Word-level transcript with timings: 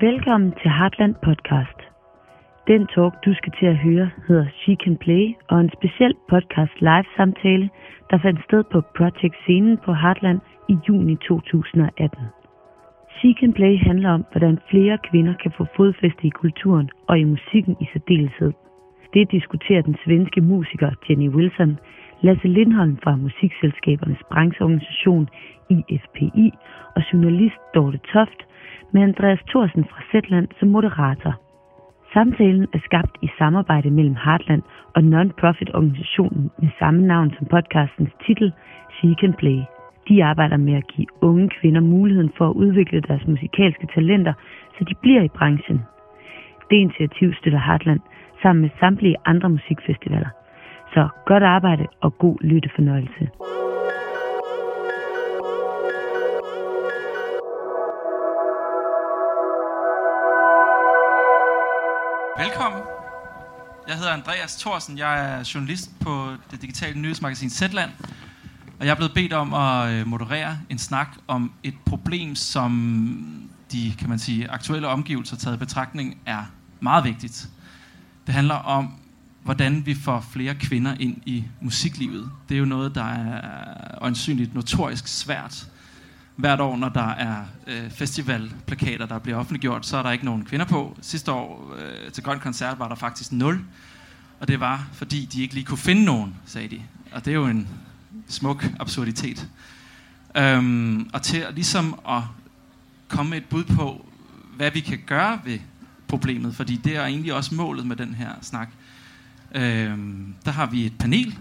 Velkommen 0.00 0.52
til 0.62 0.70
Heartland 0.70 1.14
Podcast. 1.26 1.78
Den 2.68 2.86
talk, 2.94 3.12
du 3.24 3.34
skal 3.34 3.52
til 3.58 3.66
at 3.66 3.76
høre, 3.76 4.10
hedder 4.28 4.46
She 4.60 4.76
Can 4.84 4.96
Play, 4.96 5.24
og 5.50 5.60
en 5.60 5.70
speciel 5.76 6.14
podcast 6.28 6.76
live-samtale, 6.80 7.70
der 8.10 8.18
fandt 8.18 8.44
sted 8.44 8.62
på 8.72 8.78
Project 8.96 9.36
Scenen 9.42 9.78
på 9.84 9.92
Heartland 9.92 10.40
i 10.68 10.76
juni 10.88 11.16
2018. 11.16 12.18
She 13.16 13.30
Can 13.40 13.52
Play 13.52 13.74
handler 13.88 14.10
om, 14.10 14.24
hvordan 14.32 14.58
flere 14.70 14.98
kvinder 15.08 15.34
kan 15.42 15.52
få 15.58 15.66
fodfæste 15.76 16.24
i 16.26 16.30
kulturen 16.30 16.90
og 17.08 17.18
i 17.18 17.24
musikken 17.24 17.76
i 17.80 17.86
særdeleshed. 17.92 18.52
Det 19.14 19.30
diskuterer 19.30 19.82
den 19.82 19.96
svenske 20.04 20.40
musiker 20.40 20.90
Jenny 21.08 21.28
Wilson, 21.28 21.78
Lasse 22.20 22.48
Lindholm 22.48 22.98
fra 23.02 23.16
Musikselskabernes 23.16 24.22
brancheorganisation 24.30 25.28
IFPI 25.70 26.52
og 26.96 27.02
journalist 27.12 27.60
Dorte 27.74 27.98
Toft 28.12 28.40
med 28.92 29.02
Andreas 29.02 29.42
Thorsen 29.48 29.84
fra 29.84 30.02
Zetland 30.12 30.48
som 30.58 30.68
moderator. 30.68 31.34
Samtalen 32.12 32.66
er 32.72 32.78
skabt 32.84 33.16
i 33.22 33.28
samarbejde 33.38 33.90
mellem 33.90 34.16
Heartland 34.24 34.62
og 34.94 35.02
non-profit 35.02 35.70
organisationen 35.74 36.50
med 36.58 36.68
samme 36.78 37.06
navn 37.06 37.30
som 37.38 37.46
podcastens 37.46 38.10
titel, 38.26 38.52
She 38.96 39.14
Can 39.20 39.34
Play. 39.34 39.60
De 40.08 40.24
arbejder 40.24 40.56
med 40.56 40.74
at 40.74 40.86
give 40.86 41.06
unge 41.20 41.48
kvinder 41.48 41.80
muligheden 41.80 42.32
for 42.36 42.46
at 42.50 42.54
udvikle 42.54 43.00
deres 43.00 43.26
musikalske 43.26 43.86
talenter, 43.94 44.32
så 44.78 44.84
de 44.84 44.94
bliver 45.02 45.22
i 45.22 45.28
branchen. 45.28 45.82
Det 46.70 46.76
initiativ 46.76 47.34
støtter 47.34 47.58
Heartland 47.58 48.00
sammen 48.42 48.62
med 48.62 48.70
samtlige 48.80 49.16
andre 49.24 49.48
musikfestivaler. 49.48 50.37
Så 50.98 51.08
godt 51.26 51.42
arbejde 51.42 51.86
og 52.00 52.18
god 52.18 52.36
lyttefornøjelse. 52.40 53.24
Velkommen. 62.44 62.82
Jeg 63.88 63.96
hedder 63.96 64.12
Andreas 64.12 64.56
Thorsen. 64.56 64.98
Jeg 64.98 65.12
er 65.32 65.50
journalist 65.54 65.90
på 66.00 66.10
det 66.50 66.62
digitale 66.62 67.00
nyhedsmagasin 67.00 67.50
Zetland. 67.50 67.90
Og 68.80 68.86
jeg 68.86 68.90
er 68.90 68.96
blevet 68.96 69.14
bedt 69.14 69.32
om 69.32 69.54
at 69.54 69.92
øh, 69.92 70.06
moderere 70.06 70.58
en 70.70 70.78
snak 70.78 71.08
om 71.28 71.52
et 71.62 71.74
problem, 71.86 72.34
som 72.34 72.70
de 73.72 73.92
kan 73.98 74.08
man 74.08 74.18
sige, 74.18 74.50
aktuelle 74.50 74.88
omgivelser 74.88 75.36
taget 75.36 75.56
i 75.56 75.58
betragtning 75.58 76.18
er 76.26 76.42
meget 76.80 77.04
vigtigt. 77.04 77.48
Det 78.26 78.34
handler 78.34 78.54
om, 78.54 78.94
hvordan 79.48 79.86
vi 79.86 79.94
får 79.94 80.26
flere 80.32 80.54
kvinder 80.54 80.94
ind 81.00 81.16
i 81.26 81.44
musiklivet. 81.60 82.30
Det 82.48 82.54
er 82.54 82.58
jo 82.58 82.64
noget, 82.64 82.94
der 82.94 83.04
er 83.04 83.40
øjensynligt 84.00 84.54
notorisk 84.54 85.06
svært. 85.06 85.68
Hvert 86.36 86.60
år, 86.60 86.76
når 86.76 86.88
der 86.88 87.08
er 87.08 87.44
øh, 87.66 87.90
festivalplakater, 87.90 89.06
der 89.06 89.18
bliver 89.18 89.38
offentliggjort, 89.38 89.86
så 89.86 89.96
er 89.96 90.02
der 90.02 90.10
ikke 90.10 90.24
nogen 90.24 90.44
kvinder 90.44 90.66
på. 90.66 90.96
Sidste 91.00 91.32
år 91.32 91.74
øh, 91.78 92.12
til 92.12 92.22
Grøn 92.22 92.40
Koncert 92.40 92.78
var 92.78 92.88
der 92.88 92.94
faktisk 92.94 93.32
nul. 93.32 93.64
Og 94.40 94.48
det 94.48 94.60
var, 94.60 94.88
fordi 94.92 95.24
de 95.24 95.42
ikke 95.42 95.54
lige 95.54 95.64
kunne 95.64 95.78
finde 95.78 96.04
nogen, 96.04 96.34
sagde 96.46 96.68
de. 96.68 96.82
Og 97.12 97.24
det 97.24 97.30
er 97.30 97.34
jo 97.34 97.46
en 97.46 97.68
smuk 98.26 98.64
absurditet. 98.80 99.48
Øhm, 100.36 101.10
og 101.12 101.22
til 101.22 101.46
ligesom 101.54 102.00
at 102.08 102.22
komme 103.08 103.30
med 103.30 103.38
et 103.38 103.44
bud 103.44 103.64
på, 103.64 104.08
hvad 104.56 104.70
vi 104.70 104.80
kan 104.80 104.98
gøre 105.06 105.40
ved 105.44 105.58
problemet, 106.08 106.54
fordi 106.54 106.76
det 106.76 106.96
er 106.96 107.04
egentlig 107.04 107.34
også 107.34 107.54
målet 107.54 107.86
med 107.86 107.96
den 107.96 108.14
her 108.14 108.30
snak. 108.42 108.68
Øh, 109.54 109.98
der 110.44 110.50
har 110.50 110.66
vi 110.66 110.86
et 110.86 110.98
panel, 110.98 111.38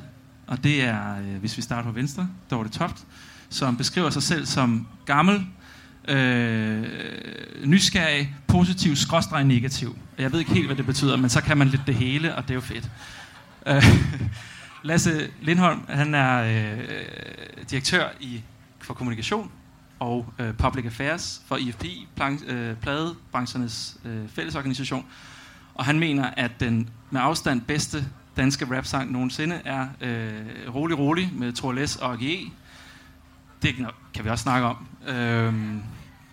og 0.48 0.64
det 0.64 0.84
er, 0.84 1.18
øh, 1.18 1.40
hvis 1.40 1.58
vi 1.58 1.62
starter 1.62 1.90
på 1.90 1.96
venstre, 1.96 2.30
Dorte 2.52 2.70
Toft, 2.70 3.06
som 3.50 3.78
beskriver 3.78 4.10
sig 4.10 4.24
selv 4.24 4.46
som 4.46 4.88
gammel, 5.06 5.48
øh, 6.08 6.84
nysgerrig, 7.66 8.36
positiv, 8.48 8.96
skråstreg 8.96 9.44
negativ. 9.44 9.98
Jeg 10.18 10.32
ved 10.32 10.40
ikke 10.40 10.54
helt, 10.54 10.66
hvad 10.66 10.76
det 10.76 10.86
betyder, 10.86 11.18
men 11.18 11.30
så 11.30 11.42
kan 11.42 11.58
man 11.58 11.68
lidt 11.68 11.82
det 11.88 11.96
hele, 11.96 12.36
og 12.36 12.44
det 12.44 12.50
er 12.50 12.56
jo 12.56 12.62
fedt. 12.62 12.90
Øh, 13.66 13.84
Lasse 14.84 15.30
Lindholm, 15.42 15.82
han 15.90 16.16
er 16.16 16.44
øh, 16.44 16.84
direktør 17.70 18.10
i 18.20 18.42
for 18.80 18.94
kommunikation 18.94 19.52
og 20.00 20.34
øh, 20.40 20.54
public 20.54 20.86
affairs 20.86 21.42
for 21.48 21.58
IFPI, 21.58 22.08
plan, 22.16 22.40
øh, 22.48 22.76
pladebranchernes 22.76 23.98
øh, 24.06 24.30
fællesorganisation. 24.30 25.06
Og 25.74 25.86
han 25.86 26.00
mener, 26.00 26.30
at 26.38 26.52
den 26.60 26.90
med 27.10 27.22
afstand 27.22 27.62
bedste 27.62 28.06
danske 28.38 28.78
rapsang 28.78 29.12
nogensinde 29.12 29.62
er 29.66 29.88
øh, 30.02 30.76
Rolig 30.76 30.98
Rolig 30.98 31.32
med 31.34 31.54
Thor 31.54 31.76
og 32.02 32.18
GE. 32.18 32.52
Det 33.62 33.76
kan 34.14 34.26
vi 34.26 34.30
også 34.30 34.44
snakke 34.44 34.68
om, 34.68 34.88
øh, 35.08 35.54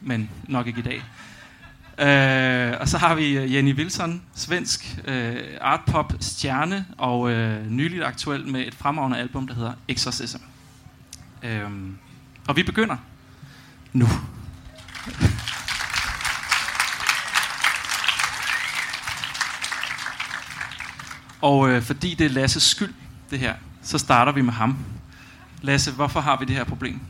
men 0.00 0.30
nok 0.48 0.66
ikke 0.66 0.78
i 0.78 0.82
dag. 0.82 1.02
Øh, 1.98 2.80
og 2.80 2.88
så 2.88 2.98
har 2.98 3.14
vi 3.14 3.38
øh, 3.38 3.54
Jenny 3.54 3.74
Wilson, 3.74 4.22
svensk 4.34 4.98
øh, 5.04 5.36
artpop 5.60 6.12
stjerne 6.20 6.86
og 6.98 7.30
øh, 7.30 7.70
nyligt 7.70 8.04
aktuel 8.04 8.46
med 8.46 8.66
et 8.66 8.74
fremragende 8.74 9.18
album, 9.18 9.46
der 9.46 9.54
hedder 9.54 9.72
Exorcism. 9.88 10.38
Øh, 11.42 11.70
og 12.48 12.56
vi 12.56 12.62
begynder 12.62 12.96
nu. 13.92 14.06
Og 21.44 21.70
øh, 21.70 21.82
fordi 21.82 22.14
det 22.14 22.24
er 22.24 22.30
Lasses 22.30 22.62
skyld, 22.62 22.94
det 23.30 23.38
her, 23.38 23.54
så 23.82 23.98
starter 23.98 24.32
vi 24.32 24.42
med 24.42 24.52
ham. 24.52 24.76
Lasse, 25.62 25.90
hvorfor 25.92 26.20
har 26.20 26.38
vi 26.38 26.44
det 26.44 26.56
her 26.56 26.64
problem? 26.64 27.00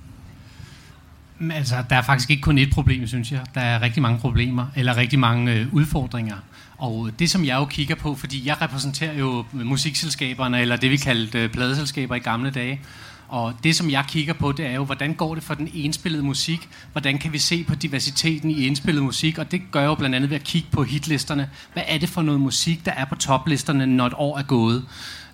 Altså, 1.52 1.84
der 1.90 1.96
er 1.96 2.02
faktisk 2.02 2.30
ikke 2.30 2.42
kun 2.42 2.58
ét 2.58 2.70
problem, 2.72 3.06
synes 3.06 3.32
jeg. 3.32 3.40
Der 3.54 3.60
er 3.60 3.82
rigtig 3.82 4.02
mange 4.02 4.18
problemer, 4.18 4.66
eller 4.76 4.96
rigtig 4.96 5.18
mange 5.18 5.52
øh, 5.52 5.74
udfordringer. 5.74 6.36
Og 6.78 7.06
øh, 7.06 7.12
det, 7.18 7.30
som 7.30 7.44
jeg 7.44 7.56
jo 7.56 7.64
kigger 7.64 7.94
på, 7.94 8.14
fordi 8.14 8.46
jeg 8.46 8.62
repræsenterer 8.62 9.14
jo 9.14 9.44
musikselskaberne, 9.52 10.60
eller 10.60 10.76
det 10.76 10.90
vi 10.90 10.96
kaldte 10.96 11.38
øh, 11.38 11.50
pladeselskaber 11.50 12.14
i 12.14 12.18
gamle 12.18 12.50
dage, 12.50 12.80
og 13.28 13.54
det, 13.64 13.76
som 13.76 13.90
jeg 13.90 14.04
kigger 14.08 14.32
på, 14.32 14.52
det 14.52 14.66
er 14.66 14.74
jo, 14.74 14.84
hvordan 14.84 15.14
går 15.14 15.34
det 15.34 15.44
for 15.44 15.54
den 15.54 15.70
indspillede 15.74 16.22
musik? 16.22 16.68
Hvordan 16.92 17.18
kan 17.18 17.32
vi 17.32 17.38
se 17.38 17.64
på 17.64 17.74
diversiteten 17.74 18.50
i 18.50 18.66
indspillet 18.66 19.02
musik? 19.04 19.38
Og 19.38 19.50
det 19.50 19.62
gør 19.70 19.80
jeg 19.80 19.86
jo 19.86 19.94
blandt 19.94 20.16
andet 20.16 20.30
ved 20.30 20.36
at 20.36 20.44
kigge 20.44 20.68
på 20.72 20.82
hitlisterne. 20.82 21.50
Hvad 21.72 21.82
er 21.86 21.98
det 21.98 22.08
for 22.08 22.22
noget 22.22 22.40
musik, 22.40 22.84
der 22.84 22.92
er 22.92 23.04
på 23.04 23.14
toplisterne, 23.14 23.86
når 23.86 24.06
et 24.06 24.14
år 24.16 24.38
er 24.38 24.42
gået? 24.42 24.84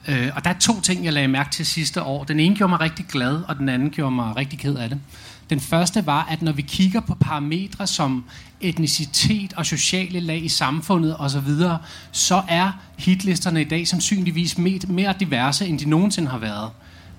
Øh, 0.08 0.28
og 0.36 0.44
der 0.44 0.50
er 0.50 0.58
to 0.58 0.80
ting, 0.80 1.04
jeg 1.04 1.12
lagde 1.12 1.28
mærke 1.28 1.50
til 1.50 1.66
sidste 1.66 2.02
år. 2.02 2.24
Den 2.24 2.40
ene 2.40 2.56
gjorde 2.56 2.68
mig 2.68 2.80
rigtig 2.80 3.06
glad, 3.06 3.42
og 3.48 3.56
den 3.58 3.68
anden 3.68 3.90
gjorde 3.90 4.14
mig 4.14 4.36
rigtig 4.36 4.58
ked 4.58 4.74
af 4.74 4.88
det. 4.88 5.00
Den 5.50 5.60
første 5.60 6.06
var, 6.06 6.26
at 6.30 6.42
når 6.42 6.52
vi 6.52 6.62
kigger 6.62 7.00
på 7.00 7.14
parametre 7.14 7.86
som 7.86 8.24
etnicitet 8.60 9.52
og 9.52 9.66
sociale 9.66 10.20
lag 10.20 10.44
i 10.44 10.48
samfundet 10.48 11.16
osv., 11.18 11.50
så 12.12 12.42
er 12.48 12.72
hitlisterne 12.98 13.60
i 13.60 13.64
dag 13.64 13.88
sandsynligvis 13.88 14.58
mere 14.88 15.14
diverse, 15.20 15.66
end 15.66 15.78
de 15.78 15.88
nogensinde 15.88 16.28
har 16.28 16.38
været. 16.38 16.70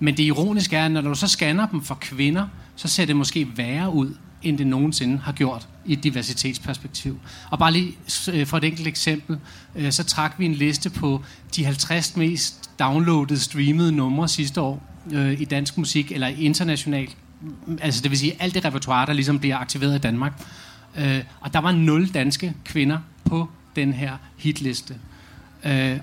Men 0.04 0.18
det 0.18 0.24
ironiske 0.24 0.76
er, 0.76 0.86
at 0.86 0.92
når 0.92 1.02
du 1.02 1.16
så 1.16 1.28
scanner 1.28 1.68
dem 1.68 1.82
for 1.82 1.96
kvinder, 1.96 2.48
så 2.76 2.88
ser 2.88 3.06
det 3.06 3.16
måske 3.16 3.58
værre 3.58 3.94
ud, 3.94 4.16
end 4.42 4.58
det 4.58 4.68
nogensinde 4.68 5.18
har 5.18 5.32
gjort 5.32 5.68
i 5.86 5.94
et 5.94 6.04
diversitetsperspektiv. 6.04 7.20
Og 7.50 7.60
bare 7.60 7.72
lige 7.72 7.96
øh, 8.34 8.48
for 8.48 8.58
et 8.58 8.64
enkelt 8.64 8.88
eksempel, 8.88 9.38
øh, 9.76 9.92
så 9.92 10.04
trak 10.04 10.36
vi 10.38 10.46
en 10.46 10.54
liste 10.54 10.90
på 10.90 11.24
de 11.56 11.66
50 11.66 12.16
mest 12.16 12.70
downloadede, 12.80 13.40
streamede 13.40 13.92
numre 13.92 14.28
sidste 14.28 14.62
år 14.62 14.84
øh, 15.12 15.42
i 15.42 15.46
dansk 15.46 15.78
musik, 15.78 16.12
eller 16.12 16.28
internationalt. 16.28 17.18
Altså 17.82 18.02
det 18.02 18.12
vil 18.12 18.20
sige 18.20 18.34
alt 18.40 18.54
det 18.54 18.66
repertoire, 18.66 19.06
der 19.06 19.14
ligesom 19.14 19.40
bliver 19.40 19.58
aktiveret 19.58 19.96
i 19.96 20.00
Danmark. 20.00 20.48
Og 21.40 21.54
der 21.54 21.60
var 21.60 21.72
nul 21.72 22.08
danske 22.08 22.54
kvinder 22.66 22.98
på 23.26 23.50
den 23.76 23.94
her 23.94 24.18
hitliste. 24.38 24.96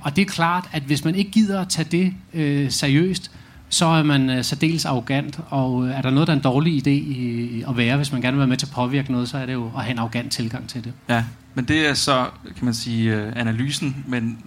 Og 0.01 0.17
det 0.17 0.23
er 0.23 0.27
klart, 0.27 0.69
at 0.73 0.83
hvis 0.83 1.05
man 1.05 1.15
ikke 1.15 1.31
gider 1.31 1.61
at 1.61 1.69
tage 1.69 1.89
det 1.91 2.73
seriøst, 2.73 3.31
så 3.69 3.87
er 3.87 4.03
man 4.03 4.31
uh, 4.31 4.45
særdeles 4.45 4.85
arrogant, 4.85 5.41
og 5.49 5.75
uh, 5.75 5.91
er 5.91 6.03
der 6.03 6.11
noget, 6.11 6.27
der 6.27 6.33
er 6.33 6.37
en 6.37 6.43
dårlig 6.43 6.87
idé 6.87 6.91
i, 6.91 7.65
at 7.69 7.77
være, 7.77 7.97
hvis 7.97 8.13
man 8.13 8.21
gerne 8.21 8.35
vil 8.35 8.39
være 8.39 8.49
med 8.49 8.57
til 8.57 8.67
at 8.67 8.73
påvirke 8.73 9.13
noget, 9.13 9.29
så 9.29 9.39
er 9.39 9.47
det 9.47 9.53
jo 9.53 9.71
at 9.77 9.83
have 9.83 9.91
en 9.91 9.99
arrogant 9.99 10.33
tilgang 10.33 10.69
til 10.69 10.85
det. 10.85 10.93
Ja, 11.09 11.25
men 11.55 11.65
det 11.65 11.89
er 11.89 11.95
så, 11.95 12.27
kan 12.57 12.65
man 12.65 12.75
sige, 12.75 13.17
uh, 13.17 13.33
analysen, 13.37 14.05
men 14.07 14.39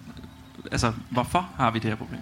altså, 0.72 0.92
hvorfor 1.10 1.50
har 1.58 1.72
vi 1.72 1.80
det 1.80 1.90
her 1.90 1.96
problem? 1.96 2.22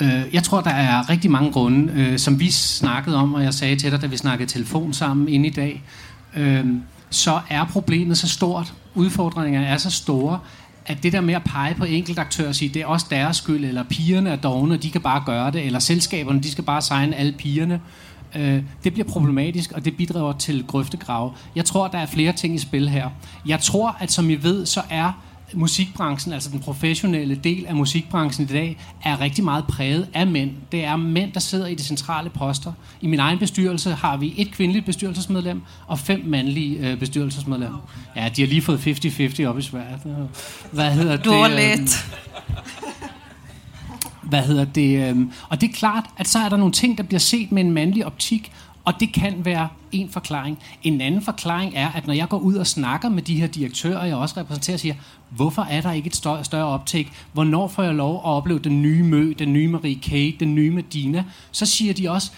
Uh, 0.00 0.34
jeg 0.34 0.42
tror, 0.42 0.60
der 0.60 0.70
er 0.70 1.10
rigtig 1.10 1.30
mange 1.30 1.52
grunde, 1.52 2.10
uh, 2.12 2.16
som 2.16 2.40
vi 2.40 2.50
snakkede 2.50 3.16
om, 3.16 3.34
og 3.34 3.42
jeg 3.42 3.54
sagde 3.54 3.76
til 3.76 3.90
dig, 3.92 4.02
da 4.02 4.06
vi 4.06 4.16
snakkede 4.16 4.50
telefon 4.50 4.92
sammen 4.92 5.28
ind 5.28 5.46
i 5.46 5.50
dag, 5.50 5.82
uh, 6.36 6.70
så 7.10 7.40
er 7.48 7.64
problemet 7.64 8.18
så 8.18 8.28
stort, 8.28 8.74
udfordringerne 8.94 9.66
er 9.66 9.76
så 9.76 9.90
store, 9.90 10.38
at 10.90 11.02
det 11.02 11.12
der 11.12 11.20
med 11.20 11.34
at 11.34 11.44
pege 11.44 11.74
på 11.74 11.84
enkeltaktører 11.84 12.48
og 12.48 12.54
sige, 12.54 12.68
det 12.68 12.82
er 12.82 12.86
også 12.86 13.06
deres 13.10 13.36
skyld, 13.36 13.64
eller 13.64 13.82
pigerne 13.82 14.30
er 14.30 14.36
dogne, 14.36 14.76
de 14.76 14.90
kan 14.90 15.00
bare 15.00 15.22
gøre 15.26 15.50
det, 15.50 15.66
eller 15.66 15.78
selskaberne, 15.78 16.42
de 16.42 16.50
skal 16.50 16.64
bare 16.64 16.82
signe 16.82 17.16
alle 17.16 17.32
pigerne, 17.32 17.80
øh, 18.36 18.62
det 18.84 18.92
bliver 18.92 19.08
problematisk, 19.08 19.72
og 19.72 19.84
det 19.84 19.96
bidrager 19.96 20.32
til 20.32 20.64
grøftegrave. 20.66 21.32
Jeg 21.56 21.64
tror, 21.64 21.88
der 21.88 21.98
er 21.98 22.06
flere 22.06 22.32
ting 22.32 22.54
i 22.54 22.58
spil 22.58 22.88
her. 22.88 23.10
Jeg 23.46 23.60
tror, 23.60 23.96
at 24.00 24.12
som 24.12 24.30
I 24.30 24.34
ved, 24.34 24.66
så 24.66 24.82
er 24.90 25.12
musikbranchen, 25.54 26.32
altså 26.32 26.50
den 26.50 26.60
professionelle 26.60 27.34
del 27.34 27.66
af 27.66 27.74
musikbranchen 27.74 28.48
i 28.48 28.52
dag, 28.52 28.78
er 29.04 29.20
rigtig 29.20 29.44
meget 29.44 29.64
præget 29.64 30.08
af 30.14 30.26
mænd. 30.26 30.50
Det 30.72 30.84
er 30.84 30.96
mænd, 30.96 31.32
der 31.32 31.40
sidder 31.40 31.66
i 31.66 31.74
de 31.74 31.82
centrale 31.82 32.30
poster. 32.30 32.72
I 33.00 33.06
min 33.06 33.18
egen 33.18 33.38
bestyrelse 33.38 33.90
har 33.90 34.16
vi 34.16 34.34
et 34.36 34.52
kvindeligt 34.52 34.86
bestyrelsesmedlem 34.86 35.62
og 35.86 35.98
fem 35.98 36.22
mandlige 36.26 36.90
øh, 36.90 36.98
bestyrelsesmedlemmer. 36.98 37.78
Ja, 38.16 38.28
de 38.36 38.42
har 38.42 38.48
lige 38.48 38.62
fået 38.62 38.78
50-50 38.86 39.46
op 39.46 39.58
i 39.58 39.62
Sverige. 39.62 39.98
Hvad 40.72 40.92
hedder 40.92 41.16
det? 41.16 41.24
Dårligt. 41.24 42.06
Hvad 44.22 44.42
hedder 44.42 44.64
det? 44.64 45.28
Og 45.48 45.60
det 45.60 45.68
er 45.68 45.72
klart, 45.72 46.04
at 46.16 46.28
så 46.28 46.38
er 46.38 46.48
der 46.48 46.56
nogle 46.56 46.72
ting, 46.72 46.98
der 46.98 47.04
bliver 47.04 47.20
set 47.20 47.52
med 47.52 47.62
en 47.62 47.70
mandlig 47.70 48.06
optik, 48.06 48.52
og 48.84 49.00
det 49.00 49.12
kan 49.12 49.44
være 49.44 49.68
en 49.92 50.08
forklaring. 50.08 50.58
En 50.82 51.00
anden 51.00 51.22
forklaring 51.22 51.72
er, 51.76 51.88
at 51.88 52.06
når 52.06 52.14
jeg 52.14 52.28
går 52.28 52.38
ud 52.38 52.54
og 52.54 52.66
snakker 52.66 53.08
med 53.08 53.22
de 53.22 53.40
her 53.40 53.46
direktører, 53.46 54.04
jeg 54.04 54.16
også 54.16 54.40
repræsenterer, 54.40 54.76
siger, 54.76 54.94
hvorfor 55.30 55.62
er 55.62 55.80
der 55.80 55.92
ikke 55.92 56.06
et 56.06 56.16
større, 56.16 56.44
større 56.44 56.66
optag? 56.66 57.10
Hvornår 57.32 57.68
får 57.68 57.82
jeg 57.82 57.94
lov 57.94 58.14
at 58.14 58.24
opleve 58.24 58.58
den 58.58 58.82
nye 58.82 59.02
Mø, 59.02 59.34
den 59.38 59.52
nye 59.52 59.68
Marie 59.68 60.00
Kate, 60.02 60.36
den 60.40 60.54
nye 60.54 60.70
Medina? 60.70 61.24
Så 61.50 61.66
siger 61.66 61.94
de 61.94 62.10
også, 62.10 62.32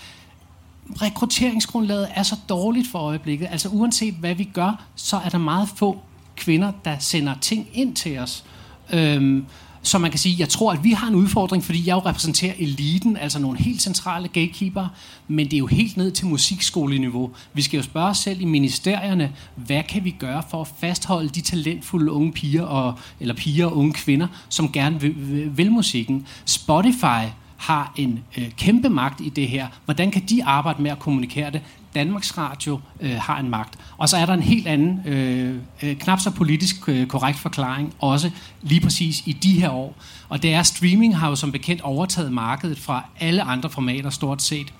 rekrutteringsgrundlaget 1.02 2.08
er 2.14 2.22
så 2.22 2.36
dårligt 2.48 2.88
for 2.88 2.98
øjeblikket. 2.98 3.48
Altså 3.50 3.68
uanset 3.68 4.14
hvad 4.14 4.34
vi 4.34 4.44
gør, 4.44 4.84
så 4.94 5.16
er 5.16 5.28
der 5.28 5.38
meget 5.38 5.68
få 5.68 5.98
kvinder, 6.36 6.72
der 6.84 6.98
sender 6.98 7.34
ting 7.40 7.68
ind 7.72 7.94
til 7.94 8.18
os. 8.18 8.44
Øhm, 8.92 9.46
så 9.82 9.98
man 9.98 10.10
kan 10.10 10.18
sige, 10.18 10.36
jeg 10.38 10.48
tror, 10.48 10.72
at 10.72 10.84
vi 10.84 10.90
har 10.90 11.08
en 11.08 11.14
udfordring, 11.14 11.64
fordi 11.64 11.86
jeg 11.86 11.94
jo 11.94 11.98
repræsenterer 11.98 12.52
eliten, 12.58 13.16
altså 13.16 13.38
nogle 13.38 13.58
helt 13.58 13.82
centrale 13.82 14.28
gatekeeper, 14.28 14.88
men 15.28 15.46
det 15.46 15.52
er 15.52 15.58
jo 15.58 15.66
helt 15.66 15.96
ned 15.96 16.10
til 16.10 16.26
musikskoleniveau. 16.26 17.30
Vi 17.52 17.62
skal 17.62 17.76
jo 17.76 17.82
spørge 17.82 18.08
os 18.08 18.18
selv 18.18 18.40
i 18.40 18.44
ministerierne, 18.44 19.32
hvad 19.54 19.82
kan 19.82 20.04
vi 20.04 20.10
gøre 20.10 20.42
for 20.50 20.60
at 20.60 20.68
fastholde 20.80 21.28
de 21.28 21.40
talentfulde 21.40 22.12
unge 22.12 22.32
piger, 22.32 22.62
og, 22.62 22.94
eller 23.20 23.34
piger 23.34 23.66
og 23.66 23.76
unge 23.76 23.92
kvinder, 23.92 24.26
som 24.48 24.72
gerne 24.72 25.00
vil, 25.00 25.14
vil, 25.16 25.56
vil 25.56 25.72
musikken. 25.72 26.26
Spotify 26.44 27.28
har 27.56 27.92
en 27.96 28.20
øh, 28.38 28.50
kæmpe 28.50 28.88
magt 28.88 29.20
i 29.20 29.28
det 29.28 29.48
her. 29.48 29.66
Hvordan 29.84 30.10
kan 30.10 30.22
de 30.28 30.44
arbejde 30.44 30.82
med 30.82 30.90
at 30.90 30.98
kommunikere 30.98 31.50
det? 31.50 31.60
Danmarks 31.94 32.38
Radio 32.38 32.80
øh, 33.00 33.16
har 33.16 33.38
en 33.38 33.50
magt. 33.50 33.78
Og 33.98 34.08
så 34.08 34.16
er 34.16 34.26
der 34.26 34.34
en 34.34 34.42
helt 34.42 34.66
anden, 34.66 35.00
øh, 35.06 35.56
øh, 35.82 35.96
knap 35.96 36.20
så 36.20 36.30
politisk 36.30 36.88
øh, 36.88 37.06
korrekt 37.06 37.38
forklaring, 37.38 37.94
også 37.98 38.30
lige 38.62 38.80
præcis 38.80 39.22
i 39.26 39.32
de 39.32 39.60
her 39.60 39.70
år. 39.70 39.96
Og 40.28 40.42
det 40.42 40.54
er, 40.54 40.62
streaming 40.62 41.16
har 41.16 41.28
jo 41.28 41.36
som 41.36 41.52
bekendt 41.52 41.82
overtaget 41.82 42.32
markedet 42.32 42.78
fra 42.78 43.04
alle 43.20 43.42
andre 43.42 43.70
formater 43.70 44.10
stort 44.10 44.42
set. 44.42 44.72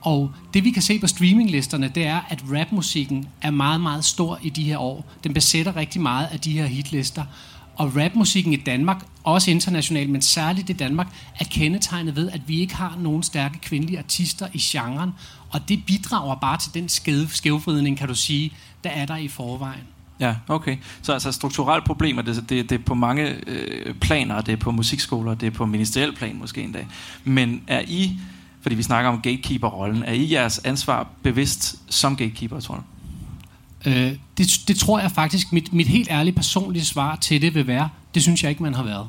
Og 0.00 0.32
det 0.54 0.64
vi 0.64 0.70
kan 0.70 0.82
se 0.82 0.98
på 0.98 1.06
streaminglisterne, 1.06 1.88
det 1.94 2.06
er, 2.06 2.20
at 2.28 2.42
rapmusikken 2.52 3.28
er 3.42 3.50
meget, 3.50 3.80
meget 3.80 4.04
stor 4.04 4.38
i 4.42 4.50
de 4.50 4.64
her 4.64 4.78
år. 4.78 5.12
Den 5.24 5.34
besætter 5.34 5.76
rigtig 5.76 6.00
meget 6.00 6.28
af 6.32 6.40
de 6.40 6.52
her 6.52 6.66
hitlister. 6.66 7.24
Og 7.76 7.96
rapmusikken 7.96 8.52
i 8.52 8.56
Danmark, 8.56 9.04
også 9.24 9.50
internationalt, 9.50 10.10
men 10.10 10.22
særligt 10.22 10.70
i 10.70 10.72
Danmark, 10.72 11.06
er 11.40 11.44
kendetegnet 11.44 12.16
ved, 12.16 12.30
at 12.30 12.40
vi 12.46 12.60
ikke 12.60 12.74
har 12.74 12.96
nogen 13.00 13.22
stærke 13.22 13.58
kvindelige 13.58 13.98
artister 13.98 14.48
i 14.52 14.58
genren. 14.58 15.10
Og 15.52 15.68
det 15.68 15.84
bidrager 15.86 16.34
bare 16.34 16.58
til 16.58 16.74
den 16.74 16.88
skævvridning, 17.28 17.98
kan 17.98 18.08
du 18.08 18.14
sige, 18.14 18.52
der 18.84 18.90
er 18.90 19.06
der 19.06 19.16
i 19.16 19.28
forvejen. 19.28 19.82
Ja, 20.20 20.34
okay. 20.48 20.76
Så 21.02 21.12
altså 21.12 21.32
strukturelle 21.32 21.84
problemer, 21.86 22.22
det, 22.22 22.44
det, 22.48 22.70
det 22.70 22.80
er 22.80 22.84
på 22.84 22.94
mange 22.94 23.34
øh, 23.46 23.94
planer, 23.94 24.40
det 24.40 24.52
er 24.52 24.56
på 24.56 24.70
musikskoler, 24.70 25.34
det 25.34 25.46
er 25.46 25.50
på 25.50 25.66
ministeriel 25.66 26.16
plan 26.16 26.36
måske 26.36 26.62
endda. 26.62 26.86
Men 27.24 27.62
er 27.66 27.82
I, 27.86 28.18
fordi 28.60 28.74
vi 28.74 28.82
snakker 28.82 29.10
om 29.10 29.20
gatekeeper-rollen, 29.20 30.02
er 30.02 30.12
I 30.12 30.32
jeres 30.32 30.58
ansvar 30.58 31.06
bevidst 31.22 31.76
som 31.88 32.16
gatekeeper, 32.16 32.60
tror 32.60 32.74
du? 32.74 32.82
Øh, 33.90 34.12
det, 34.38 34.60
det 34.68 34.76
tror 34.76 35.00
jeg 35.00 35.10
faktisk, 35.10 35.52
mit, 35.52 35.72
mit 35.72 35.88
helt 35.88 36.08
ærlige 36.10 36.34
personlige 36.34 36.84
svar 36.84 37.16
til 37.16 37.42
det 37.42 37.54
vil 37.54 37.66
være, 37.66 37.88
det 38.14 38.22
synes 38.22 38.42
jeg 38.42 38.50
ikke, 38.50 38.62
man 38.62 38.74
har 38.74 38.82
været. 38.82 39.08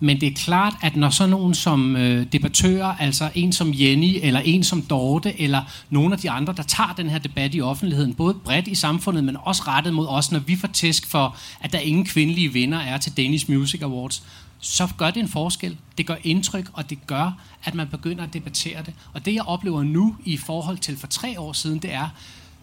Men 0.00 0.20
det 0.20 0.26
er 0.26 0.34
klart, 0.34 0.74
at 0.82 0.96
når 0.96 1.10
så 1.10 1.26
nogen 1.26 1.54
som 1.54 1.96
øh, 1.96 2.26
debattører, 2.32 2.96
altså 2.96 3.30
en 3.34 3.52
som 3.52 3.70
Jenny, 3.74 4.18
eller 4.22 4.40
en 4.40 4.64
som 4.64 4.82
Dorte, 4.82 5.40
eller 5.40 5.62
nogle 5.90 6.12
af 6.12 6.18
de 6.18 6.30
andre, 6.30 6.54
der 6.56 6.62
tager 6.62 6.92
den 6.92 7.10
her 7.10 7.18
debat 7.18 7.54
i 7.54 7.60
offentligheden, 7.60 8.14
både 8.14 8.34
bredt 8.34 8.68
i 8.68 8.74
samfundet, 8.74 9.24
men 9.24 9.36
også 9.40 9.62
rettet 9.66 9.94
mod 9.94 10.06
os, 10.08 10.32
når 10.32 10.38
vi 10.38 10.56
får 10.56 10.68
tæsk 10.68 11.06
for, 11.06 11.36
at 11.60 11.72
der 11.72 11.78
ingen 11.78 12.04
kvindelige 12.04 12.52
vinder 12.52 12.78
er 12.78 12.98
til 12.98 13.16
Danish 13.16 13.50
Music 13.50 13.82
Awards, 13.82 14.22
så 14.60 14.88
gør 14.96 15.10
det 15.10 15.20
en 15.20 15.28
forskel. 15.28 15.76
Det 15.98 16.06
gør 16.06 16.16
indtryk, 16.24 16.70
og 16.72 16.90
det 16.90 17.06
gør, 17.06 17.38
at 17.64 17.74
man 17.74 17.88
begynder 17.88 18.24
at 18.24 18.32
debattere 18.32 18.82
det. 18.86 18.94
Og 19.12 19.24
det, 19.24 19.34
jeg 19.34 19.42
oplever 19.42 19.82
nu 19.82 20.16
i 20.24 20.36
forhold 20.36 20.78
til 20.78 20.96
for 20.96 21.06
tre 21.06 21.40
år 21.40 21.52
siden, 21.52 21.78
det 21.78 21.92
er, 21.92 22.08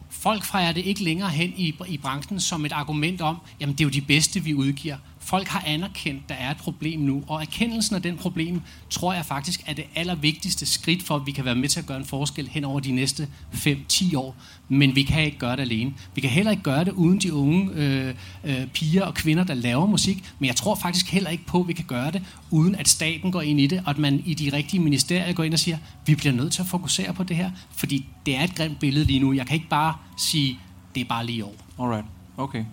folk 0.09 0.43
fejrer 0.43 0.71
det 0.71 0.85
ikke 0.85 1.03
længere 1.03 1.29
hen 1.29 1.53
i, 1.57 1.75
i 1.87 1.97
branchen 1.97 2.39
som 2.39 2.65
et 2.65 2.71
argument 2.71 3.21
om, 3.21 3.37
jamen 3.59 3.75
det 3.75 3.81
er 3.81 3.85
jo 3.85 3.89
de 3.89 4.01
bedste, 4.01 4.43
vi 4.43 4.53
udgiver 4.53 4.97
folk 5.27 5.47
har 5.47 5.63
anerkendt, 5.67 6.29
der 6.29 6.35
er 6.35 6.51
et 6.51 6.57
problem 6.57 6.99
nu, 6.99 7.23
og 7.27 7.41
erkendelsen 7.41 7.95
af 7.95 8.01
den 8.01 8.17
problem, 8.17 8.61
tror 8.89 9.13
jeg 9.13 9.25
faktisk 9.25 9.63
er 9.65 9.73
det 9.73 9.85
allervigtigste 9.95 10.65
skridt 10.65 11.03
for, 11.03 11.15
at 11.15 11.25
vi 11.25 11.31
kan 11.31 11.45
være 11.45 11.55
med 11.55 11.69
til 11.69 11.79
at 11.79 11.85
gøre 11.85 11.97
en 11.97 12.05
forskel 12.05 12.47
hen 12.47 12.63
over 12.63 12.79
de 12.79 12.91
næste 12.91 13.27
5-10 13.53 14.17
år. 14.17 14.35
Men 14.69 14.95
vi 14.95 15.03
kan 15.03 15.23
ikke 15.23 15.37
gøre 15.37 15.55
det 15.55 15.61
alene. 15.61 15.93
Vi 16.15 16.21
kan 16.21 16.29
heller 16.29 16.51
ikke 16.51 16.63
gøre 16.63 16.85
det 16.85 16.91
uden 16.91 17.19
de 17.19 17.33
unge 17.33 17.69
øh, 17.73 18.13
øh, 18.43 18.67
piger 18.67 19.05
og 19.05 19.13
kvinder, 19.13 19.43
der 19.43 19.53
laver 19.53 19.85
musik, 19.85 20.31
men 20.39 20.47
jeg 20.47 20.55
tror 20.55 20.75
faktisk 20.75 21.09
heller 21.09 21.29
ikke 21.29 21.45
på, 21.45 21.61
at 21.61 21.67
vi 21.67 21.73
kan 21.73 21.85
gøre 21.85 22.11
det, 22.11 22.23
uden 22.51 22.75
at 22.75 22.87
staten 22.87 23.31
går 23.31 23.41
ind 23.41 23.59
i 23.59 23.67
det, 23.67 23.81
og 23.85 23.89
at 23.89 23.97
man 23.97 24.23
i 24.25 24.33
de 24.33 24.53
rigtige 24.53 24.81
ministerier 24.81 25.33
går 25.33 25.43
ind 25.43 25.53
og 25.53 25.59
siger, 25.59 25.77
vi 26.05 26.15
bliver 26.15 26.33
nødt 26.33 26.53
til 26.53 26.61
at 26.61 26.67
fokusere 26.67 27.13
på 27.13 27.23
det 27.23 27.35
her, 27.35 27.51
fordi 27.71 28.05
det 28.25 28.35
er 28.35 28.43
et 28.43 28.55
grimt 28.55 28.79
billede 28.79 29.05
lige 29.05 29.19
nu. 29.19 29.33
Jeg 29.33 29.47
kan 29.47 29.55
ikke 29.55 29.69
bare 29.69 29.93
sige, 30.17 30.59
det 30.95 31.01
er 31.01 31.05
bare 31.05 31.25
lige 31.25 31.45
over. 31.45 31.55
Alright, 31.79 32.05
okay. 32.37 32.63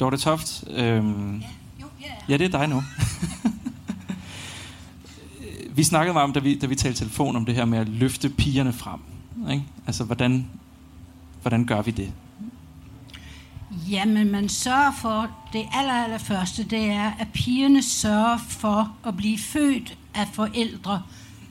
Dorte 0.00 0.16
Toft. 0.16 0.64
Øhm, 0.70 1.42
ja, 2.28 2.36
det 2.36 2.54
er 2.54 2.58
dig 2.58 2.68
nu. 2.68 2.82
vi 5.76 5.84
snakkede 5.84 6.12
meget 6.12 6.24
om, 6.24 6.32
da 6.32 6.40
vi, 6.40 6.58
da 6.58 6.66
vi 6.66 6.74
talte 6.74 6.98
telefon, 6.98 7.36
om 7.36 7.44
det 7.44 7.54
her 7.54 7.64
med 7.64 7.78
at 7.78 7.88
løfte 7.88 8.28
pigerne 8.28 8.72
frem. 8.72 9.00
Ikke? 9.50 9.64
Altså, 9.86 10.04
hvordan, 10.04 10.46
hvordan 11.42 11.66
gør 11.66 11.82
vi 11.82 11.90
det? 11.90 12.12
Jamen, 13.90 14.30
man 14.30 14.48
sørger 14.48 14.92
for, 15.00 15.30
det 15.52 15.66
aller, 15.72 15.92
aller 15.92 16.18
første, 16.18 16.64
det 16.64 16.84
er, 16.84 17.12
at 17.18 17.28
pigerne 17.34 17.82
sørger 17.82 18.38
for 18.48 18.92
at 19.06 19.16
blive 19.16 19.38
født 19.38 19.98
af 20.14 20.28
forældre, 20.32 21.02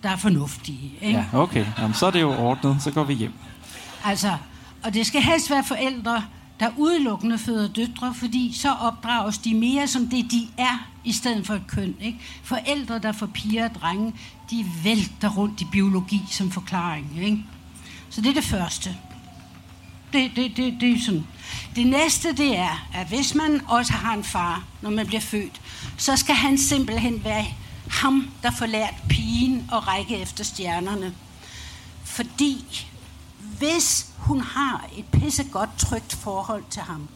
der 0.04 0.10
er 0.10 0.16
fornuftige. 0.16 0.92
Ikke? 1.02 1.18
Ja, 1.18 1.40
okay. 1.40 1.66
Jamen, 1.78 1.94
så 1.94 2.06
er 2.06 2.12
det 2.12 2.22
jo 2.22 2.32
ordnet. 2.32 2.82
Så 2.82 2.92
går 2.92 3.04
vi 3.04 3.14
hjem. 3.14 3.34
Altså, 4.04 4.38
og 4.84 4.94
det 4.94 5.08
skal 5.08 5.22
helst 5.22 5.50
være 5.50 5.64
forældre, 5.64 6.24
der 6.60 6.70
udelukkende 6.78 7.38
føder 7.38 7.68
døtre, 7.68 8.14
fordi 8.14 8.54
så 8.54 8.72
opdrages 8.72 9.38
de 9.38 9.54
mere 9.54 9.88
som 9.88 10.08
det, 10.08 10.32
de 10.32 10.48
er, 10.58 10.88
i 11.04 11.12
stedet 11.12 11.48
for 11.48 11.54
et 11.54 11.68
køn. 11.68 11.96
Ikke? 12.02 12.20
Forældre, 12.44 13.00
der 13.00 13.12
får 13.12 13.26
piger 13.26 13.70
og 13.70 13.76
drenge, 13.76 14.14
de 14.50 14.66
vælter 14.84 15.30
rundt 15.30 15.62
i 15.62 15.66
biologi 15.72 16.22
som 16.30 16.52
forklaring. 16.52 17.20
Ikke? 17.24 17.44
Så 18.10 18.22
det 18.22 18.30
er 18.30 18.34
det 18.34 18.44
første. 18.44 18.96
Det, 20.14 20.32
det, 20.36 20.58
det, 20.58 20.78
det 20.82 20.92
er 20.92 21.00
sådan. 21.00 21.28
Det 21.76 21.88
næste, 21.88 22.34
det 22.34 22.58
er, 22.58 22.88
at 22.94 23.08
hvis 23.08 23.36
man 23.36 23.62
også 23.68 23.94
har 23.94 24.14
en 24.14 24.24
far, 24.24 24.64
når 24.82 24.90
man 24.90 25.08
bliver 25.08 25.22
født, 25.22 25.62
så 25.98 26.16
skal 26.16 26.36
han 26.36 26.58
simpelthen 26.58 27.24
være 27.24 27.46
ham, 27.90 28.30
der 28.44 28.52
får 28.52 28.66
lært 28.66 28.94
pigen 29.10 29.70
at 29.74 29.88
række 29.88 30.18
efter 30.18 30.44
stjernerne. 30.44 31.14
Fordi 32.04 32.66
hvis 33.58 34.06
hun 34.18 34.42
har 34.42 34.86
et 34.98 35.06
pissegodt, 35.12 35.70
trygt 35.78 36.14
forhold 36.14 36.64
til 36.70 36.82
ham, 36.82 37.08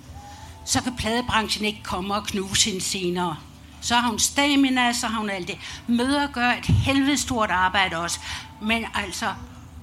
så 0.65 0.83
kan 0.83 0.95
pladebranchen 0.95 1.65
ikke 1.65 1.83
komme 1.83 2.15
og 2.15 2.24
knuse 2.24 2.69
hende 2.69 2.86
senere. 2.86 3.38
Så 3.81 3.95
har 3.95 4.10
hun 4.10 4.19
stamina, 4.19 4.93
så 4.93 5.07
har 5.07 5.19
hun 5.19 5.29
alt 5.29 5.48
det. 5.48 5.57
Møder 5.88 6.27
gør 6.27 6.50
et 6.50 6.65
helvede 6.65 7.17
stort 7.17 7.51
arbejde 7.51 7.98
også. 7.98 8.19
Men 8.62 8.86
altså, 8.93 9.33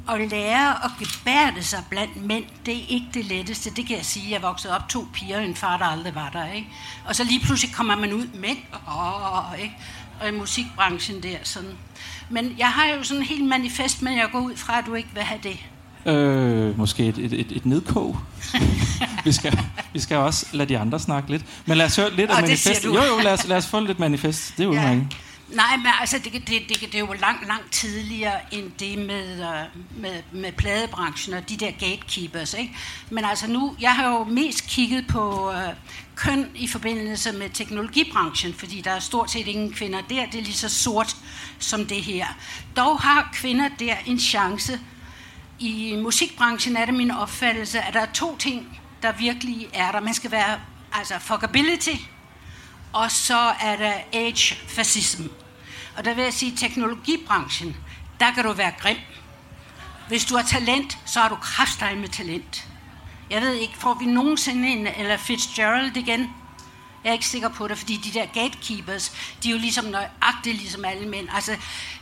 at 0.09 0.31
lære 0.31 0.85
at 0.85 0.91
gebærde 0.99 1.63
sig 1.63 1.85
blandt 1.91 2.17
mænd, 2.17 2.45
det 2.67 2.77
er 2.77 2.87
ikke 2.89 3.07
det 3.15 3.25
letteste. 3.25 3.71
Det 3.71 3.87
kan 3.87 3.97
jeg 3.97 4.05
sige. 4.05 4.31
Jeg 4.31 4.43
voksede 4.43 4.75
op 4.75 4.89
to 4.89 5.07
piger 5.13 5.39
og 5.39 5.45
en 5.45 5.57
far, 5.57 5.77
der 5.77 5.85
aldrig 5.85 6.15
var 6.15 6.31
der. 6.31 6.53
Ikke? 6.53 6.69
Og 7.05 7.17
så 7.17 7.25
lige 7.25 7.41
pludselig 7.41 7.75
kommer 7.75 7.97
man 7.97 8.13
ud 8.13 8.27
mænd, 8.35 8.59
Åh, 8.89 9.59
ikke? 9.59 9.77
og 10.21 10.29
i 10.29 10.33
musikbranchen 10.33 11.23
der. 11.23 11.39
Sådan. 11.43 11.79
Men 12.31 12.55
jeg 12.59 12.69
har 12.69 12.87
jo 12.87 13.03
sådan 13.03 13.23
en 13.23 13.29
helt 13.29 13.45
manifest 13.45 14.03
men 14.03 14.19
jeg 14.19 14.29
går 14.33 14.41
ud 14.41 14.57
fra, 14.57 14.79
at 14.79 14.87
du 14.87 14.95
ikke 14.95 15.09
vil 15.15 15.23
have 15.23 15.41
det. 15.43 15.59
Øh, 16.09 16.79
måske 16.79 17.07
et, 17.07 17.19
et, 17.19 17.33
et, 17.33 17.53
et 17.53 17.67
nedkog. 17.67 18.19
vi, 19.25 19.33
skal, 19.33 19.59
vi 19.93 20.01
skal 20.01 20.17
også 20.17 20.47
lade 20.53 20.69
de 20.69 20.79
andre 20.79 21.01
snakke 21.01 21.31
lidt. 21.31 21.45
Men 21.67 21.77
lad 21.77 21.87
os 21.87 21.97
høre 21.97 22.15
lidt 22.15 22.31
af 22.31 22.43
manifest. 22.43 22.85
Jo, 22.85 22.93
jo, 22.93 23.19
lad 23.23 23.33
os, 23.33 23.47
lad 23.47 23.57
os 23.57 23.67
få 23.67 23.81
lidt 23.81 23.99
manifest. 23.99 24.57
Det 24.57 24.63
er 24.63 24.67
jo 24.67 24.73
ja. 24.73 25.01
Nej, 25.49 25.77
men 25.77 25.87
altså, 26.01 26.19
det, 26.25 26.33
det, 26.33 26.43
det, 26.49 26.81
det 26.81 26.95
er 26.95 26.99
jo 26.99 27.15
langt, 27.21 27.49
langt 27.49 27.73
tidligere 27.73 28.55
end 28.55 28.71
det 28.81 28.99
med, 28.99 29.41
uh, 29.41 30.01
med, 30.03 30.23
med 30.33 30.53
pladebranchen 30.53 31.35
og 31.35 31.49
de 31.49 31.57
der 31.57 31.71
gatekeepers. 31.71 32.55
Ikke? 32.55 32.77
Men 33.11 33.25
altså 33.25 33.51
nu, 33.51 33.77
jeg 33.81 33.95
har 33.95 34.09
jo 34.09 34.25
mest 34.25 34.67
kigget 34.67 35.07
på 35.07 35.51
uh, 35.51 35.57
køn 36.15 36.47
i 36.55 36.67
forbindelse 36.67 37.33
med 37.33 37.51
teknologibranchen, 37.51 38.55
fordi 38.55 38.81
der 38.81 38.91
er 38.91 38.99
stort 38.99 39.31
set 39.31 39.47
ingen 39.47 39.73
kvinder 39.73 40.01
der. 40.09 40.27
Det 40.27 40.41
er 40.41 40.45
lige 40.45 40.55
så 40.55 40.69
sort 40.69 41.17
som 41.59 41.87
det 41.87 42.03
her. 42.03 42.27
Dog 42.77 43.01
har 43.01 43.31
kvinder 43.33 43.69
der 43.79 43.95
en 44.07 44.19
chance 44.19 44.81
i 45.59 45.97
musikbranchen 46.03 46.77
er 46.77 46.85
det 46.85 46.95
min 46.95 47.11
opfattelse, 47.11 47.81
at 47.81 47.95
der 47.95 48.01
er 48.01 48.13
to 48.13 48.37
ting, 48.37 48.81
der 49.03 49.13
virkelig 49.13 49.69
er 49.73 49.93
der. 49.93 50.01
Man 50.01 50.15
skal 50.15 50.31
være 50.31 50.61
altså 50.93 51.19
fuckability, 51.19 51.95
og 52.93 53.11
så 53.11 53.39
er 53.61 53.77
der 53.77 53.93
age-fascism. 54.13 55.23
Og 55.97 56.05
der 56.05 56.15
vil 56.15 56.25
jeg 56.25 56.33
sige, 56.33 56.57
teknologibranchen, 56.57 57.77
der 58.21 58.31
kan 58.31 58.45
du 58.45 58.53
være 58.53 58.73
grim. 58.81 58.97
Hvis 60.09 60.25
du 60.25 60.37
har 60.37 60.43
talent, 60.43 60.99
så 61.07 61.21
har 61.21 61.29
du 61.29 61.35
kraftdig 61.35 61.99
med 61.99 62.09
talent. 62.09 62.69
Jeg 63.31 63.43
ved 63.43 63.53
ikke, 63.53 63.79
får 63.79 63.95
vi 63.95 64.07
nogensinde 64.07 64.69
en 64.69 64.87
eller 64.87 65.17
Fitzgerald 65.17 65.97
igen? 65.97 66.21
Jeg 67.05 67.11
er 67.11 67.13
ikke 67.13 67.27
sikker 67.27 67.49
på 67.49 67.69
det, 67.69 67.79
fordi 67.79 67.97
de 67.97 68.19
der 68.19 68.27
gatekeepers, 68.27 69.13
de 69.43 69.49
er 69.49 69.53
jo 69.53 69.59
ligesom 69.59 69.85
nøjagtige 69.85 70.57
ligesom 70.57 70.85
alle 70.85 71.09
mænd. 71.09 71.29
Altså, 71.35 71.57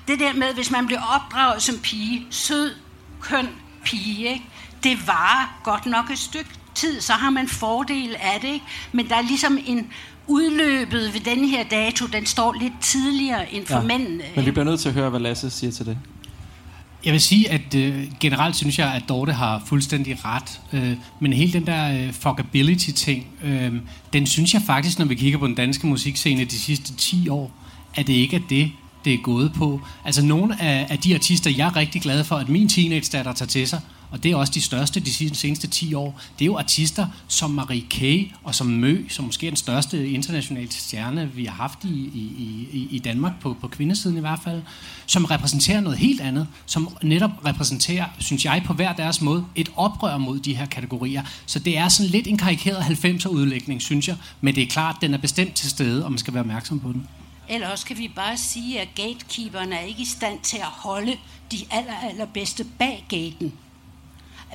det 0.08 0.20
der 0.20 0.32
med, 0.32 0.54
hvis 0.54 0.70
man 0.70 0.86
bliver 0.86 1.02
opdraget 1.02 1.62
som 1.62 1.78
pige, 1.78 2.26
sød, 2.30 2.74
køn 3.20 3.48
pige, 3.84 4.28
ikke? 4.28 4.44
det 4.82 5.06
var 5.06 5.60
godt 5.64 5.86
nok 5.86 6.10
et 6.10 6.18
stykke 6.18 6.50
tid, 6.74 7.00
så 7.00 7.12
har 7.12 7.30
man 7.30 7.48
fordel 7.48 8.16
af 8.20 8.40
det. 8.40 8.48
Ikke? 8.48 8.64
Men 8.92 9.08
der 9.08 9.16
er 9.16 9.22
ligesom 9.22 9.58
en 9.66 9.86
udløbet 10.26 11.14
ved 11.14 11.20
den 11.20 11.44
her 11.48 11.64
dato, 11.64 12.06
den 12.06 12.26
står 12.26 12.56
lidt 12.60 12.72
tidligere 12.80 13.54
end 13.54 13.66
for 13.66 13.74
ja, 13.74 13.82
mændene. 13.82 14.24
Men 14.36 14.46
vi 14.46 14.50
bliver 14.50 14.64
nødt 14.64 14.80
til 14.80 14.88
at 14.88 14.94
høre, 14.94 15.10
hvad 15.10 15.20
Lasse 15.20 15.50
siger 15.50 15.70
til 15.70 15.86
det. 15.86 15.98
Jeg 17.04 17.12
vil 17.12 17.20
sige, 17.20 17.50
at 17.50 17.74
øh, 17.74 18.04
generelt 18.20 18.56
synes 18.56 18.78
jeg, 18.78 18.94
at 18.94 19.02
Dorte 19.08 19.32
har 19.32 19.62
fuldstændig 19.66 20.24
ret. 20.24 20.60
Øh, 20.72 20.96
men 21.20 21.32
hele 21.32 21.52
den 21.52 21.66
der 21.66 22.06
øh, 22.06 22.12
fuckability-ting, 22.12 23.26
øh, 23.44 23.72
den 24.12 24.26
synes 24.26 24.54
jeg 24.54 24.62
faktisk, 24.66 24.98
når 24.98 25.06
vi 25.06 25.14
kigger 25.14 25.38
på 25.38 25.46
den 25.46 25.54
danske 25.54 25.86
musikscene 25.86 26.44
de 26.44 26.58
sidste 26.58 26.94
10 26.94 27.28
år, 27.28 27.52
at 27.94 28.06
det 28.06 28.12
ikke 28.12 28.36
er 28.36 28.40
det, 28.50 28.72
det 29.06 29.14
er 29.14 29.18
gået 29.18 29.52
på. 29.52 29.80
Altså 30.04 30.24
nogle 30.24 30.62
af, 30.62 30.86
af 30.90 30.98
de 30.98 31.14
artister, 31.14 31.50
jeg 31.50 31.66
er 31.66 31.76
rigtig 31.76 32.02
glad 32.02 32.24
for, 32.24 32.36
at 32.36 32.48
min 32.48 32.68
teenage-datter 32.68 33.32
tager 33.32 33.48
til 33.48 33.68
sig, 33.68 33.80
og 34.10 34.22
det 34.22 34.30
er 34.30 34.36
også 34.36 34.52
de 34.52 34.60
største 34.60 35.00
de 35.00 35.34
seneste 35.34 35.66
10 35.66 35.94
år, 35.94 36.20
det 36.38 36.44
er 36.44 36.46
jo 36.46 36.58
artister 36.58 37.06
som 37.28 37.50
Marie 37.50 37.84
Kay 37.90 38.30
og 38.44 38.54
som 38.54 38.66
Mø, 38.66 39.04
som 39.08 39.24
måske 39.24 39.46
er 39.46 39.50
den 39.50 39.56
største 39.56 40.10
internationale 40.10 40.72
stjerne, 40.72 41.30
vi 41.34 41.44
har 41.44 41.54
haft 41.54 41.84
i, 41.84 41.88
i, 41.88 42.68
i, 42.72 42.88
i 42.90 42.98
Danmark, 42.98 43.32
på, 43.40 43.56
på 43.60 43.68
kvindesiden 43.68 44.16
i 44.16 44.20
hvert 44.20 44.38
fald, 44.44 44.62
som 45.06 45.24
repræsenterer 45.24 45.80
noget 45.80 45.98
helt 45.98 46.20
andet, 46.20 46.46
som 46.66 46.96
netop 47.02 47.30
repræsenterer, 47.46 48.04
synes 48.18 48.44
jeg, 48.44 48.62
på 48.66 48.72
hver 48.72 48.92
deres 48.92 49.20
måde, 49.20 49.44
et 49.54 49.68
oprør 49.76 50.18
mod 50.18 50.38
de 50.38 50.56
her 50.56 50.66
kategorier. 50.66 51.22
Så 51.46 51.58
det 51.58 51.78
er 51.78 51.88
sådan 51.88 52.10
lidt 52.10 52.26
en 52.26 52.38
karikeret 52.38 52.78
90'er 52.78 53.28
udlægning, 53.28 53.82
synes 53.82 54.08
jeg, 54.08 54.16
men 54.40 54.54
det 54.54 54.62
er 54.62 54.66
klart, 54.66 54.94
at 54.94 55.02
den 55.02 55.14
er 55.14 55.18
bestemt 55.18 55.54
til 55.54 55.70
stede, 55.70 56.04
og 56.04 56.10
man 56.10 56.18
skal 56.18 56.34
være 56.34 56.40
opmærksom 56.40 56.80
på 56.80 56.92
den. 56.92 57.06
Eller 57.48 57.68
også 57.68 57.86
kan 57.86 57.98
vi 57.98 58.12
bare 58.16 58.36
sige, 58.36 58.80
at 58.80 58.88
gatekeeperne 58.94 59.76
er 59.76 59.80
ikke 59.80 60.02
i 60.02 60.04
stand 60.04 60.40
til 60.40 60.56
at 60.56 60.64
holde 60.64 61.16
de 61.52 61.56
aller, 61.70 61.98
allerbedste 62.02 62.64
bag 62.78 63.04
gaten. 63.08 63.52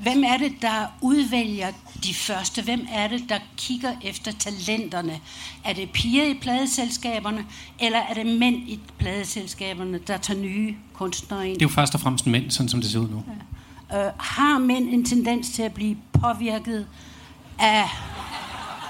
Hvem 0.02 0.24
er 0.24 0.38
det, 0.38 0.52
der 0.62 0.86
udvælger 1.02 1.72
de 2.04 2.14
første? 2.14 2.62
Hvem 2.62 2.88
er 2.92 3.08
det, 3.08 3.24
der 3.30 3.40
kigger 3.58 3.94
efter 4.04 4.32
talenterne? 4.32 5.20
Er 5.64 5.74
det 5.74 5.92
piger 5.92 6.24
i 6.24 6.34
pladeselskaberne, 6.42 7.46
eller 7.80 8.00
er 8.00 8.14
det 8.14 8.26
mænd 8.26 8.56
i 8.56 8.80
pladeselskaberne, 8.98 10.00
der 10.08 10.18
tager 10.18 10.40
nye 10.40 10.76
kunstnere 10.94 11.50
ind? 11.50 11.56
Det 11.56 11.66
er 11.66 11.70
jo 11.70 11.74
først 11.74 11.94
og 11.96 12.00
fremmest 12.00 12.28
mænd, 12.28 12.52
sådan 12.52 12.70
som 12.70 12.82
det 12.82 12.92
ser 12.92 13.00
ud 13.00 13.10
nu. 13.10 13.24
Ja. 13.92 14.06
Øh, 14.06 14.12
har 14.18 14.60
mænd 14.60 14.90
en 14.90 15.06
tendens 15.06 15.50
til 15.50 15.64
at 15.64 15.74
blive 15.74 15.98
påvirket 16.14 16.88
af... 17.60 17.84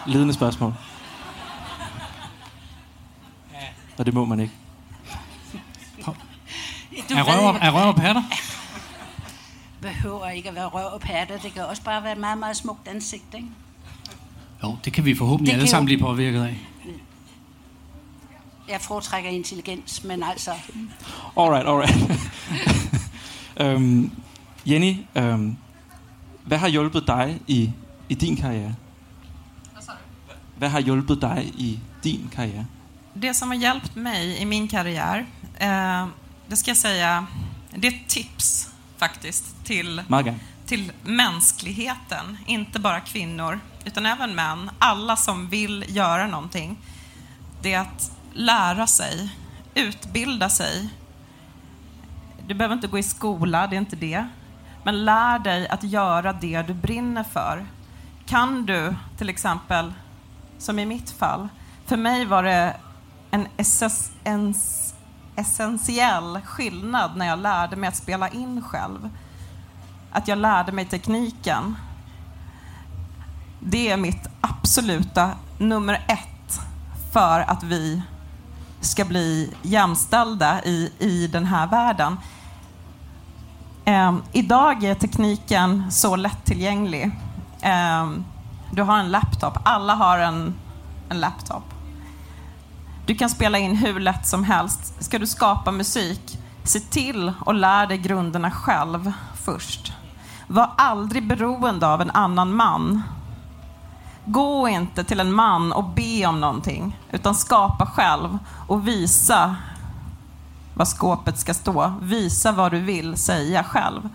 Ledende 0.07 0.33
spørgsmål. 0.33 0.73
Og 4.01 4.05
det 4.05 4.13
må 4.13 4.25
man 4.25 4.39
ikke. 4.39 4.53
Du 7.09 7.15
er 7.15 7.23
røv, 7.23 7.55
er 7.61 7.71
røv 7.71 7.87
og 7.87 7.95
patter? 7.95 8.23
behøver 9.81 10.29
ikke 10.29 10.49
at 10.49 10.55
være 10.55 10.65
røv 10.65 10.93
og 10.93 11.01
patter. 11.01 11.37
Det 11.37 11.53
kan 11.53 11.65
også 11.65 11.81
bare 11.83 12.03
være 12.03 12.11
et 12.11 12.17
meget, 12.17 12.37
meget 12.37 12.57
smukt 12.57 12.87
ansigt, 12.87 13.23
ikke? 13.33 13.47
Jo, 14.63 14.77
det 14.85 14.93
kan 14.93 15.05
vi 15.05 15.15
forhåbentlig 15.15 15.53
det 15.53 15.59
alle 15.59 15.69
sammen 15.69 15.85
blive 15.85 15.99
påvirket 15.99 16.43
af. 16.43 16.57
Jeg 18.69 18.81
foretrækker 18.81 19.29
intelligens, 19.29 20.03
men 20.03 20.23
altså... 20.23 20.51
Alright, 21.37 21.67
alright. 21.67 22.21
øhm, 23.61 24.11
Jenny, 24.65 24.95
øhm, 25.15 25.57
hvad 26.45 26.57
har 26.57 26.67
hjulpet 26.67 27.07
dig 27.07 27.41
i, 27.47 27.71
i 28.09 28.13
din 28.13 28.37
karriere? 28.37 28.75
Hvad 30.57 30.69
har 30.69 30.79
hjulpet 30.79 31.21
dig 31.21 31.51
i 31.57 31.79
din 32.03 32.29
karriere? 32.31 32.65
Det 33.13 33.33
som 33.33 33.49
har 33.49 33.55
hjälpt 33.55 33.95
mig 33.95 34.37
i 34.37 34.45
min 34.45 34.67
karriär, 34.67 35.25
eh, 35.57 36.07
det 36.47 36.55
ska 36.55 36.69
jag 36.69 36.77
säga, 36.77 37.27
det 37.75 37.87
är 37.87 37.91
ett 37.91 38.07
tips 38.09 38.69
faktiskt 38.97 39.65
till, 39.65 40.03
till 40.65 40.91
mänskligheten. 41.03 42.37
Inte 42.45 42.79
bara 42.79 42.99
kvinnor, 42.99 43.59
utan 43.85 44.05
även 44.05 44.35
män. 44.35 44.71
Alla 44.79 45.15
som 45.15 45.49
vill 45.49 45.85
göra 45.87 46.27
någonting. 46.27 46.77
Det 47.61 47.73
är 47.73 47.79
att 47.79 48.11
lära 48.33 48.87
sig, 48.87 49.29
utbilda 49.73 50.49
sig. 50.49 50.89
Du 52.47 52.53
behöver 52.53 52.75
inte 52.75 52.87
gå 52.87 52.99
i 52.99 53.03
skola, 53.03 53.67
det 53.67 53.75
är 53.75 53.77
inte 53.77 53.95
det. 53.95 54.27
Men 54.83 55.05
lär 55.05 55.39
dig 55.39 55.67
att 55.67 55.83
göra 55.83 56.33
det 56.33 56.61
du 56.61 56.73
brinner 56.73 57.23
för. 57.23 57.65
Kan 58.25 58.65
du, 58.65 58.95
till 59.17 59.29
exempel, 59.29 59.93
som 60.57 60.79
i 60.79 60.85
mitt 60.85 61.11
fall, 61.11 61.47
för 61.85 61.97
mig 61.97 62.25
var 62.25 62.43
det 62.43 62.75
en, 63.31 63.47
en 64.23 64.53
essentiell 65.35 66.39
skillnad 66.45 67.17
när 67.17 67.27
jag 67.27 67.39
lärde 67.39 67.75
mig 67.75 67.87
att 67.87 67.95
spela 67.95 68.29
in 68.29 68.61
själv. 68.61 69.09
Att 70.11 70.27
jag 70.27 70.37
lärde 70.37 70.71
mig 70.71 70.85
tekniken. 70.85 71.75
Det 73.59 73.91
är 73.91 73.97
mitt 73.97 74.27
absoluta 74.41 75.31
nummer 75.57 76.05
ett 76.07 76.61
för 77.13 77.39
att 77.39 77.63
vi 77.63 78.01
ska 78.81 79.05
bli 79.05 79.53
jämställda 79.61 80.63
i, 80.63 80.91
i 80.99 81.27
den 81.27 81.45
här 81.45 81.67
världen. 81.67 82.17
Eh, 83.85 84.15
idag 84.31 84.83
är 84.83 84.95
tekniken 84.95 85.91
så 85.91 86.15
lättillgänglig. 86.15 87.11
Eh, 87.61 88.09
du 88.71 88.81
har 88.81 88.97
en 88.99 89.11
laptop. 89.11 89.57
Alla 89.63 89.95
har 89.95 90.19
en, 90.19 90.53
en 91.09 91.19
laptop. 91.19 91.63
Du 93.05 93.15
kan 93.15 93.29
spela 93.29 93.57
in 93.57 93.75
hur 93.75 93.99
lätt 93.99 94.27
som 94.27 94.43
helst. 94.43 95.03
Ska 95.03 95.19
du 95.19 95.27
skapa 95.27 95.71
musik, 95.71 96.39
se 96.63 96.79
till 96.79 97.33
och 97.39 97.53
lär 97.53 97.87
dig 97.87 97.97
grunderna 97.97 98.51
själv 98.51 99.13
först. 99.43 99.93
Var 100.47 100.69
aldrig 100.77 101.27
beroende 101.27 101.87
av 101.87 102.01
en 102.01 102.11
annan 102.11 102.55
man. 102.55 103.01
Gå 104.25 104.67
inte 104.67 105.03
till 105.03 105.19
en 105.19 105.33
man 105.33 105.73
och 105.73 105.83
be 105.83 106.25
om 106.25 106.41
någonting, 106.41 106.97
utan 107.11 107.35
skapa 107.35 107.85
själv 107.85 108.37
och 108.67 108.87
visa 108.87 109.55
vad 110.73 110.87
skåpet 110.87 111.39
ska 111.39 111.53
stå. 111.53 111.93
Visa 112.01 112.51
vad 112.51 112.71
du 112.71 112.79
vill 112.79 113.17
säga 113.17 113.63
själv. 113.63 114.09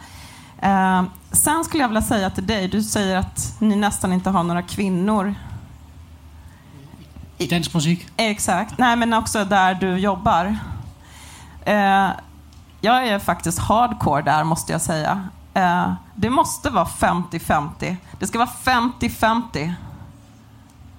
Eh, 0.59 1.02
sen 1.33 1.64
skulle 1.64 1.83
jag 1.83 1.88
vilja 1.88 2.02
säga 2.02 2.31
till 2.31 2.47
dig, 2.47 2.69
du 2.69 2.83
säger 2.83 3.16
att 3.16 3.57
ni 3.59 3.76
nästan 3.76 4.12
inte 4.12 4.31
har 4.31 4.43
några 4.43 4.62
kvinnor 4.62 5.35
i 7.38 7.47
dansk 7.47 7.75
musik? 7.75 8.07
Exakt. 8.16 8.78
Nej, 8.78 8.97
men 8.97 9.12
också 9.12 9.45
där 9.45 9.75
du 9.75 9.99
jobbar. 9.99 10.57
Eh, 11.64 12.09
jag 12.81 13.07
är 13.07 13.19
faktiskt 13.19 13.59
hardcore 13.59 14.23
där, 14.23 14.45
måste 14.45 14.73
jag 14.73 14.81
säga. 14.81 15.28
Eh, 15.55 15.93
det 16.14 16.31
måste 16.31 16.71
vara 16.71 16.85
50-50. 16.85 17.97
Det 18.19 18.26
ska 18.26 18.38
vara 18.38 18.50
50-50. 18.64 19.73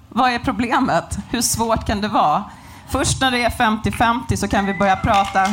Vad 0.08 0.30
är 0.30 0.38
problemet? 0.38 1.18
Hur 1.30 1.42
svårt 1.42 1.86
kan 1.86 2.00
det 2.00 2.08
vara? 2.08 2.44
Först 2.88 3.20
när 3.20 3.30
det 3.30 3.44
är 3.44 3.50
50-50 3.50 4.36
så 4.36 4.48
kan 4.48 4.66
vi 4.66 4.74
börja 4.74 4.96
prata. 4.96 5.46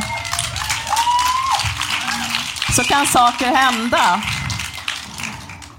Så 2.75 2.83
kan 2.83 3.05
saker 3.05 3.55
hända. 3.55 4.21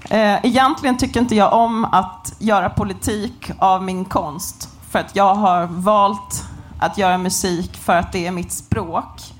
Eh, 0.09 0.45
egentligen 0.45 0.97
tycker 0.97 1.19
inte 1.19 1.35
jag 1.35 1.53
om 1.53 1.85
att 1.85 2.33
göra 2.39 2.69
politik 2.69 3.51
av 3.59 3.83
min 3.83 4.05
konst. 4.05 4.66
För 4.89 4.99
att 4.99 5.15
jag 5.15 5.35
har 5.35 5.65
valt 5.65 6.45
att 6.79 6.97
göra 6.97 7.17
musik 7.17 7.77
för 7.77 7.95
att 7.95 8.11
det 8.11 8.27
är 8.27 8.31
mitt 8.31 8.51
språk. 8.51 9.33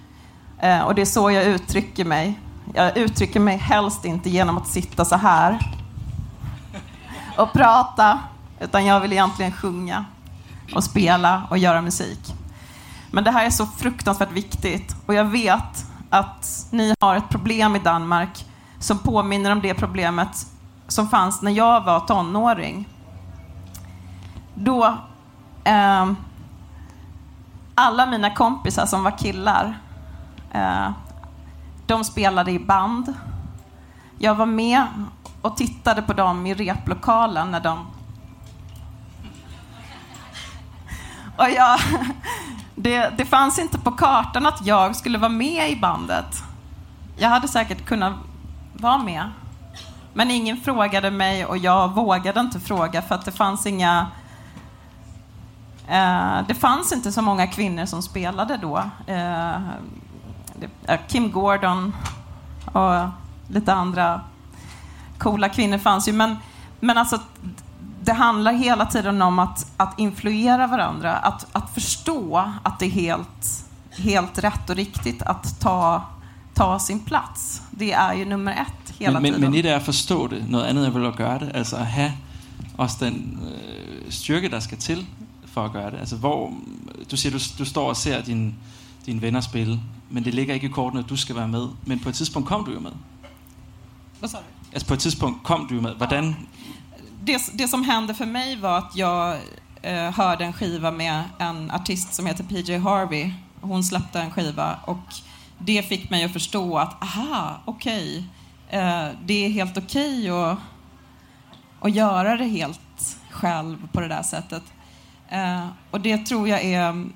Eh, 0.59 0.81
och 0.81 0.95
det 0.95 1.01
är 1.01 1.05
så 1.05 1.31
jag 1.31 1.43
uttrycker 1.43 2.05
mig. 2.05 2.39
Jag 2.73 2.97
uttrycker 2.97 3.39
mig 3.39 3.57
helst 3.57 4.05
inte 4.05 4.29
genom 4.29 4.57
att 4.57 4.67
sitta 4.67 5.05
så 5.05 5.15
här 5.15 5.59
och 7.37 7.53
prata, 7.53 8.19
utan 8.59 8.85
jag 8.85 8.99
vill 8.99 9.13
egentligen 9.13 9.51
sjunga 9.51 10.05
och 10.75 10.83
spela 10.83 11.43
och 11.49 11.57
göra 11.57 11.81
musik. 11.81 12.33
Men 13.11 13.23
det 13.23 13.31
här 13.31 13.45
är 13.45 13.49
så 13.49 13.65
fruktansvärt 13.65 14.31
viktigt 14.31 14.95
och 15.05 15.13
jag 15.13 15.25
vet 15.25 15.85
att 16.09 16.67
ni 16.71 16.95
har 16.99 17.15
ett 17.15 17.29
problem 17.29 17.75
i 17.75 17.79
Danmark 17.79 18.45
som 18.79 18.99
påminner 18.99 19.51
om 19.51 19.61
det 19.61 19.73
problemet 19.73 20.47
som 20.87 21.09
fanns 21.09 21.41
när 21.41 21.51
jag 21.51 21.83
var 21.83 21.99
tonåring. 21.99 22.89
Då 24.53 24.97
eh, 25.67 26.13
alla 27.75 28.05
mina 28.05 28.35
kompisar 28.35 28.85
som 28.85 29.03
var 29.03 29.17
killar, 29.17 29.77
eh, 30.51 30.89
de 31.85 32.03
spelade 32.03 32.51
i 32.51 32.59
band. 32.59 33.13
Jag 34.17 34.35
var 34.35 34.45
med 34.45 34.83
och 35.41 35.57
tittade 35.57 36.01
på 36.01 36.13
dem 36.13 36.45
i 36.45 36.53
replokalen 36.53 37.51
när 37.51 37.59
de 37.59 37.85
och 41.37 41.49
jag, 41.49 41.79
det, 42.75 43.17
det 43.17 43.25
fanns 43.25 43.59
inte 43.59 43.77
på 43.77 43.91
kartan 43.91 44.45
att 44.45 44.65
jag 44.65 44.95
skulle 44.95 45.17
vara 45.17 45.29
med 45.29 45.71
i 45.71 45.75
bandet. 45.75 46.43
Jag 47.17 47.29
hade 47.29 47.47
säkert 47.47 47.85
kunnat 47.85 48.13
vara 48.73 48.97
med. 48.97 49.29
Men 50.13 50.31
ingen 50.31 50.57
frågade 50.57 51.11
mig 51.11 51.45
och 51.45 51.57
jag 51.57 51.93
vågade 51.93 52.39
inte 52.39 52.59
fråga 52.59 53.01
för 53.01 53.15
att 53.15 53.25
det 53.25 53.31
fanns 53.31 53.65
inga... 53.65 54.07
Eh, 55.87 56.47
det 56.47 56.53
fanns 56.53 56.91
inte 56.91 57.11
så 57.11 57.21
många 57.21 57.47
kvinnor 57.47 57.85
som 57.85 58.01
spelade 58.01 58.57
då. 58.57 58.77
Eh, 59.07 59.59
det, 60.55 60.97
Kim 61.07 61.31
Gordon 61.31 61.95
och 62.65 63.09
lite 63.47 63.73
andra 63.73 64.21
coola 65.17 65.49
kvinnor 65.49 65.77
fanns 65.77 66.07
ju. 66.07 66.13
Men, 66.13 66.35
men 66.79 66.97
alltså, 66.97 67.19
det 68.03 68.13
handlar 68.13 68.53
hela 68.53 68.85
tiden 68.85 69.21
om 69.21 69.39
att, 69.39 69.71
att 69.77 69.99
influera 69.99 70.67
varandra, 70.67 71.15
att, 71.15 71.47
att 71.51 71.73
förstå 71.73 72.51
att 72.63 72.79
det 72.79 72.85
är 72.85 72.89
helt, 72.89 73.65
helt 73.91 74.39
rätt 74.39 74.69
och 74.69 74.75
riktigt 74.75 75.21
att 75.21 75.59
ta, 75.59 76.03
ta 76.53 76.79
sin 76.79 76.99
plats. 76.99 77.61
Det 77.71 77.91
är 77.91 78.13
ju 78.13 78.25
nummer 78.25 78.51
ett 78.51 78.93
hela 78.99 79.19
men, 79.19 79.23
tiden. 79.23 79.41
Men, 79.41 79.51
men 79.51 79.59
et 79.59 79.65
er 79.65 79.75
at 79.75 79.85
forstå 79.85 80.27
det, 80.27 80.43
noget 80.47 80.65
andet 80.65 80.87
er 80.87 80.91
vel 80.91 81.05
at 81.05 81.15
gøre 81.15 81.39
det. 81.39 81.51
Altså 81.53 81.75
at 81.75 81.87
have 81.87 82.11
også 82.77 83.05
den 83.05 83.39
øh, 83.43 84.11
styrke, 84.11 84.49
der 84.49 84.59
skal 84.59 84.77
til 84.77 85.07
for 85.57 85.65
at 85.65 85.71
gøre 85.71 85.91
det. 85.91 85.99
Altså 85.99 86.15
hvor, 86.15 86.53
du 87.11 87.17
siger, 87.17 87.31
du, 87.31 87.39
du 87.59 87.65
står 87.65 87.89
og 87.89 87.97
ser 87.97 88.21
din, 88.21 88.55
dine 89.05 89.21
venner 89.21 89.41
spille, 89.41 89.79
men 90.09 90.25
det 90.25 90.33
ligger 90.33 90.53
ikke 90.53 90.67
i 90.67 90.69
kortene, 90.69 91.03
at 91.03 91.09
du 91.09 91.15
skal 91.15 91.35
være 91.35 91.47
med. 91.47 91.67
Men 91.85 91.99
på 91.99 92.09
et 92.09 92.15
tidspunkt 92.15 92.47
kom 92.47 92.65
du 92.65 92.71
jo 92.73 92.79
med. 92.79 92.91
Vad 94.21 94.29
sa 94.29 94.37
du? 94.37 94.43
Altså 94.71 94.87
på 94.87 94.93
et 94.93 94.99
tidspunkt 94.99 95.43
kom 95.43 95.67
du 95.69 95.81
med. 95.81 95.95
Hvordan, 95.95 96.35
det, 97.27 97.35
det 97.53 97.69
som 97.69 97.83
hände 97.83 98.13
för 98.13 98.25
mig 98.25 98.55
var 98.61 98.77
att 98.77 98.95
jag 98.95 99.37
eh, 99.81 100.11
hörde 100.11 100.45
en 100.45 100.53
skiva 100.53 100.91
med 100.91 101.23
en 101.39 101.71
artist 101.71 102.13
som 102.13 102.25
heter 102.25 102.43
PJ 102.43 102.77
Harvey. 102.77 103.31
Hon 103.61 103.83
släppte 103.83 104.21
en 104.21 104.31
skiva 104.31 104.79
och 104.83 105.13
det 105.57 105.89
fick 105.89 106.09
mig 106.09 106.23
att 106.23 106.33
förstå 106.33 106.77
att, 106.77 107.03
aha, 107.03 107.61
okej, 107.65 108.23
eh, 108.69 109.07
det 109.25 109.45
är 109.45 109.49
helt 109.49 109.77
okej 109.77 110.29
att, 110.29 110.57
att 111.81 111.95
göra 111.95 112.37
det 112.37 112.45
helt 112.45 113.17
själv 113.31 113.87
på 113.91 113.99
det 114.01 114.07
där 114.07 114.23
sättet. 114.23 114.63
Eh, 115.29 115.67
och 115.91 116.01
det 116.01 116.17
tror 116.17 116.47
jag 116.47 116.63
är, 116.63 116.89
mm, 116.89 117.13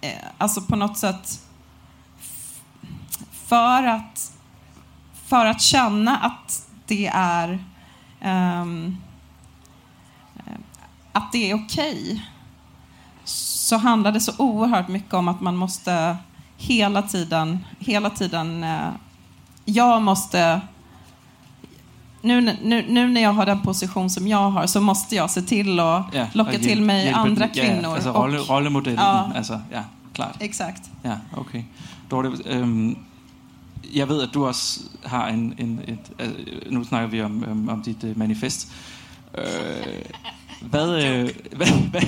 eh, 0.00 0.10
alltså 0.38 0.60
på 0.60 0.76
något 0.76 0.98
sätt, 0.98 1.46
för 3.30 3.86
att, 3.86 4.32
för 5.26 5.46
att 5.46 5.60
känna 5.60 6.16
att 6.16 6.68
det 6.86 7.06
är 7.14 7.64
ehm, 8.20 8.96
eh, 10.36 10.52
att 11.12 11.32
det 11.32 11.50
är 11.50 11.54
okej 11.54 12.26
så 13.24 13.76
handlar 13.76 14.12
det 14.12 14.20
så 14.20 14.32
oerhört 14.38 14.88
mycket 14.88 15.14
om 15.14 15.28
att 15.28 15.40
man 15.40 15.56
måste 15.56 16.16
hela 16.56 17.02
tiden, 17.02 17.58
hela 17.78 18.10
tiden, 18.10 18.64
eh, 18.64 18.90
jag 19.64 20.02
måste 20.02 20.60
nu, 22.22 22.40
nu, 22.62 22.84
nu 22.88 23.08
när 23.08 23.20
jag 23.20 23.32
har 23.32 23.46
den 23.46 23.60
position 23.60 24.10
som 24.10 24.28
jag 24.28 24.50
har 24.50 24.66
så 24.66 24.80
måste 24.80 25.16
jag 25.16 25.30
se 25.30 25.42
till 25.42 25.80
att 25.80 26.04
ja, 26.14 26.26
locka 26.32 26.52
hjæl- 26.52 26.62
till 26.62 26.82
mig 26.82 27.02
hjælpe 27.02 27.18
andra 27.20 27.48
kvinnor. 27.48 27.82
Ja, 27.82 27.94
altså 27.94 28.10
och- 28.12 28.22
rolle, 28.22 28.38
rollemodellen. 28.38 28.98
Ja. 29.04 29.32
Altså, 29.34 29.60
ja, 29.72 29.82
klart. 30.14 30.36
Exakt. 30.42 30.90
Ja, 31.02 31.16
okay. 31.36 31.62
Dorte, 32.10 32.30
øhm, 32.46 32.96
jeg 33.94 34.08
ved, 34.08 34.22
at 34.22 34.28
du 34.34 34.46
også 34.46 34.80
har 35.04 35.28
en... 35.28 35.54
en 35.58 35.80
et, 35.88 35.98
øh, 36.18 36.72
nu 36.72 36.84
snakker 36.84 37.08
vi 37.08 37.22
om, 37.22 37.44
om, 37.50 37.68
om 37.68 37.82
dit 37.82 38.04
øh, 38.04 38.18
manifest. 38.18 38.72
Øh, 39.38 39.44
hvad, 40.60 41.04
øh, 41.04 41.28
hvad, 41.56 41.66
hvad, 41.90 42.02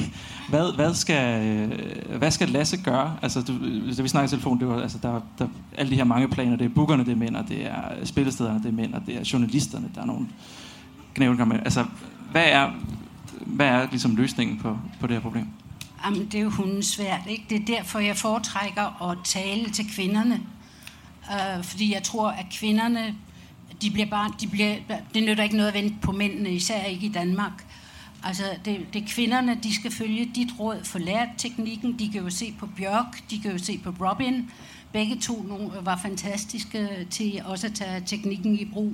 hvad, 0.53 0.75
hvad, 0.75 0.95
skal, 0.95 1.47
øh, 1.47 2.19
hvad 2.19 2.31
skal 2.31 2.49
Lasse 2.49 2.77
gøre? 2.77 3.17
Altså, 3.23 3.43
du, 3.43 3.53
da 3.97 4.03
vi 4.03 4.09
snakkede 4.09 4.25
i 4.25 4.37
telefon, 4.37 4.61
det 4.61 4.69
var, 4.69 4.83
altså, 4.83 4.99
der, 5.03 5.21
der 5.39 5.49
alle 5.79 5.91
de 5.91 5.97
her 5.97 6.05
mange 6.05 6.29
planer. 6.29 6.57
Det 6.57 6.65
er 6.65 6.69
bookerne, 6.69 7.05
det 7.05 7.13
er 7.13 7.17
mænd, 7.17 7.37
og 7.37 7.49
det 7.49 7.67
er 7.67 8.05
spillestederne, 8.05 8.59
det 8.59 8.69
er 8.69 8.73
mænd, 8.73 8.95
og 8.95 9.03
det 9.07 9.17
er 9.17 9.31
journalisterne, 9.33 9.91
der 9.95 10.01
er 10.01 10.07
nogle 10.07 10.27
knævn. 11.15 11.53
Altså, 11.53 11.85
hvad 12.31 12.45
er, 12.47 12.71
hvad 13.47 13.67
er 13.67 13.87
ligesom 13.91 14.17
løsningen 14.17 14.59
på, 14.59 14.79
på 15.01 15.07
det 15.07 15.17
her 15.17 15.21
problem? 15.21 15.47
Jamen, 16.05 16.25
det 16.25 16.35
er 16.35 16.43
jo 16.43 16.51
hunden 16.51 16.83
svært, 16.83 17.21
ikke? 17.29 17.45
Det 17.51 17.61
er 17.61 17.77
derfor, 17.77 17.99
jeg 17.99 18.17
foretrækker 18.17 19.11
at 19.11 19.19
tale 19.25 19.71
til 19.71 19.85
kvinderne. 19.95 20.41
Øh, 21.31 21.65
fordi 21.65 21.95
jeg 21.95 22.03
tror, 22.03 22.29
at 22.29 22.47
kvinderne, 22.51 23.15
de 23.83 23.91
bliver 23.91 24.09
bare, 24.09 24.31
de 24.41 24.47
bliver, 24.47 24.75
det 25.15 25.23
nytter 25.23 25.45
ikke 25.45 25.57
noget 25.57 25.69
at 25.69 25.75
vente 25.75 25.97
på 26.03 26.13
mændene, 26.13 26.51
især 26.51 26.85
ikke 26.85 27.07
i 27.07 27.13
Danmark. 27.13 27.65
Altså, 28.25 28.43
det, 28.65 28.87
det 28.93 29.03
er 29.03 29.07
kvinderne, 29.07 29.59
de 29.63 29.75
skal 29.75 29.91
følge 29.91 30.31
dit 30.35 30.49
råd, 30.59 30.85
for 30.85 30.99
lært 30.99 31.29
teknikken. 31.39 31.99
De 31.99 32.11
kan 32.11 32.23
jo 32.23 32.31
se 32.31 32.55
på 32.59 32.67
Bjørk, 32.77 33.31
de 33.31 33.41
kan 33.41 33.53
jo 33.53 33.59
se 33.59 33.79
på 33.79 33.95
Robin. 34.01 34.51
Begge 34.93 35.17
to 35.17 35.47
var 35.83 35.99
fantastiske 36.03 37.07
til 37.11 37.43
også 37.45 37.67
at 37.67 37.75
tage 37.75 38.03
teknikken 38.07 38.59
i 38.59 38.65
brug. 38.65 38.93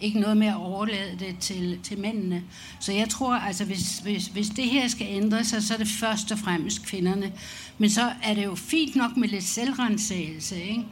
Ikke 0.00 0.20
noget 0.20 0.36
med 0.36 0.46
at 0.46 0.56
overlade 0.56 1.18
det 1.18 1.38
til, 1.40 1.78
til 1.82 1.98
mændene. 1.98 2.42
Så 2.80 2.92
jeg 2.92 3.08
tror, 3.08 3.34
altså, 3.34 3.64
hvis, 3.64 3.98
hvis, 3.98 4.26
hvis 4.26 4.48
det 4.48 4.64
her 4.64 4.88
skal 4.88 5.06
ændre 5.10 5.44
sig, 5.44 5.62
så 5.62 5.74
er 5.74 5.78
det 5.78 5.88
først 5.88 6.32
og 6.32 6.38
fremmest 6.38 6.86
kvinderne. 6.86 7.32
Men 7.78 7.90
så 7.90 8.12
er 8.22 8.34
det 8.34 8.44
jo 8.44 8.54
fint 8.54 8.96
nok 8.96 9.16
med 9.16 9.28
lidt 9.28 9.44
selvrensagelse, 9.44 10.62
ikke? 10.62 10.84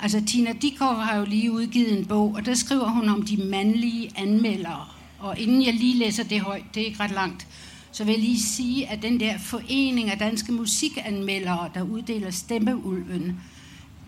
Altså, 0.00 0.24
Tina 0.26 0.52
Dikov 0.52 0.94
har 0.94 1.16
jo 1.16 1.24
lige 1.24 1.52
udgivet 1.52 1.98
en 1.98 2.06
bog, 2.06 2.34
og 2.34 2.46
der 2.46 2.54
skriver 2.54 2.88
hun 2.88 3.08
om 3.08 3.22
de 3.22 3.36
mandlige 3.36 4.10
anmeldere. 4.16 4.97
Og 5.18 5.38
inden 5.38 5.64
jeg 5.64 5.74
lige 5.74 5.98
læser 5.98 6.24
det 6.24 6.40
højt, 6.40 6.64
det 6.74 6.82
er 6.82 6.86
ikke 6.86 7.00
ret 7.00 7.10
langt, 7.10 7.46
så 7.92 8.04
vil 8.04 8.12
jeg 8.12 8.20
lige 8.20 8.40
sige, 8.40 8.88
at 8.88 9.02
den 9.02 9.20
der 9.20 9.38
forening 9.38 10.10
af 10.10 10.18
danske 10.18 10.52
musikanmeldere, 10.52 11.70
der 11.74 11.82
uddeler 11.82 12.30
Stemmeulven, 12.30 13.40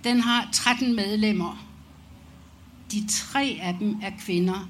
den 0.05 0.21
har 0.21 0.49
13 0.53 0.97
medlemmer. 0.97 1.67
De 2.93 3.07
tre 3.09 3.59
af 3.63 3.77
dem 3.81 3.99
er 4.03 4.11
kvinder. 4.21 4.69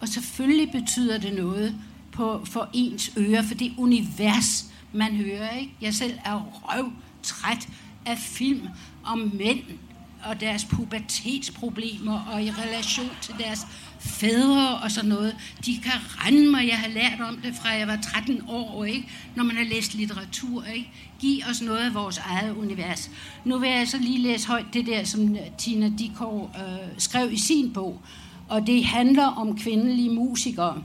Og 0.00 0.08
selvfølgelig 0.08 0.72
betyder 0.72 1.18
det 1.18 1.34
noget 1.34 1.76
på, 2.12 2.44
for 2.44 2.68
ens 2.72 3.12
ører, 3.18 3.42
for 3.42 3.54
det 3.54 3.72
univers, 3.78 4.72
man 4.92 5.16
hører. 5.16 5.50
Ikke? 5.50 5.72
Jeg 5.80 5.94
selv 5.94 6.18
er 6.24 6.60
røv 6.62 6.92
træt 7.22 7.68
af 8.06 8.18
film 8.18 8.68
om 9.04 9.32
mænd 9.34 9.60
og 10.24 10.40
deres 10.40 10.64
pubertetsproblemer 10.64 12.20
og 12.32 12.42
i 12.42 12.50
relation 12.50 13.10
til 13.20 13.34
deres 13.38 13.66
fædre 14.04 14.78
og 14.78 14.90
sådan 14.90 15.10
noget. 15.10 15.36
De 15.66 15.78
kan 15.78 15.92
rende 15.92 16.50
mig, 16.50 16.68
jeg 16.68 16.78
har 16.78 16.88
lært 16.88 17.20
om 17.28 17.36
det 17.36 17.54
fra 17.54 17.68
jeg 17.68 17.88
var 17.88 17.98
13 18.02 18.42
år, 18.48 18.84
ikke? 18.84 19.08
når 19.36 19.44
man 19.44 19.56
har 19.56 19.64
læst 19.64 19.94
litteratur. 19.94 20.64
Ikke? 20.64 20.90
Giv 21.20 21.42
os 21.50 21.62
noget 21.62 21.78
af 21.78 21.94
vores 21.94 22.18
eget 22.18 22.56
univers. 22.56 23.10
Nu 23.44 23.58
vil 23.58 23.70
jeg 23.70 23.88
så 23.88 23.98
lige 23.98 24.18
læse 24.18 24.48
højt 24.48 24.66
det 24.72 24.86
der, 24.86 25.04
som 25.04 25.36
Tina 25.58 25.90
Dikov 25.98 26.50
øh, 26.56 26.88
skrev 26.98 27.32
i 27.32 27.38
sin 27.38 27.72
bog. 27.72 28.00
Og 28.48 28.66
det 28.66 28.84
handler 28.84 29.26
om 29.26 29.58
kvindelige 29.58 30.10
musikere. 30.10 30.82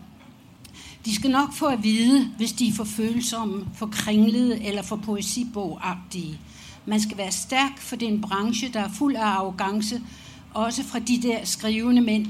De 1.06 1.15
skal 1.15 1.32
nok 1.32 1.53
få 1.53 1.65
at 1.65 1.84
vide, 1.84 2.25
hvis 2.38 2.51
de 2.51 2.67
er 2.67 2.73
for 2.73 2.84
følsomme, 2.84 3.67
for 3.73 3.88
kringlede 3.88 4.63
eller 4.63 4.82
for 4.82 4.95
poesibogagtige. 4.95 6.39
Man 6.86 7.01
skal 7.01 7.17
være 7.17 7.32
stærk, 7.32 7.77
for 7.77 7.95
det 7.95 8.08
er 8.08 8.12
en 8.12 8.21
branche, 8.21 8.69
der 8.73 8.80
er 8.80 8.89
fuld 8.89 9.15
af 9.15 9.25
arrogance, 9.25 10.01
også 10.53 10.84
fra 10.84 10.99
de 10.99 11.21
der 11.21 11.45
skrivende 11.45 12.01
mænd. 12.01 12.27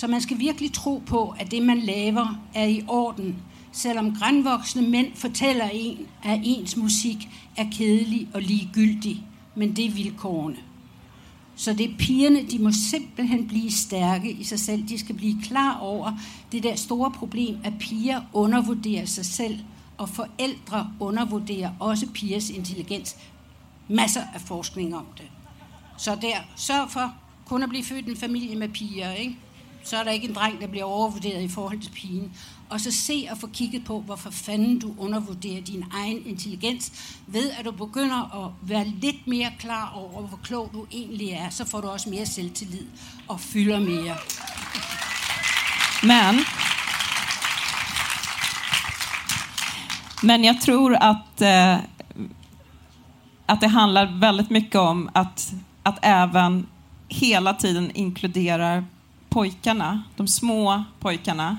Så 0.00 0.06
man 0.06 0.20
skal 0.20 0.38
virkelig 0.38 0.72
tro 0.72 1.02
på, 1.06 1.34
at 1.38 1.50
det, 1.50 1.62
man 1.62 1.78
laver, 1.78 2.40
er 2.54 2.64
i 2.64 2.84
orden. 2.88 3.36
Selvom 3.72 4.16
grænvoksne 4.16 4.82
mænd 4.82 5.14
fortæller 5.14 5.68
en, 5.72 5.98
at 6.22 6.40
ens 6.44 6.76
musik 6.76 7.28
er 7.56 7.66
kedelig 7.72 8.28
og 8.34 8.42
ligegyldig. 8.42 9.24
Men 9.54 9.76
det 9.76 9.84
er 9.84 9.90
vilkårene. 9.90 10.56
Så 11.56 11.72
det 11.72 11.90
er 11.90 11.96
pigerne, 11.98 12.42
de 12.42 12.58
må 12.58 12.70
simpelthen 12.90 13.48
blive 13.48 13.70
stærke 13.70 14.30
i 14.32 14.44
sig 14.44 14.60
selv. 14.60 14.88
De 14.88 14.98
skal 14.98 15.14
blive 15.14 15.42
klar 15.42 15.78
over 15.78 16.12
det 16.52 16.62
der 16.62 16.76
store 16.76 17.10
problem, 17.10 17.58
at 17.64 17.72
piger 17.80 18.20
undervurderer 18.32 19.06
sig 19.06 19.26
selv, 19.26 19.58
og 19.98 20.08
forældre 20.08 20.92
undervurderer 21.00 21.70
også 21.80 22.06
pigers 22.06 22.50
intelligens. 22.50 23.16
Masser 23.88 24.22
af 24.34 24.40
forskning 24.40 24.96
om 24.96 25.06
det. 25.18 25.30
Så 25.96 26.18
der, 26.22 26.36
sørg 26.56 26.90
for 26.90 27.14
kun 27.46 27.62
at 27.62 27.68
blive 27.68 27.84
født 27.84 28.06
i 28.06 28.10
en 28.10 28.16
familie 28.16 28.56
med 28.56 28.68
piger, 28.68 29.12
ikke? 29.12 29.36
Så 29.84 29.96
er 29.96 30.04
der 30.04 30.10
ikke 30.10 30.28
en 30.28 30.34
dreng, 30.34 30.60
der 30.60 30.66
bliver 30.66 30.84
overvurderet 30.84 31.42
i 31.42 31.48
forhold 31.48 31.80
til 31.80 31.90
pigen. 31.90 32.32
Og 32.68 32.80
så 32.80 32.90
se 32.90 33.28
og 33.30 33.38
få 33.38 33.46
kigget 33.46 33.84
på, 33.84 34.00
hvorfor 34.00 34.30
fanden 34.30 34.78
du 34.78 34.94
undervurderer 34.98 35.62
din 35.62 35.84
egen 35.92 36.26
intelligens, 36.26 36.92
ved 37.26 37.50
at 37.58 37.64
du 37.64 37.70
begynder 37.70 38.44
at 38.44 38.52
være 38.62 38.86
lidt 38.86 39.26
mere 39.26 39.50
klar 39.58 39.92
over, 39.96 40.22
hvor 40.26 40.38
klog 40.42 40.70
du 40.72 40.86
egentlig 40.92 41.30
er, 41.30 41.50
så 41.50 41.64
får 41.64 41.80
du 41.80 41.88
også 41.88 42.10
mere 42.10 42.26
selvtillid 42.26 42.86
og 43.28 43.40
fylder 43.40 43.78
mere. 43.78 44.16
Men, 46.02 46.44
men 50.22 50.44
jag 50.44 50.60
tror 50.60 50.94
att, 50.94 51.40
eh, 51.40 51.76
att 53.46 53.60
det 53.60 53.68
handlar 53.68 54.06
väldigt 54.20 54.50
mycket 54.50 54.74
om 54.74 55.10
att, 55.14 55.52
att 55.82 55.98
även 56.02 56.66
hela 57.08 57.54
tiden 57.54 57.90
inkludera 57.94 58.84
pojkarna, 59.30 60.02
de 60.16 60.28
små 60.28 60.84
pojkarna. 61.00 61.58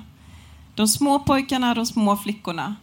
De 0.75 0.87
små 0.87 1.19
pojkarna, 1.19 1.73
de 1.73 1.85
små 1.85 2.17
flickorna. 2.17 2.75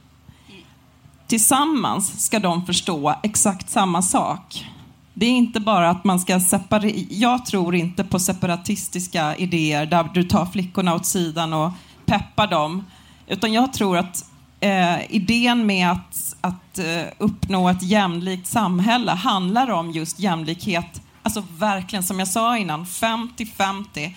tillsammans 1.27 2.25
ska 2.25 2.39
de 2.39 2.67
förstå 2.67 3.15
exakt 3.23 3.71
samma 3.71 4.03
sak. 4.03 4.67
Det 5.15 5.27
är 5.27 5.31
inte 5.31 5.61
bara 5.61 5.91
att 5.91 6.05
man 6.05 6.21
ska 6.21 6.41
separera. 6.41 7.07
Jag 7.11 7.47
tror 7.47 7.75
inte 7.75 8.05
på 8.05 8.19
separatistiska 8.19 9.37
idéer 9.37 9.87
där 9.87 10.11
du 10.15 10.23
tar 10.23 10.47
flickorna 10.47 10.95
åt 10.95 11.07
sidan 11.07 11.53
och 11.53 11.71
peppar 12.07 12.47
dem. 12.47 12.85
Utan 13.27 13.53
jag 13.53 13.73
tror 13.73 13.99
att 13.99 14.25
eh, 14.61 15.15
idén 15.15 15.67
med 15.67 15.91
att, 15.91 16.37
att 16.41 16.79
eh, 16.79 17.05
uppnå 17.19 17.69
ett 17.69 17.83
jämlikt 17.83 18.47
samhälle 18.47 19.13
handlar 19.13 19.71
om 19.71 19.91
just 19.91 20.19
jämlikhet. 20.19 21.03
Alltså 21.23 21.43
verkligen, 21.59 22.03
som 22.03 22.19
jag 22.19 22.29
sa 22.29 22.59
innan, 22.59 22.85
50-50. 22.85 24.15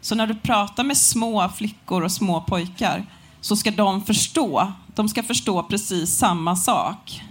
Så 0.00 0.14
när 0.14 0.26
du 0.26 0.34
pratar 0.34 0.84
med 0.84 0.96
små 0.96 1.48
flickor 1.48 2.02
och 2.02 2.12
små 2.12 2.40
pojkar 2.40 3.06
så 3.40 3.56
ska 3.56 3.70
de 3.70 4.04
förstå. 4.04 4.72
De 4.94 5.08
ska 5.08 5.22
förstå 5.22 5.62
precis 5.62 6.16
samma 6.16 6.56
sak. 6.56 7.22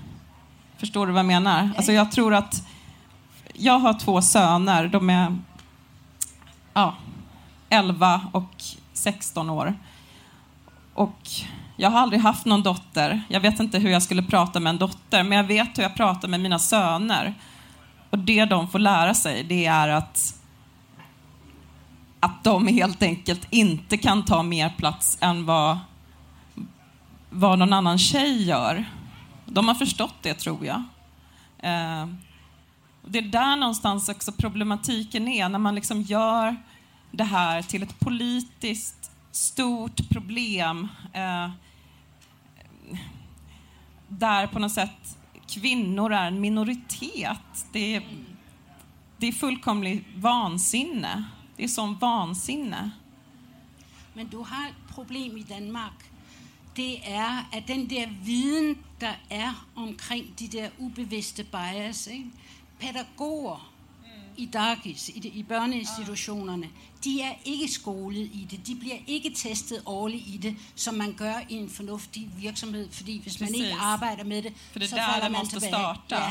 Förstår 0.77 1.07
du 1.07 1.13
vad 1.13 1.19
jag 1.19 1.25
menar? 1.25 1.69
Alltså 1.77 1.91
jag 1.91 2.11
tror 2.11 2.33
att 2.33 2.67
jag 3.53 3.79
har 3.79 3.93
två 3.93 4.21
söner. 4.21 4.87
De 4.87 5.09
är 5.09 5.37
ja, 6.73 6.95
11 7.69 8.21
och 8.31 8.63
16 8.93 9.49
år. 9.49 9.75
Och 10.93 11.29
jag 11.77 11.89
har 11.89 11.99
aldrig 11.99 12.21
haft 12.21 12.45
någon 12.45 12.63
dotter. 12.63 13.21
Jag 13.29 13.39
vet 13.39 13.59
inte 13.59 13.79
hur 13.79 13.89
jag 13.89 14.03
skulle 14.03 14.23
prata 14.23 14.59
med 14.59 14.69
en 14.69 14.77
dotter, 14.77 15.23
men 15.23 15.37
jag 15.37 15.43
vet 15.43 15.77
hur 15.77 15.83
jag 15.83 15.95
pratar 15.95 16.27
med 16.27 16.39
mina 16.39 16.59
söner. 16.59 17.33
Och 18.09 18.19
det 18.19 18.45
de 18.45 18.67
får 18.67 18.79
lära 18.79 19.13
sig, 19.13 19.43
det 19.43 19.65
är 19.65 19.87
att 19.87 20.38
att 22.19 22.43
de 22.43 22.67
helt 22.67 23.03
enkelt 23.03 23.47
inte 23.49 23.97
kan 23.97 24.25
ta 24.25 24.43
mer 24.43 24.69
plats 24.77 25.17
än 25.21 25.45
vad, 25.45 25.77
vad 27.29 27.59
någon 27.59 27.73
annan 27.73 27.97
tjej 27.97 28.43
gör. 28.43 28.85
De 29.45 29.67
har 29.67 29.75
förstått 29.75 30.15
det, 30.21 30.33
tror 30.33 30.65
jag. 30.65 30.83
Eh, 31.59 32.07
det 33.05 33.19
är 33.19 33.23
där 33.23 33.55
någonstans 33.55 34.09
också 34.09 34.31
problematiken 34.31 35.27
är, 35.27 35.49
när 35.49 35.59
man 35.59 35.75
liksom 35.75 36.01
gör 36.01 36.55
det 37.11 37.23
här 37.23 37.61
till 37.61 37.83
ett 37.83 37.99
politiskt 37.99 39.11
stort 39.31 40.09
problem 40.09 40.87
eh, 41.13 41.49
där 44.07 44.47
på 44.47 44.59
något 44.59 44.71
sätt 44.71 45.17
kvinnor 45.47 46.13
är 46.13 46.27
en 46.27 46.41
minoritet. 46.41 47.65
Det 47.71 47.95
är, 47.95 48.03
det 49.17 49.27
är 49.27 49.31
fullkomligt 49.31 50.05
vansinne. 50.15 51.23
Det 51.59 51.65
är 51.65 51.67
sån 51.67 51.97
vansinne. 51.99 52.91
Men 54.13 54.27
du 54.27 54.37
har 54.37 54.67
et 54.69 54.75
problem 54.95 55.37
i 55.37 55.43
Danmark. 55.43 56.11
Det 56.75 56.97
er, 57.03 57.49
at 57.53 57.67
den 57.67 57.89
der 57.89 58.07
viden, 58.25 58.77
der 59.01 59.13
er 59.29 59.67
omkring 59.75 60.39
de 60.39 60.47
der 60.47 60.69
ubevidste 60.79 61.43
bias, 61.43 62.07
ikke? 62.07 62.25
pædagoger 62.79 63.71
i 64.37 64.45
dagis, 64.45 65.09
i, 65.09 65.19
de, 65.19 65.27
i 65.27 65.43
børneinstitutionerne, 65.43 66.69
de 67.03 67.21
er 67.21 67.33
ikke 67.45 67.67
skolet 67.67 68.29
i 68.33 68.47
det. 68.51 68.67
De 68.67 68.75
bliver 68.75 68.97
ikke 69.07 69.33
testet 69.35 69.81
årligt 69.85 70.27
i 70.27 70.37
det, 70.37 70.55
som 70.75 70.93
man 70.93 71.13
gør 71.13 71.33
i 71.49 71.53
en 71.53 71.69
fornuftig 71.69 72.29
virksomhed, 72.37 72.91
fordi 72.91 73.21
hvis 73.21 73.39
man 73.39 73.53
ikke 73.53 73.73
arbejder 73.73 74.23
med 74.23 74.41
det, 74.41 74.53
For 74.71 74.79
det 74.79 74.89
så 74.89 74.95
der, 74.95 75.11
falder 75.13 75.29
man 75.29 75.47
tilbage. 75.47 75.69
starta. 75.71 76.15
Ja. 76.15 76.29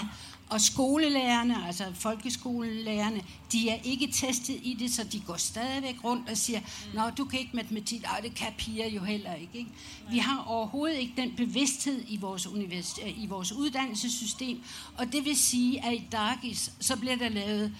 Og 0.50 0.60
skolelærerne, 0.60 1.66
altså 1.66 1.84
folkeskolelærerne, 1.94 3.22
de 3.52 3.70
er 3.70 3.78
ikke 3.84 4.06
testet 4.12 4.60
i 4.62 4.76
det, 4.78 4.90
så 4.94 5.04
de 5.04 5.20
går 5.20 5.36
stadigvæk 5.36 6.04
rundt 6.04 6.30
og 6.30 6.36
siger, 6.36 6.60
Nå, 6.94 7.10
du 7.18 7.24
kan 7.24 7.38
ikke 7.40 7.56
matematik, 7.56 8.02
Ej, 8.04 8.20
det 8.20 8.34
kan 8.34 8.52
piger 8.58 8.88
jo 8.88 9.00
heller 9.04 9.34
ikke. 9.34 9.58
ikke? 9.58 9.70
Vi 10.10 10.18
har 10.18 10.44
overhovedet 10.46 10.96
ikke 10.98 11.12
den 11.16 11.32
bevidsthed 11.36 12.04
i 12.08 12.16
vores, 12.16 12.46
univers- 12.46 13.06
i 13.06 13.26
vores 13.26 13.52
uddannelsessystem, 13.52 14.62
og 14.98 15.12
det 15.12 15.24
vil 15.24 15.36
sige, 15.36 15.84
at 15.84 15.94
i 15.94 16.04
Dagis, 16.12 16.70
så 16.80 16.96
bliver 16.96 17.16
der 17.16 17.28
lavet 17.28 17.74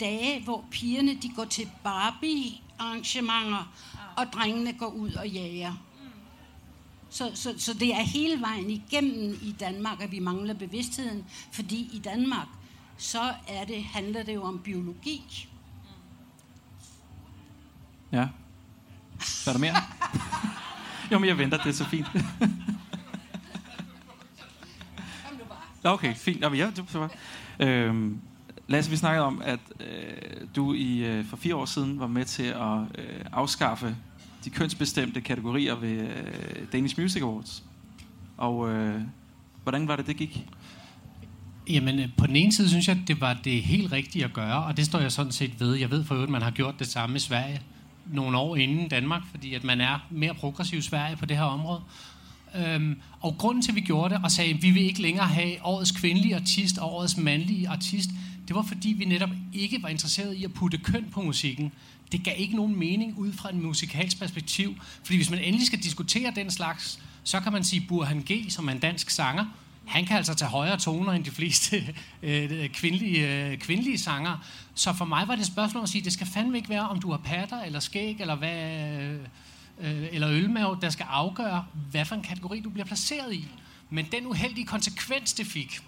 dage, 0.00 0.40
hvor 0.40 0.64
pigerne 0.70 1.14
de 1.14 1.28
går 1.36 1.44
til 1.44 1.68
Barbie-arrangementer, 1.84 3.72
og 4.16 4.26
drengene 4.32 4.72
går 4.72 4.86
ud 4.88 5.12
og 5.12 5.28
jager. 5.28 5.74
Så, 7.12 7.30
så, 7.34 7.54
så 7.58 7.74
det 7.74 7.94
er 7.94 8.02
hele 8.02 8.40
vejen 8.40 8.70
igennem 8.70 9.38
i 9.42 9.54
Danmark, 9.60 10.02
at 10.02 10.12
vi 10.12 10.18
mangler 10.18 10.54
bevidstheden, 10.54 11.24
fordi 11.52 11.90
i 11.92 11.98
Danmark, 11.98 12.46
så 12.96 13.34
er 13.48 13.64
det, 13.64 13.84
handler 13.84 14.22
det 14.22 14.34
jo 14.34 14.42
om 14.42 14.58
biologi. 14.58 15.48
Ja. 18.12 18.28
Så 19.20 19.50
er 19.50 19.54
der 19.54 19.60
mere? 19.60 19.74
jo, 21.12 21.18
men 21.18 21.28
jeg 21.28 21.38
venter, 21.38 21.56
det 21.56 21.66
er 21.66 21.72
så 21.72 21.84
fint. 21.84 22.06
Okay, 25.84 26.14
fint. 26.14 26.40
Jamen, 26.40 26.58
ja, 26.58 26.70
du, 26.76 26.84
så 26.88 27.08
Øhm, 27.60 28.20
Lasse, 28.68 28.90
vi 28.90 28.96
snakkede 28.96 29.26
om, 29.26 29.42
at 29.44 29.60
øh, 29.80 30.46
du 30.56 30.74
i 30.74 30.98
øh, 30.98 31.24
for 31.24 31.36
fire 31.36 31.56
år 31.56 31.64
siden 31.64 32.00
var 32.00 32.06
med 32.06 32.24
til 32.24 32.42
at 32.42 32.78
øh, 32.98 33.24
afskaffe 33.32 33.96
de 34.44 34.50
kønsbestemte 34.50 35.20
kategorier 35.20 35.74
ved 35.74 35.90
øh, 35.90 36.66
Danish 36.72 37.00
Music 37.00 37.22
Awards. 37.22 37.62
Og 38.36 38.70
øh, 38.70 39.00
hvordan 39.62 39.88
var 39.88 39.96
det, 39.96 40.06
det 40.06 40.16
gik? 40.16 40.46
Jamen, 41.70 41.98
øh, 41.98 42.08
på 42.16 42.26
den 42.26 42.36
ene 42.36 42.52
side 42.52 42.68
synes 42.68 42.88
jeg, 42.88 42.96
at 42.96 43.08
det 43.08 43.20
var 43.20 43.40
det 43.44 43.62
helt 43.62 43.92
rigtige 43.92 44.24
at 44.24 44.32
gøre, 44.32 44.64
og 44.64 44.76
det 44.76 44.86
står 44.86 45.00
jeg 45.00 45.12
sådan 45.12 45.32
set 45.32 45.60
ved. 45.60 45.74
Jeg 45.74 45.90
ved 45.90 46.04
for 46.04 46.14
øvrigt, 46.14 46.28
at 46.28 46.32
man 46.32 46.42
har 46.42 46.50
gjort 46.50 46.78
det 46.78 46.86
samme 46.86 47.16
i 47.16 47.18
Sverige 47.18 47.60
nogle 48.06 48.38
år 48.38 48.56
inden 48.56 48.88
Danmark, 48.88 49.22
fordi 49.30 49.54
at 49.54 49.64
man 49.64 49.80
er 49.80 50.06
mere 50.10 50.34
progressiv 50.34 50.78
i 50.78 50.82
Sverige 50.82 51.16
på 51.16 51.26
det 51.26 51.36
her 51.36 51.44
område. 51.44 51.80
Øhm, 52.56 53.00
og 53.20 53.34
grunden 53.38 53.62
til, 53.62 53.70
at 53.70 53.76
vi 53.76 53.80
gjorde 53.80 54.14
det 54.14 54.24
og 54.24 54.30
sagde, 54.30 54.54
at 54.54 54.62
vi 54.62 54.70
vil 54.70 54.82
ikke 54.82 55.02
længere 55.02 55.26
have 55.26 55.52
årets 55.64 55.92
kvindelige 55.92 56.34
artist 56.36 56.78
og 56.78 56.94
årets 56.94 57.16
mandlige 57.16 57.68
artist, 57.68 58.10
det 58.48 58.56
var 58.56 58.62
fordi, 58.62 58.88
vi 58.88 59.04
netop 59.04 59.30
ikke 59.52 59.82
var 59.82 59.88
interesseret 59.88 60.34
i 60.34 60.44
at 60.44 60.52
putte 60.54 60.78
køn 60.78 61.08
på 61.10 61.22
musikken. 61.22 61.72
Det 62.12 62.24
gav 62.24 62.34
ikke 62.38 62.56
nogen 62.56 62.78
mening 62.78 63.18
ud 63.18 63.32
fra 63.32 63.50
en 63.50 63.62
musikalsk 63.62 64.18
perspektiv, 64.18 64.74
fordi 65.04 65.16
hvis 65.16 65.30
man 65.30 65.38
endelig 65.38 65.66
skal 65.66 65.78
diskutere 65.78 66.32
den 66.36 66.50
slags, 66.50 67.00
så 67.24 67.40
kan 67.40 67.52
man 67.52 67.64
sige 67.64 67.86
Burhan 67.88 68.24
G., 68.30 68.52
som 68.52 68.68
er 68.68 68.72
en 68.72 68.78
dansk 68.78 69.10
sanger, 69.10 69.44
han 69.86 70.04
kan 70.04 70.16
altså 70.16 70.34
tage 70.34 70.48
højere 70.48 70.78
toner 70.78 71.12
end 71.12 71.24
de 71.24 71.30
fleste 71.30 71.76
øh, 72.22 72.50
øh, 72.50 72.68
kvindelige, 72.68 73.46
øh, 73.46 73.58
kvindelige 73.58 73.98
sanger. 73.98 74.46
Så 74.74 74.92
for 74.92 75.04
mig 75.04 75.28
var 75.28 75.34
det 75.34 75.42
et 75.42 75.46
spørgsmål 75.46 75.80
om 75.80 75.82
at 75.82 75.88
sige, 75.88 76.04
det 76.04 76.12
skal 76.12 76.26
fandme 76.26 76.56
ikke 76.56 76.68
være, 76.68 76.88
om 76.88 77.00
du 77.00 77.10
har 77.10 77.18
patter 77.18 77.62
eller 77.62 77.80
skæg, 77.80 78.16
eller 78.20 78.34
hvad... 78.34 78.74
Øh, 79.80 80.08
eller 80.12 80.30
ølmave, 80.30 80.78
der 80.82 80.90
skal 80.90 81.06
afgøre, 81.10 81.64
hvad 81.90 82.04
for 82.04 82.14
en 82.14 82.22
kategori 82.22 82.60
du 82.60 82.70
bliver 82.70 82.86
placeret 82.86 83.34
i. 83.34 83.48
Men 83.90 84.06
den 84.12 84.26
uheldige 84.26 84.66
konsekvens, 84.66 85.32
det 85.32 85.46
fik, 85.46 85.80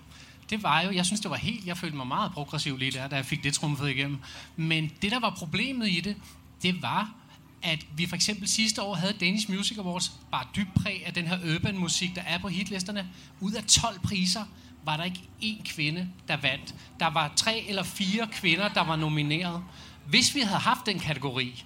det 0.51 0.63
var 0.63 0.81
jo, 0.81 0.91
jeg 0.91 1.07
synes, 1.07 1.21
det 1.21 1.31
var 1.31 1.37
helt, 1.37 1.67
jeg 1.67 1.77
følte 1.77 1.97
mig 1.97 2.07
meget 2.07 2.33
progressiv 2.33 2.77
lige 2.77 2.91
der, 2.91 3.09
da 3.09 3.17
jeg 3.17 3.27
fik 3.27 3.45
det 3.45 3.55
trumfet 3.55 3.89
igennem. 3.89 4.19
Men 4.57 4.93
det, 5.03 5.11
der 5.11 5.21
var 5.21 5.31
problemet 5.31 5.89
i 5.89 6.01
det, 6.01 6.17
det 6.63 6.83
var, 6.83 7.15
at 7.63 7.87
vi 7.97 8.07
for 8.07 8.17
eksempel 8.17 8.49
sidste 8.49 8.83
år 8.83 8.95
havde 8.95 9.13
Danish 9.13 9.51
Music 9.51 9.79
Awards, 9.79 10.13
bare 10.31 10.47
dybt 10.57 10.75
præg 10.75 11.03
af 11.07 11.15
den 11.15 11.27
her 11.27 11.55
urban 11.55 11.79
musik, 11.79 12.15
der 12.15 12.23
er 12.23 12.39
på 12.39 12.49
hitlisterne. 12.49 13.09
Ud 13.41 13.53
af 13.53 13.65
12 13.65 14.01
priser 14.01 14.45
var 14.85 14.97
der 14.97 15.05
ikke 15.05 15.21
én 15.43 15.75
kvinde, 15.75 16.09
der 16.29 16.37
vandt. 16.37 16.75
Der 17.01 17.07
var 17.07 17.33
tre 17.37 17.65
eller 17.69 17.83
fire 17.83 18.29
kvinder, 18.33 18.69
der 18.69 18.85
var 18.85 18.97
nomineret. 18.97 19.65
Hvis 20.07 20.35
vi 20.35 20.41
havde 20.41 20.61
haft 20.61 20.87
den 20.87 20.99
kategori, 20.99 21.65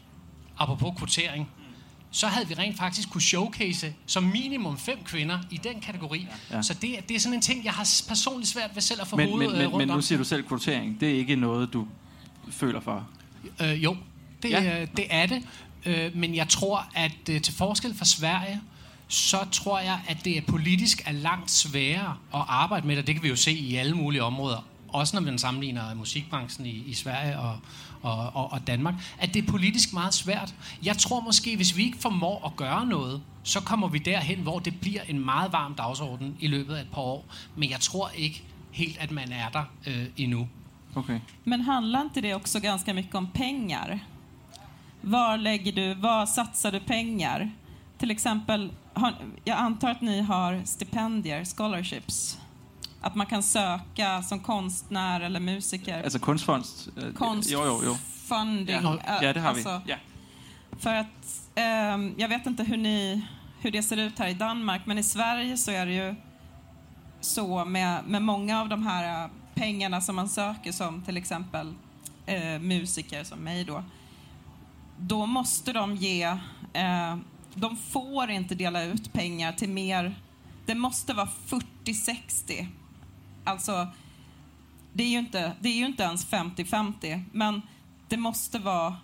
apropos 0.58 0.98
kvotering, 0.98 1.48
så 2.10 2.26
havde 2.26 2.48
vi 2.48 2.54
rent 2.54 2.76
faktisk 2.78 3.10
kunne 3.10 3.22
showcase 3.22 3.94
som 4.06 4.22
minimum 4.22 4.78
fem 4.78 4.98
kvinder 5.04 5.38
i 5.50 5.56
den 5.56 5.80
kategori. 5.80 6.26
Ja. 6.50 6.62
Så 6.62 6.74
det, 6.74 6.98
er- 6.98 7.02
det 7.02 7.14
er 7.16 7.20
sådan 7.20 7.34
en 7.34 7.40
ting, 7.42 7.64
jeg 7.64 7.72
har 7.72 7.88
personligt 8.08 8.48
svært 8.50 8.70
ved 8.74 8.82
selv 8.82 9.00
at 9.00 9.06
få 9.08 9.16
Men, 9.16 9.28
hovedet 9.28 9.50
men, 9.52 9.56
øh, 9.56 9.62
men, 9.62 9.72
rundt 9.72 9.86
men 9.88 9.96
nu 9.96 10.02
siger 10.02 10.18
du 10.18 10.24
selv 10.24 10.42
kvotering. 10.42 11.00
Det 11.00 11.10
er 11.10 11.14
ikke 11.18 11.36
noget, 11.36 11.72
du 11.72 11.86
føler 12.50 12.80
for. 12.80 13.08
Øh, 13.62 13.84
jo, 13.84 13.96
det, 14.42 14.50
Ja. 14.50 14.62
ja. 14.62 14.84
det 14.96 15.06
er 15.10 15.26
det. 15.26 15.42
Øh, 15.86 16.16
men 16.16 16.34
jeg 16.34 16.48
tror, 16.48 16.86
at 16.94 17.12
øh, 17.30 17.40
til 17.42 17.54
forskel 17.54 17.94
fra 17.94 18.04
Sverige, 18.04 18.60
så 19.08 19.38
tror 19.52 19.78
jeg, 19.78 20.00
at 20.08 20.24
det 20.24 20.36
er 20.36 20.40
politisk 20.42 21.02
er 21.06 21.12
langt 21.12 21.50
sværere 21.50 22.16
at 22.34 22.40
arbejde 22.48 22.86
med 22.86 22.96
det. 22.96 23.06
Det 23.06 23.14
kan 23.14 23.22
vi 23.24 23.28
jo 23.28 23.36
se 23.36 23.52
i 23.52 23.76
alle 23.76 23.94
mulige 23.96 24.22
områder. 24.22 24.66
Også 24.88 25.16
når 25.16 25.20
man 25.22 25.38
sammenligner 25.38 25.94
musikbranchen 25.94 26.66
i, 26.66 26.70
i 26.86 26.94
Sverige 26.94 27.38
og, 27.38 27.58
og, 28.02 28.30
og, 28.34 28.52
og 28.52 28.66
Danmark. 28.66 28.94
At 29.18 29.34
det 29.34 29.44
er 29.44 29.46
politisk 29.50 29.92
meget 29.92 30.14
svært. 30.14 30.54
Jeg 30.82 30.96
tror 30.98 31.20
måske, 31.20 31.56
hvis 31.56 31.76
vi 31.76 31.82
ikke 31.82 31.98
formår 31.98 32.46
at 32.46 32.56
gøre 32.56 32.86
noget, 32.86 33.22
så 33.42 33.60
kommer 33.60 33.88
vi 33.88 33.98
derhen, 33.98 34.38
hvor 34.38 34.58
det 34.58 34.80
bliver 34.80 35.02
en 35.08 35.24
meget 35.24 35.52
varm 35.52 35.74
dagsorden 35.74 36.36
i 36.40 36.46
løbet 36.46 36.74
af 36.74 36.80
et 36.80 36.90
par 36.92 37.02
år. 37.02 37.24
Men 37.56 37.70
jeg 37.70 37.80
tror 37.80 38.10
ikke 38.16 38.44
helt, 38.70 38.98
at 38.98 39.10
man 39.10 39.32
er 39.32 39.48
der 39.48 39.64
øh, 39.86 40.06
endnu. 40.16 40.48
Okay. 40.94 41.20
Men 41.44 41.60
handlar 41.60 42.02
inte 42.02 42.20
det 42.20 42.34
också 42.34 42.60
ganska 42.60 42.92
mycket 42.92 43.14
om 43.14 43.26
pengar? 43.26 43.98
Var 45.02 45.36
lägger 45.36 45.72
du, 45.72 46.00
var 46.00 46.26
satsar 46.26 46.70
du 46.70 46.80
pengar? 46.80 47.50
Till 47.98 48.10
exempel, 48.10 48.70
har, 48.94 49.14
jag 49.44 49.58
antar 49.58 49.90
att 49.90 50.00
ni 50.00 50.20
har 50.20 50.62
stipendier, 50.64 51.44
scholarships. 51.44 52.38
Att 53.00 53.14
man 53.14 53.26
kan 53.26 53.42
söka 53.42 54.22
som 54.22 54.40
konstnär 54.40 55.20
eller 55.20 55.40
musiker. 55.40 56.02
Altså 56.02 56.18
kunstfond? 56.18 56.64
øh, 56.96 57.14
Konst, 57.14 57.50
Jo, 57.50 57.60
jo, 57.66 57.80
jo. 57.84 57.96
funding. 58.28 58.82
Ja. 58.82 59.32
det 59.32 59.40
har 59.40 59.54
vi. 59.54 59.60
alltså, 59.60 59.82
Ja. 59.86 59.96
För 60.78 60.94
att, 60.94 61.50
ehm, 61.54 62.14
jag 62.18 62.28
vet 62.28 62.46
inte 62.46 62.62
hur, 62.64 62.76
ni, 62.76 63.22
hur 63.60 63.70
det 63.70 63.82
ser 63.82 63.96
ut 63.96 64.18
här 64.18 64.28
i 64.28 64.34
Danmark, 64.34 64.86
men 64.86 64.98
i 64.98 65.02
Sverige 65.02 65.56
så 65.56 65.70
är 65.70 65.86
det 65.86 65.92
ju 65.92 66.14
så 67.20 67.64
med, 67.64 68.04
med 68.04 68.22
många 68.22 68.60
av 68.60 68.68
de 68.68 68.86
här 68.86 69.24
eh, 69.24 69.30
pengarna 69.54 70.00
som 70.00 70.16
man 70.16 70.28
söker 70.28 70.72
som 70.72 71.02
till 71.02 71.16
exempel 71.16 71.74
eh, 72.26 72.58
musiker 72.60 73.24
som 73.24 73.38
mig 73.38 73.64
då, 73.64 73.84
då 74.98 75.26
måste 75.26 75.72
de 75.72 75.96
ge, 75.96 76.22
eh, 76.72 77.16
de 77.54 77.76
får 77.76 78.30
inte 78.30 78.54
dela 78.54 78.82
ut 78.82 79.12
pengar 79.12 79.52
till 79.52 79.68
mer, 79.68 80.14
det 80.66 80.74
måste 80.74 81.14
vara 81.14 81.28
40-60. 81.84 82.66
Alltså, 83.48 83.86
det 84.92 85.02
är, 85.02 85.08
ju 85.08 85.18
inte, 85.18 85.52
det 85.60 85.68
är 85.68 85.76
ju 85.76 85.86
inte 85.86 86.02
ens 86.02 86.26
50-50, 86.26 87.24
men 87.32 87.62
det 88.08 88.16
måste 88.16 88.58
vara 88.58 88.96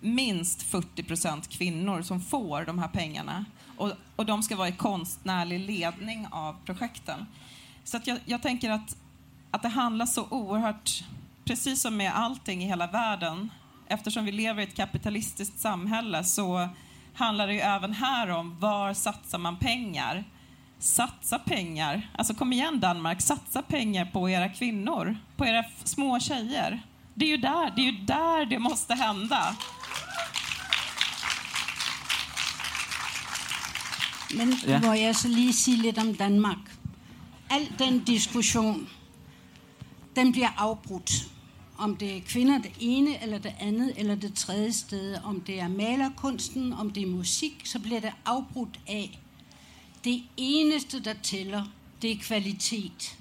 minst 0.00 0.62
40 0.62 1.02
procent 1.02 1.48
kvinnor 1.48 2.02
som 2.02 2.20
får 2.20 2.64
de 2.64 2.78
här 2.78 2.88
pengarna. 2.88 3.44
Och, 3.76 3.92
och 4.16 4.26
de 4.26 4.42
ska 4.42 4.56
vara 4.56 4.68
i 4.68 4.72
konstnärlig 4.72 5.60
ledning 5.60 6.26
av 6.30 6.56
projekten. 6.64 7.26
Så 7.84 7.96
att 7.96 8.06
jag, 8.06 8.18
jag 8.24 8.42
tänker 8.42 8.70
att, 8.70 8.96
att 9.50 9.62
det 9.62 9.68
handlar 9.68 10.06
så 10.06 10.26
oerhört, 10.30 11.04
precis 11.44 11.82
som 11.82 11.96
med 11.96 12.12
allting 12.14 12.62
i 12.62 12.66
hela 12.66 12.86
världen, 12.86 13.50
eftersom 13.86 14.24
vi 14.24 14.32
lever 14.32 14.60
i 14.60 14.64
ett 14.64 14.76
kapitalistiskt 14.76 15.60
samhälle 15.60 16.24
så 16.24 16.68
handlar 17.14 17.46
det 17.46 17.54
ju 17.54 17.60
även 17.60 17.92
här 17.92 18.28
om 18.28 18.58
var 18.58 18.94
satsar 18.94 19.38
man 19.38 19.56
pengar? 19.56 20.24
Satsa 20.78 21.38
pengar. 21.38 22.10
Alltså 22.18 22.34
kom 22.34 22.52
igen 22.52 22.80
Danmark, 22.80 23.20
satsa 23.20 23.62
pengar 23.62 24.04
på 24.04 24.30
era 24.30 24.48
kvinnor, 24.48 25.16
på 25.36 25.46
era 25.46 25.64
små 25.84 26.20
tjejer. 26.20 26.82
Det 27.14 27.24
är 27.24 27.28
ju 27.28 27.36
där 27.36 27.72
det, 27.76 27.82
är 27.82 27.92
ju 27.92 27.98
där 27.98 28.46
det 28.46 28.58
måste 28.58 28.94
hända. 28.94 29.56
Men 34.34 34.56
ja. 34.66 34.78
må 34.78 34.94
jeg 34.94 35.16
så 35.16 35.28
lige 35.28 35.52
sige 35.52 35.76
lidt 35.76 35.98
om 35.98 36.14
Danmark. 36.14 36.58
Al 37.50 37.72
den 37.78 38.04
diskussion, 38.04 38.88
den 40.16 40.32
bliver 40.32 40.52
afbrudt. 40.56 41.10
Om 41.76 41.96
det 41.96 42.16
er 42.16 42.20
kvinder 42.20 42.58
det 42.58 42.72
ene, 42.80 43.22
eller 43.22 43.38
det 43.38 43.54
andet, 43.60 43.92
eller 43.96 44.14
det 44.14 44.34
tredje 44.34 44.72
sted. 44.72 45.16
Om 45.24 45.40
det 45.40 45.60
er 45.60 45.68
malerkunsten, 45.68 46.72
om 46.72 46.90
det 46.90 47.02
er 47.02 47.06
musik, 47.06 47.62
så 47.64 47.78
bliver 47.78 48.00
det 48.00 48.12
afbrudt 48.24 48.80
af. 48.86 49.18
Det 50.04 50.22
eneste, 50.36 51.00
der 51.04 51.14
tæller, 51.22 51.64
det 52.02 52.10
er 52.10 52.16
kvalitet. 52.22 53.18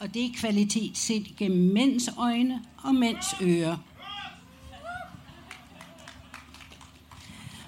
Og 0.00 0.14
det 0.14 0.24
er 0.24 0.30
kvalitet 0.36 0.98
set 0.98 1.36
gennem 1.36 1.72
mænds 1.72 2.08
øjne 2.18 2.62
og 2.82 2.94
mænds 2.94 3.34
ører. 3.40 3.76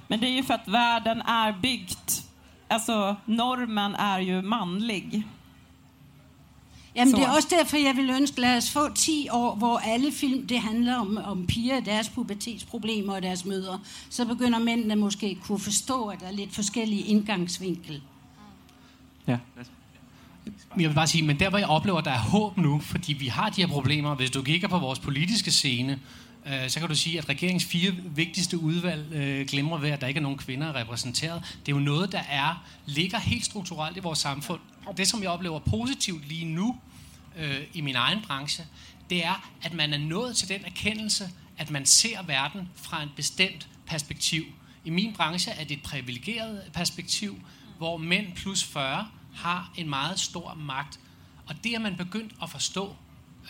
Men 0.09 0.21
det 0.21 0.27
är 0.27 0.37
ju 0.37 0.43
för 0.43 0.55
att 0.55 0.69
världen 0.69 1.23
är 1.23 1.53
byggt, 1.53 2.23
alltså 2.69 3.17
normen 3.27 3.95
är 3.95 4.21
ju 4.21 4.43
manlig. 4.43 5.27
Jamen, 6.95 7.11
Så. 7.11 7.17
det 7.17 7.27
er 7.27 7.31
også 7.31 7.49
derfor, 7.51 7.77
jeg 7.77 7.97
vil 7.97 8.11
ønske, 8.11 8.41
lad 8.41 8.57
os 8.57 8.71
få 8.71 8.95
10 8.95 9.29
år, 9.33 9.55
hvor 9.55 9.79
alle 9.79 10.13
film, 10.13 10.47
det 10.47 10.61
handler 10.61 10.97
om, 10.97 11.19
om 11.25 11.47
piger, 11.47 11.81
deres 11.81 12.09
pubertetsproblemer 12.09 13.15
og 13.15 13.23
deres 13.23 13.45
mødre. 13.45 13.81
Så 14.11 14.25
begynder 14.25 14.59
mændene 14.59 14.97
måske 14.97 15.39
kunne 15.43 15.59
forstå, 15.59 16.07
at 16.07 16.21
der 16.21 16.27
er 16.27 16.33
lidt 16.33 16.55
forskellige 16.55 17.03
indgangsvinkel. 17.03 18.03
Ja. 19.27 19.39
Jeg 20.79 20.89
vil 20.89 20.95
bare 20.95 21.07
sige, 21.07 21.27
men 21.27 21.41
der 21.41 21.49
hvor 21.49 21.59
jeg 21.59 21.69
oplever, 21.69 21.99
at 21.99 22.05
der 22.05 22.11
er 22.11 22.19
håb 22.19 22.57
nu, 22.57 22.81
fordi 22.81 23.13
vi 23.13 23.27
har 23.27 23.51
de 23.51 23.61
her 23.61 23.69
problemer, 23.69 24.15
hvis 24.15 24.31
du 24.31 24.43
kigger 24.43 24.69
på 24.69 24.79
vores 24.79 24.99
politiske 24.99 25.51
scene, 25.51 25.99
øh, 26.47 26.69
så 26.69 26.81
kan 26.81 26.89
du 26.89 26.95
sige, 26.95 27.19
at 27.19 27.29
regeringens 27.29 27.65
fire 27.65 27.93
vigtigste 28.15 28.59
udvalg 28.59 29.13
øh, 29.13 29.47
glemmer 29.47 29.79
ved, 29.79 29.91
at 29.91 30.01
der 30.01 30.07
ikke 30.07 30.19
er 30.19 30.23
nogen 30.23 30.39
kvinder 30.39 30.75
repræsenteret. 30.75 31.43
Det 31.67 31.73
er 31.73 31.77
jo 31.77 31.83
noget, 31.83 32.13
der 32.13 32.23
er 32.31 32.65
ligger 32.87 33.19
helt 33.19 33.45
strukturelt 33.45 33.97
i 33.97 34.01
vores 34.01 34.19
samfund. 34.19 34.61
Og 34.87 34.97
det, 34.97 35.09
som 35.09 35.23
jeg 35.23 35.31
oplever 35.31 35.59
positivt 35.59 36.29
lige 36.29 36.45
nu 36.45 36.77
øh, 37.39 37.61
i 37.73 37.81
min 37.81 37.97
egen 37.97 38.19
branche, 38.27 38.65
det 39.11 39.25
er, 39.25 39.51
at 39.63 39.75
man 39.75 39.93
er 39.93 39.99
nået 39.99 40.37
til 40.37 40.49
den 40.49 40.65
erkendelse, 40.65 41.31
at 41.59 41.71
man 41.71 41.87
ser 41.87 42.23
verden 42.23 42.69
fra 42.75 43.03
en 43.03 43.09
bestemt 43.17 43.69
perspektiv. 43.87 44.45
I 44.85 44.91
min 44.91 45.13
branche 45.13 45.53
er 45.53 45.65
det 45.65 45.77
et 45.77 45.83
privilegeret 45.83 46.63
perspektiv, 46.73 47.41
hvor 47.81 47.97
mænd 47.97 48.27
plus 48.37 48.65
40 48.65 49.07
har 49.35 49.73
en 49.77 49.89
meget 49.89 50.21
stor 50.21 50.55
magt. 50.55 51.01
Og 51.47 51.55
det 51.65 51.75
er 51.75 51.79
man 51.79 51.97
begyndt 51.97 52.33
at 52.43 52.51
forstå. 52.51 52.95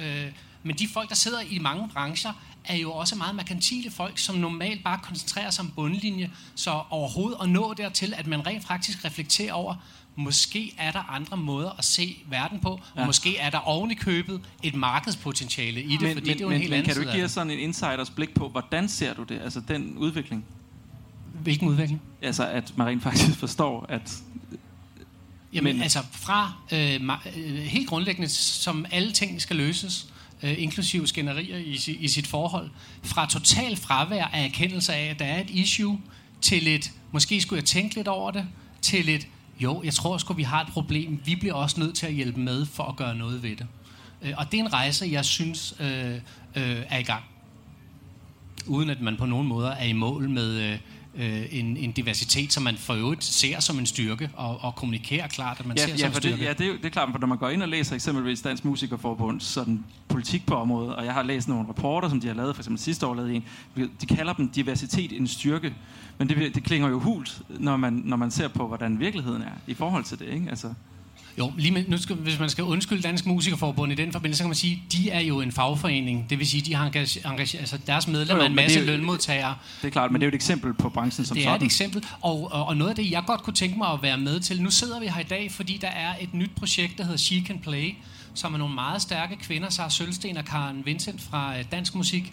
Øh, 0.00 0.26
men 0.62 0.76
de 0.76 0.88
folk, 0.88 1.08
der 1.08 1.14
sidder 1.14 1.40
i 1.40 1.58
mange 1.58 1.88
brancher, 1.88 2.32
er 2.64 2.76
jo 2.76 2.92
også 2.92 3.16
meget 3.16 3.34
merkantile 3.34 3.90
folk, 3.90 4.18
som 4.18 4.36
normalt 4.36 4.84
bare 4.84 4.98
koncentrerer 5.02 5.50
sig 5.50 5.64
om 5.64 5.70
bundlinje, 5.70 6.30
så 6.54 6.82
overhovedet 6.90 7.38
at 7.42 7.48
nå 7.48 7.74
dertil, 7.74 8.14
at 8.16 8.26
man 8.26 8.46
rent 8.46 8.66
faktisk 8.66 9.04
reflekterer 9.04 9.52
over, 9.52 9.74
måske 10.16 10.74
er 10.78 10.92
der 10.92 11.10
andre 11.10 11.36
måder 11.36 11.70
at 11.78 11.84
se 11.84 12.22
verden 12.26 12.60
på, 12.60 12.80
ja. 12.96 13.00
og 13.00 13.06
måske 13.06 13.36
er 13.36 13.50
der 13.50 13.58
oven 13.58 13.90
i 13.90 13.94
købet 13.94 14.40
et 14.62 14.74
markedspotentiale 14.74 15.82
i 15.82 15.92
det, 15.92 16.02
Men, 16.02 16.16
fordi 16.16 16.28
men, 16.30 16.38
det 16.38 16.40
er 16.40 16.40
jo 16.40 16.46
en 16.46 16.52
men, 16.52 16.60
helt 16.60 16.70
men 16.70 16.78
anden 16.78 16.86
kan 16.86 16.94
du 16.94 17.00
ikke 17.00 17.12
give 17.12 17.24
os 17.24 17.30
sådan 17.30 17.50
en 17.50 17.58
insiders 17.58 18.10
blik 18.10 18.34
på, 18.34 18.48
hvordan 18.48 18.88
ser 18.88 19.14
du 19.14 19.22
det? 19.22 19.40
Altså 19.40 19.60
den 19.60 19.98
udvikling? 19.98 20.44
Hvilken 21.42 21.68
udvikling? 21.68 22.00
Altså 22.22 22.46
at 22.46 22.72
man 22.76 22.86
rent 22.86 23.02
faktisk 23.02 23.38
forstår, 23.44 23.86
at... 23.88 24.12
Jamen, 25.52 25.74
Men- 25.74 25.82
altså 25.82 25.98
fra 26.12 26.52
øh, 26.72 27.00
øh, 27.36 27.56
helt 27.56 27.88
grundlæggende, 27.88 28.28
som 28.28 28.86
alle 28.90 29.12
ting 29.12 29.42
skal 29.42 29.56
løses, 29.56 30.06
øh, 30.42 30.62
inklusive 30.62 31.06
skænderier 31.06 31.56
i, 31.56 31.96
i 32.00 32.08
sit 32.08 32.26
forhold, 32.26 32.70
fra 33.02 33.26
total 33.26 33.76
fravær 33.76 34.24
af 34.24 34.44
erkendelse 34.44 34.94
af, 34.94 35.10
at 35.10 35.18
der 35.18 35.24
er 35.24 35.40
et 35.40 35.50
issue, 35.50 36.00
til 36.40 36.68
et, 36.68 36.92
måske 37.12 37.40
skulle 37.40 37.58
jeg 37.60 37.64
tænke 37.64 37.94
lidt 37.94 38.08
over 38.08 38.30
det, 38.30 38.46
til 38.82 39.08
et, 39.08 39.26
jo, 39.60 39.82
jeg 39.84 39.94
tror 39.94 40.18
sgu, 40.18 40.34
vi 40.34 40.42
har 40.42 40.60
et 40.60 40.68
problem, 40.72 41.20
vi 41.24 41.36
bliver 41.36 41.54
også 41.54 41.80
nødt 41.80 41.94
til 41.94 42.06
at 42.06 42.12
hjælpe 42.12 42.40
med 42.40 42.66
for 42.66 42.84
at 42.84 42.96
gøre 42.96 43.14
noget 43.14 43.42
ved 43.42 43.56
det. 43.56 43.66
Øh, 44.22 44.32
og 44.36 44.52
det 44.52 44.60
er 44.60 44.64
en 44.64 44.72
rejse, 44.72 45.08
jeg 45.12 45.24
synes 45.24 45.74
øh, 45.80 46.14
øh, 46.54 46.82
er 46.88 46.98
i 46.98 47.02
gang. 47.02 47.24
Uden 48.66 48.90
at 48.90 49.00
man 49.00 49.16
på 49.16 49.26
nogen 49.26 49.46
måder 49.46 49.70
er 49.70 49.84
i 49.84 49.92
mål 49.92 50.28
med 50.28 50.72
øh, 50.72 50.78
øh, 51.20 51.42
en, 51.50 51.76
en 51.76 51.92
diversitet, 51.92 52.52
som 52.52 52.62
man 52.62 52.76
for 52.76 52.94
øvrigt 52.94 53.24
ser 53.24 53.60
som 53.60 53.78
en 53.78 53.86
styrke, 53.86 54.30
og, 54.36 54.58
og 54.64 54.74
kommunikerer 54.74 55.28
klart, 55.28 55.60
at 55.60 55.66
man 55.66 55.76
Ja, 55.76 55.86
ser 55.86 55.92
ja, 55.92 55.96
som 55.98 56.06
en 56.06 56.12
for 56.12 56.20
det, 56.20 56.30
styrke. 56.30 56.44
ja 56.44 56.52
det, 56.52 56.66
er, 56.66 56.72
det 56.76 56.84
er 56.84 56.88
klart, 56.90 57.08
for 57.12 57.18
når 57.18 57.26
man 57.26 57.38
går 57.38 57.48
ind 57.48 57.62
og 57.62 57.68
læser 57.68 57.94
eksempelvis 57.94 58.42
Dansk 58.42 58.64
Musikerforbunds 58.64 59.44
sådan, 59.44 59.84
politik 60.08 60.46
på 60.46 60.54
området, 60.54 60.94
og 60.94 61.04
jeg 61.04 61.14
har 61.14 61.22
læst 61.22 61.48
nogle 61.48 61.68
rapporter, 61.68 62.08
som 62.08 62.20
de 62.20 62.26
har 62.26 62.34
lavet, 62.34 62.54
for 62.56 62.62
eksempel 62.62 62.80
sidste 62.80 63.06
år 63.06 63.14
lavede 63.14 63.34
en, 63.34 63.44
de 64.00 64.06
kalder 64.06 64.32
dem 64.32 64.48
diversitet 64.48 65.12
en 65.12 65.26
styrke, 65.26 65.74
men 66.18 66.28
det, 66.28 66.54
det 66.54 66.64
klinger 66.64 66.88
jo 66.88 66.98
hult, 66.98 67.42
når 67.48 67.76
man, 67.76 67.92
når 68.04 68.16
man 68.16 68.30
ser 68.30 68.48
på, 68.48 68.66
hvordan 68.66 69.00
virkeligheden 69.00 69.42
er 69.42 69.52
i 69.66 69.74
forhold 69.74 70.04
til 70.04 70.18
det, 70.18 70.28
ikke? 70.28 70.46
Altså, 70.50 70.74
Jo, 71.38 71.52
lige 71.58 71.70
med, 71.72 71.84
nu 71.88 71.98
skal, 71.98 72.16
hvis 72.16 72.38
man 72.38 72.50
skal 72.50 72.64
undskylde 72.64 73.02
Dansk 73.02 73.26
Musikerforbund 73.26 73.92
i 73.92 73.94
den 73.94 74.12
forbindelse, 74.12 74.38
så 74.38 74.42
kan 74.44 74.48
man 74.48 74.54
sige, 74.56 74.82
de 74.92 75.10
er 75.10 75.20
jo 75.20 75.40
en 75.40 75.52
fagforening. 75.52 76.30
Det 76.30 76.38
vil 76.38 76.46
sige, 76.46 76.60
de 76.60 76.74
har 76.74 76.86
engage, 76.86 77.28
engage, 77.28 77.58
altså 77.58 77.78
deres 77.86 78.06
medlemmer 78.08 78.42
er 78.42 78.46
en 78.46 78.54
men 78.54 78.58
det 78.58 78.64
masse 78.64 78.78
er 78.78 78.84
jo- 78.84 78.86
lønmodtagere. 78.90 79.54
det 79.82 79.86
er 79.88 79.92
klart, 79.92 80.10
men 80.10 80.20
det 80.20 80.26
er 80.26 80.28
jo 80.28 80.30
et 80.30 80.34
eksempel 80.34 80.74
på 80.74 80.88
branchen 80.88 81.26
som 81.26 81.36
Det 81.36 81.46
er 81.46 81.48
et 81.50 81.54
sådan. 81.54 81.66
eksempel, 81.66 82.04
og, 82.20 82.52
og, 82.52 82.64
og 82.66 82.76
noget 82.76 82.90
af 82.90 82.96
det, 82.96 83.10
jeg 83.10 83.22
godt 83.26 83.42
kunne 83.42 83.54
tænke 83.54 83.78
mig 83.78 83.88
at 83.88 84.02
være 84.02 84.18
med 84.18 84.40
til. 84.40 84.62
Nu 84.62 84.70
sidder 84.70 85.00
vi 85.00 85.06
her 85.06 85.20
i 85.20 85.24
dag, 85.24 85.52
fordi 85.52 85.76
der 85.80 85.88
er 85.88 86.14
et 86.20 86.34
nyt 86.34 86.50
projekt, 86.56 86.98
der 86.98 87.04
hedder 87.04 87.18
She 87.18 87.44
Can 87.46 87.58
Play, 87.58 87.94
som 88.34 88.54
er 88.54 88.58
nogle 88.58 88.74
meget 88.74 89.02
stærke 89.02 89.36
kvinder, 89.36 89.68
Sara 89.70 89.90
Sølsten 89.90 90.36
og 90.36 90.44
Karen 90.44 90.82
Vincent 90.86 91.20
fra 91.20 91.58
øh, 91.58 91.64
Dansk 91.72 91.94
Musik. 91.94 92.32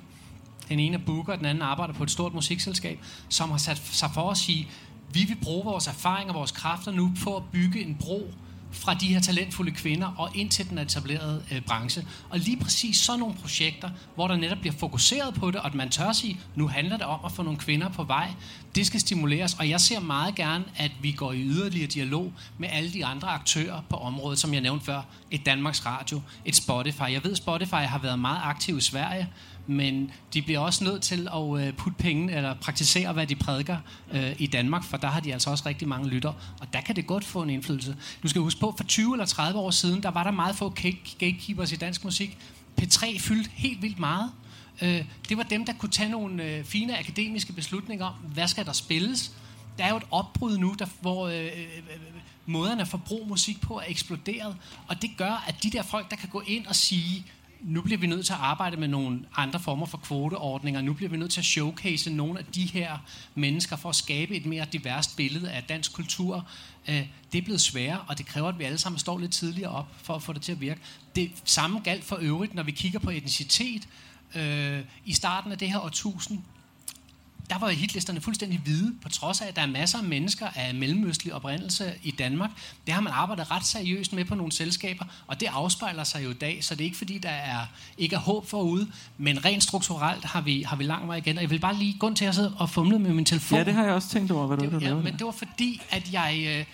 Den 0.69 0.79
ene 0.79 0.95
er 0.97 1.01
booker, 1.05 1.35
den 1.35 1.45
anden 1.45 1.61
arbejder 1.61 1.93
på 1.93 2.03
et 2.03 2.11
stort 2.11 2.33
musikselskab, 2.33 2.99
som 3.29 3.49
har 3.51 3.57
sat 3.57 3.81
sig 3.91 4.09
for 4.13 4.29
at 4.31 4.37
sige, 4.37 4.67
vi 5.13 5.23
vil 5.27 5.35
bruge 5.41 5.63
vores 5.65 5.87
erfaring 5.87 6.29
og 6.29 6.35
vores 6.35 6.51
kræfter 6.51 6.91
nu 6.91 7.11
på 7.23 7.35
at 7.35 7.43
bygge 7.51 7.81
en 7.85 7.95
bro 7.99 8.33
fra 8.71 8.93
de 8.93 9.07
her 9.07 9.19
talentfulde 9.19 9.71
kvinder 9.71 10.07
og 10.17 10.29
ind 10.35 10.49
til 10.49 10.69
den 10.69 10.77
etablerede 10.77 11.43
øh, 11.51 11.61
branche. 11.61 12.07
Og 12.29 12.39
lige 12.39 12.57
præcis 12.57 12.97
sådan 12.97 13.19
nogle 13.19 13.35
projekter, 13.35 13.89
hvor 14.15 14.27
der 14.27 14.35
netop 14.35 14.57
bliver 14.57 14.73
fokuseret 14.73 15.33
på 15.33 15.51
det, 15.51 15.59
og 15.59 15.65
at 15.65 15.75
man 15.75 15.89
tør 15.89 16.11
sige, 16.11 16.39
nu 16.55 16.67
handler 16.67 16.97
det 16.97 17.05
om 17.05 17.19
at 17.25 17.31
få 17.31 17.43
nogle 17.43 17.59
kvinder 17.59 17.89
på 17.89 18.03
vej, 18.03 18.29
det 18.77 18.87
skal 18.87 18.99
stimuleres. 18.99 19.53
Og 19.53 19.69
jeg 19.69 19.81
ser 19.81 19.99
meget 19.99 20.35
gerne, 20.35 20.65
at 20.75 20.91
vi 21.01 21.11
går 21.11 21.31
i 21.31 21.41
yderligere 21.41 21.87
dialog 21.87 22.33
med 22.57 22.69
alle 22.71 22.93
de 22.93 23.05
andre 23.05 23.27
aktører 23.27 23.81
på 23.89 23.95
området, 23.95 24.39
som 24.39 24.53
jeg 24.53 24.61
nævnte 24.61 24.85
før. 24.85 25.01
Et 25.31 25.45
Danmarks 25.45 25.85
Radio, 25.85 26.21
et 26.45 26.55
Spotify. 26.55 27.01
Jeg 27.01 27.23
ved, 27.23 27.35
Spotify 27.35 27.73
har 27.73 27.99
været 27.99 28.19
meget 28.19 28.39
aktiv 28.43 28.77
i 28.77 28.81
Sverige, 28.81 29.29
men 29.67 30.11
de 30.33 30.41
bliver 30.41 30.59
også 30.59 30.83
nødt 30.83 31.01
til 31.01 31.27
at 31.33 31.67
øh, 31.67 31.73
putte 31.73 31.97
penge, 31.99 32.35
eller 32.35 32.53
praktisere, 32.53 33.13
hvad 33.13 33.27
de 33.27 33.35
prædiker 33.35 33.77
øh, 34.11 34.35
i 34.37 34.47
Danmark, 34.47 34.83
for 34.83 34.97
der 34.97 35.07
har 35.07 35.19
de 35.19 35.33
altså 35.33 35.49
også 35.49 35.63
rigtig 35.65 35.87
mange 35.87 36.09
lytter, 36.09 36.33
og 36.61 36.73
der 36.73 36.81
kan 36.81 36.95
det 36.95 37.07
godt 37.07 37.23
få 37.23 37.41
en 37.41 37.49
indflydelse. 37.49 37.95
Du 38.23 38.27
skal 38.27 38.41
huske 38.41 38.59
på, 38.59 38.73
for 38.77 38.83
20 38.83 39.13
eller 39.13 39.25
30 39.25 39.59
år 39.59 39.71
siden, 39.71 40.03
der 40.03 40.11
var 40.11 40.23
der 40.23 40.31
meget 40.31 40.55
få 40.55 40.69
gatekeepers 41.19 41.71
i 41.71 41.75
dansk 41.75 42.03
musik. 42.03 42.37
P3 42.81 43.19
fyldte 43.19 43.49
helt 43.53 43.81
vildt 43.81 43.99
meget. 43.99 44.31
Øh, 44.81 45.05
det 45.29 45.37
var 45.37 45.43
dem, 45.43 45.65
der 45.65 45.73
kunne 45.73 45.91
tage 45.91 46.09
nogle 46.09 46.43
øh, 46.43 46.65
fine 46.65 46.99
akademiske 46.99 47.53
beslutninger 47.53 48.05
om, 48.05 48.13
hvad 48.13 48.47
skal 48.47 48.65
der 48.65 48.73
spilles. 48.73 49.31
Der 49.77 49.83
er 49.83 49.89
jo 49.89 49.97
et 49.97 50.07
opbrud 50.11 50.57
nu, 50.57 50.75
der, 50.79 50.85
hvor 51.01 51.27
øh, 51.27 51.43
øh, 51.45 51.51
øh 51.51 51.99
måderne 52.49 52.81
at 52.81 52.87
forbruge 52.87 53.27
musik 53.27 53.61
på 53.61 53.79
er 53.79 53.83
eksploderet, 53.87 54.55
og 54.87 55.01
det 55.01 55.09
gør, 55.17 55.43
at 55.47 55.63
de 55.63 55.69
der 55.69 55.83
folk, 55.83 56.09
der 56.11 56.15
kan 56.15 56.29
gå 56.29 56.43
ind 56.47 56.65
og 56.65 56.75
sige, 56.75 57.25
nu 57.61 57.81
bliver 57.81 57.97
vi 57.97 58.07
nødt 58.07 58.25
til 58.25 58.33
at 58.33 58.39
arbejde 58.39 58.77
med 58.77 58.87
nogle 58.87 59.19
andre 59.35 59.59
former 59.59 59.85
for 59.85 59.97
kvoteordninger. 59.97 60.81
Nu 60.81 60.93
bliver 60.93 61.09
vi 61.09 61.17
nødt 61.17 61.31
til 61.31 61.41
at 61.41 61.45
showcase 61.45 62.09
nogle 62.09 62.39
af 62.39 62.45
de 62.45 62.65
her 62.65 62.97
mennesker 63.35 63.75
for 63.75 63.89
at 63.89 63.95
skabe 63.95 64.35
et 64.35 64.45
mere 64.45 64.65
diverst 64.73 65.17
billede 65.17 65.51
af 65.51 65.63
dansk 65.63 65.93
kultur. 65.93 66.47
Øh, 66.87 67.07
det 67.31 67.37
er 67.37 67.41
blevet 67.41 67.61
sværere, 67.61 68.01
og 68.07 68.17
det 68.17 68.25
kræver, 68.25 68.49
at 68.49 68.59
vi 68.59 68.63
alle 68.63 68.77
sammen 68.77 68.99
står 68.99 69.19
lidt 69.19 69.31
tidligere 69.31 69.71
op 69.71 69.87
for 70.03 70.15
at 70.15 70.23
få 70.23 70.33
det 70.33 70.41
til 70.41 70.51
at 70.51 70.61
virke. 70.61 70.81
Det 71.15 71.31
samme 71.43 71.79
galt 71.79 72.03
for 72.03 72.17
øvrigt, 72.21 72.53
når 72.53 72.63
vi 72.63 72.71
kigger 72.71 72.99
på 72.99 73.09
etnicitet. 73.09 73.87
Øh, 74.35 74.79
I 75.05 75.13
starten 75.13 75.51
af 75.51 75.57
det 75.57 75.69
her 75.71 75.79
årtusind, 75.79 76.39
der 77.49 77.57
var 77.57 77.69
hitlisterne 77.69 78.21
fuldstændig 78.21 78.59
hvide, 78.59 78.95
på 79.01 79.09
trods 79.09 79.41
af, 79.41 79.47
at 79.47 79.55
der 79.55 79.61
er 79.61 79.65
masser 79.67 79.97
af 79.97 80.03
mennesker 80.03 80.47
af 80.55 80.75
mellemøstlig 80.75 81.33
oprindelse 81.33 81.93
i 82.03 82.11
Danmark. 82.11 82.49
Det 82.85 82.93
har 82.93 83.01
man 83.01 83.13
arbejdet 83.13 83.51
ret 83.51 83.65
seriøst 83.65 84.13
med 84.13 84.25
på 84.25 84.35
nogle 84.35 84.51
selskaber, 84.51 85.05
og 85.27 85.39
det 85.39 85.45
afspejler 85.45 86.03
sig 86.03 86.23
jo 86.23 86.29
i 86.29 86.33
dag, 86.33 86.63
så 86.63 86.75
det 86.75 86.81
er 86.81 86.85
ikke 86.85 86.97
fordi, 86.97 87.17
der 87.17 87.29
er, 87.29 87.59
ikke 87.97 88.15
er 88.15 88.19
håb 88.19 88.47
forude, 88.47 88.87
men 89.17 89.45
rent 89.45 89.63
strukturelt 89.63 90.25
har 90.25 90.41
vi, 90.41 90.61
har 90.61 90.75
vi 90.75 90.83
lang 90.83 91.07
vej 91.07 91.15
igen. 91.15 91.37
Og 91.37 91.41
jeg 91.41 91.49
vil 91.49 91.59
bare 91.59 91.75
lige 91.75 91.95
gå 91.99 92.13
til 92.13 92.25
at 92.25 92.35
sidde 92.35 92.53
og 92.57 92.69
fumle 92.69 92.99
med 92.99 93.13
min 93.13 93.25
telefon. 93.25 93.57
Ja, 93.57 93.63
det 93.63 93.73
har 93.73 93.83
jeg 93.83 93.93
også 93.93 94.09
tænkt 94.09 94.31
over, 94.31 94.47
hvad 94.47 94.57
du 94.57 94.75
det, 94.75 94.81
ja, 94.81 94.95
men 94.95 95.13
det 95.13 95.25
var 95.25 95.31
fordi, 95.31 95.81
at 95.89 96.13
jeg 96.13 96.65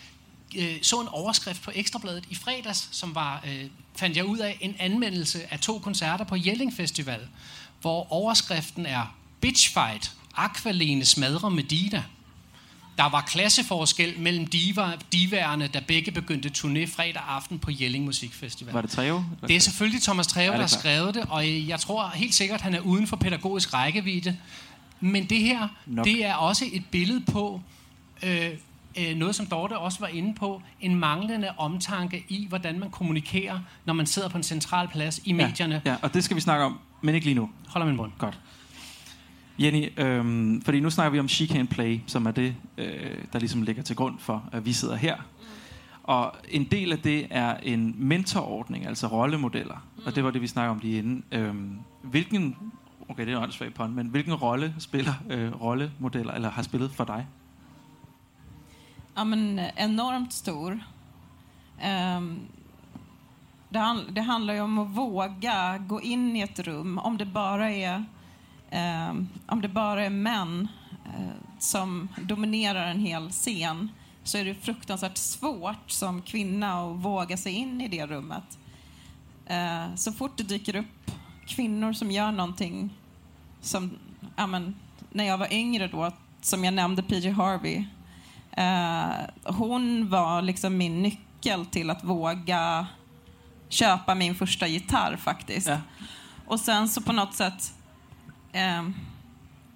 øh, 0.59 0.75
så 0.81 1.01
en 1.01 1.07
overskrift 1.07 1.61
på 1.61 1.71
Ekstrabladet 1.75 2.23
i 2.29 2.35
fredags, 2.35 2.89
som 2.91 3.15
var, 3.15 3.43
øh, 3.47 3.65
fandt 3.95 4.17
jeg 4.17 4.25
ud 4.25 4.37
af, 4.37 4.57
en 4.61 4.75
anmeldelse 4.79 5.53
af 5.53 5.59
to 5.59 5.79
koncerter 5.79 6.25
på 6.25 6.35
Jelling 6.35 6.73
Festival, 6.73 7.19
hvor 7.81 8.13
overskriften 8.13 8.85
er 8.85 9.15
Bitchfight, 9.41 10.11
Aqualene 10.35 11.05
smadrer 11.05 11.49
Medina. 11.49 12.03
Der 12.97 13.09
var 13.09 13.21
klasseforskel 13.21 14.19
mellem 14.19 14.47
diva, 14.47 14.91
diværerne, 15.11 15.67
der 15.67 15.79
begge 15.79 16.11
begyndte 16.11 16.51
turné 16.57 16.95
fredag 16.95 17.21
aften 17.27 17.59
på 17.59 17.71
Jelling 17.79 18.05
Musikfestival. 18.05 18.73
Var 18.73 18.81
det 18.81 18.89
Treo? 18.89 19.23
Det 19.47 19.55
er 19.55 19.59
selvfølgelig 19.59 20.01
Thomas 20.01 20.27
det 20.27 20.35
der 20.35 20.41
er 20.51 20.57
har 20.57 20.67
skrevet 20.67 21.15
det, 21.15 21.25
og 21.29 21.67
jeg 21.67 21.79
tror 21.79 22.09
helt 22.09 22.35
sikkert, 22.35 22.61
han 22.61 22.73
er 22.75 22.79
uden 22.79 23.07
for 23.07 23.15
pædagogisk 23.15 23.73
rækkevidde. 23.73 24.37
Men 24.99 25.25
det 25.25 25.39
her, 25.39 25.67
Nok. 25.85 26.05
det 26.05 26.25
er 26.25 26.33
også 26.33 26.65
et 26.73 26.83
billede 26.91 27.21
på, 27.21 27.61
øh, 28.23 28.49
øh, 28.99 29.15
noget 29.15 29.35
som 29.35 29.45
Dorte 29.45 29.77
også 29.77 29.99
var 29.99 30.07
inde 30.07 30.33
på, 30.33 30.61
en 30.81 30.95
manglende 30.95 31.49
omtanke 31.57 32.25
i, 32.29 32.45
hvordan 32.49 32.79
man 32.79 32.89
kommunikerer, 32.89 33.59
når 33.85 33.93
man 33.93 34.05
sidder 34.05 34.29
på 34.29 34.37
en 34.37 34.43
central 34.43 34.87
plads 34.87 35.21
i 35.25 35.31
medierne. 35.33 35.81
Ja, 35.85 35.91
ja, 35.91 35.97
og 36.01 36.13
det 36.13 36.23
skal 36.23 36.35
vi 36.35 36.41
snakke 36.41 36.65
om, 36.65 36.79
men 37.01 37.15
ikke 37.15 37.25
lige 37.25 37.35
nu. 37.35 37.49
Holder 37.67 37.87
min 37.87 37.95
mund. 37.95 38.11
Godt. 38.17 38.39
Jenny, 39.59 39.99
øhm, 39.99 40.61
fordi 40.61 40.79
nu 40.79 40.89
snakker 40.89 41.11
vi 41.11 41.19
om 41.19 41.27
She 41.27 41.47
Can 41.47 41.67
Play, 41.67 41.99
som 42.07 42.25
er 42.25 42.31
det, 42.31 42.55
øh, 42.77 43.17
der 43.33 43.39
ligesom 43.39 43.61
ligger 43.61 43.83
til 43.83 43.95
grund 43.95 44.19
for, 44.19 44.49
at 44.51 44.65
vi 44.65 44.73
sidder 44.73 44.95
her. 44.95 45.15
Og 46.03 46.35
en 46.49 46.63
del 46.63 46.91
af 46.91 46.99
det 46.99 47.27
er 47.29 47.57
en 47.63 47.95
mentorordning, 47.97 48.87
altså 48.87 49.07
rollemodeller. 49.07 49.87
Mm. 49.97 50.03
Og 50.05 50.15
det 50.15 50.23
var 50.23 50.31
det, 50.31 50.41
vi 50.41 50.47
snakker 50.47 50.71
om 50.71 50.79
lige 50.79 50.97
inden. 50.97 51.23
Øhm, 51.31 51.77
hvilken, 52.01 52.55
okay, 53.09 53.25
det 53.25 53.33
er 53.33 53.37
en 53.37 53.43
åndssvag 53.43 53.89
men 53.89 54.07
hvilken 54.07 54.33
rolle 54.33 54.75
spiller 54.79 55.13
øh, 55.29 55.61
rollemodeller, 55.61 56.33
eller 56.33 56.51
har 56.51 56.61
spillet 56.61 56.91
for 56.91 57.03
dig? 57.03 57.27
Ja, 59.15 59.23
men 59.23 59.59
eh, 59.59 59.71
enormt 59.75 60.33
stor. 60.33 60.83
Ehm, 61.79 62.39
det, 63.69 63.79
han, 63.79 64.13
det 64.13 64.21
handlar 64.21 64.53
ju 64.53 64.61
om 64.61 64.77
att 64.77 64.87
våga 64.87 65.77
gå 65.77 66.01
in 66.01 66.35
i 66.35 66.41
ett 66.41 66.59
rum, 66.59 66.97
om 66.97 67.17
det 67.17 67.25
bara 67.25 67.71
är, 67.71 68.05
ehm, 68.69 69.29
om 69.47 69.61
det 69.61 69.67
bara 69.67 70.05
är 70.05 70.09
män 70.09 70.67
eh, 71.05 71.59
som 71.59 72.09
dominerar 72.21 72.87
en 72.87 72.99
hel 72.99 73.29
scen 73.29 73.89
så 74.23 74.37
är 74.37 74.45
det 74.45 74.55
fruktansvärt 74.55 75.17
svårt 75.17 75.91
som 75.91 76.21
kvinna 76.21 76.81
att 76.81 76.97
våga 76.97 77.37
sig 77.37 77.53
in 77.53 77.81
i 77.81 77.87
det 77.87 78.05
rummet. 78.05 78.57
Eh, 79.45 79.95
så 79.95 80.11
fort 80.11 80.37
det 80.37 80.43
dyker 80.43 80.75
upp 80.75 81.11
kvinnor 81.45 81.93
som 81.93 82.11
gör 82.11 82.31
någonting 82.31 82.89
som, 83.61 83.91
ja, 84.35 84.47
men, 84.47 84.75
när 85.09 85.23
jag 85.23 85.37
var 85.37 85.53
yngre 85.53 85.87
då, 85.87 86.11
som 86.41 86.63
jag 86.63 86.73
nämnde 86.73 87.03
PJ 87.03 87.29
Harvey, 87.29 87.85
Eh, 88.57 89.11
hon 89.43 90.09
var 90.09 90.41
liksom 90.41 90.77
min 90.77 91.01
nyckel 91.01 91.65
till 91.65 91.89
att 91.89 92.03
våga 92.03 92.87
köpa 93.69 94.15
min 94.15 94.35
första 94.35 94.67
gitarr 94.67 95.17
faktiskt. 95.17 95.67
Ja. 95.67 95.77
Och 96.47 96.59
sen 96.59 96.89
så 96.89 97.01
på 97.01 97.13
något 97.13 97.33
sätt 97.33 97.73
eh, 98.51 98.89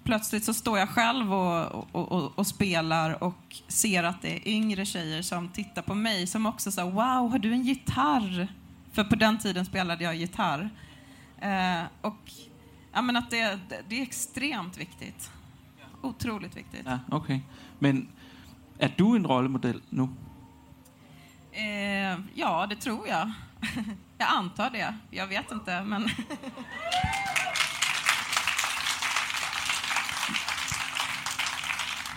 plötsligt 0.04 0.44
så 0.44 0.54
står 0.54 0.78
jag 0.78 0.88
själv 0.88 1.34
och, 1.34 1.86
och, 1.92 2.12
och, 2.12 2.38
och 2.38 2.46
spelar 2.46 3.22
och 3.22 3.56
ser 3.68 4.04
att 4.04 4.22
det 4.22 4.36
är 4.36 4.48
yngre 4.48 4.86
tjejer 4.86 5.22
som 5.22 5.48
tittar 5.48 5.82
på 5.82 5.94
mig 5.94 6.26
som 6.26 6.46
också 6.46 6.70
sa 6.70 6.84
wow, 6.84 7.30
har 7.30 7.38
du 7.38 7.52
en 7.52 7.62
gitarr? 7.62 8.48
För 8.92 9.04
på 9.04 9.16
den 9.16 9.38
tiden 9.38 9.64
spelade 9.64 10.04
jag 10.04 10.16
gitarr. 10.16 10.70
Eh, 11.40 11.82
och 12.00 12.32
ja, 12.92 13.02
men 13.02 13.16
att 13.16 13.30
det, 13.30 13.58
det 13.88 13.98
är 13.98 14.02
extremt 14.02 14.78
viktigt. 14.78 15.30
Otroligt 16.02 16.56
viktigt. 16.56 16.82
Ja, 16.84 16.98
okay. 17.16 17.40
Men 17.78 18.08
er 18.78 18.88
du 18.98 19.14
en 19.14 19.26
rollemodel 19.26 19.80
nu? 19.90 20.10
Eh, 21.52 22.18
ja, 22.36 22.66
det 22.70 22.80
tror 22.80 23.06
jag. 23.08 23.32
jag 24.18 24.28
antar 24.38 24.70
det. 24.70 24.94
Jag 25.10 25.26
vet 25.26 25.52
inte, 25.52 25.84
men... 25.84 26.10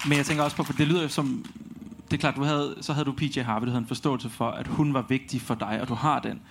Men 0.05 0.17
jeg 0.17 0.25
tænker 0.25 0.43
også 0.43 0.57
på, 0.57 0.63
for 0.63 0.73
det 0.73 0.87
lyder 0.87 1.01
jo 1.01 1.07
som... 1.07 1.45
Det 2.11 2.17
er 2.17 2.21
klart, 2.21 2.35
du 2.35 2.43
havde, 2.43 2.75
så 2.81 2.93
havde 2.93 3.05
du 3.05 3.11
PJ 3.11 3.39
Harvey, 3.39 3.65
du 3.65 3.71
havde 3.71 3.81
en 3.81 3.87
forståelse 3.87 4.29
for, 4.29 4.49
at 4.49 4.67
hun 4.67 4.93
var 4.93 5.01
vigtig 5.01 5.41
for 5.41 5.55
dig, 5.55 5.81
og 5.81 5.87
du 5.87 5.93
har 5.93 6.19
den. 6.19 6.41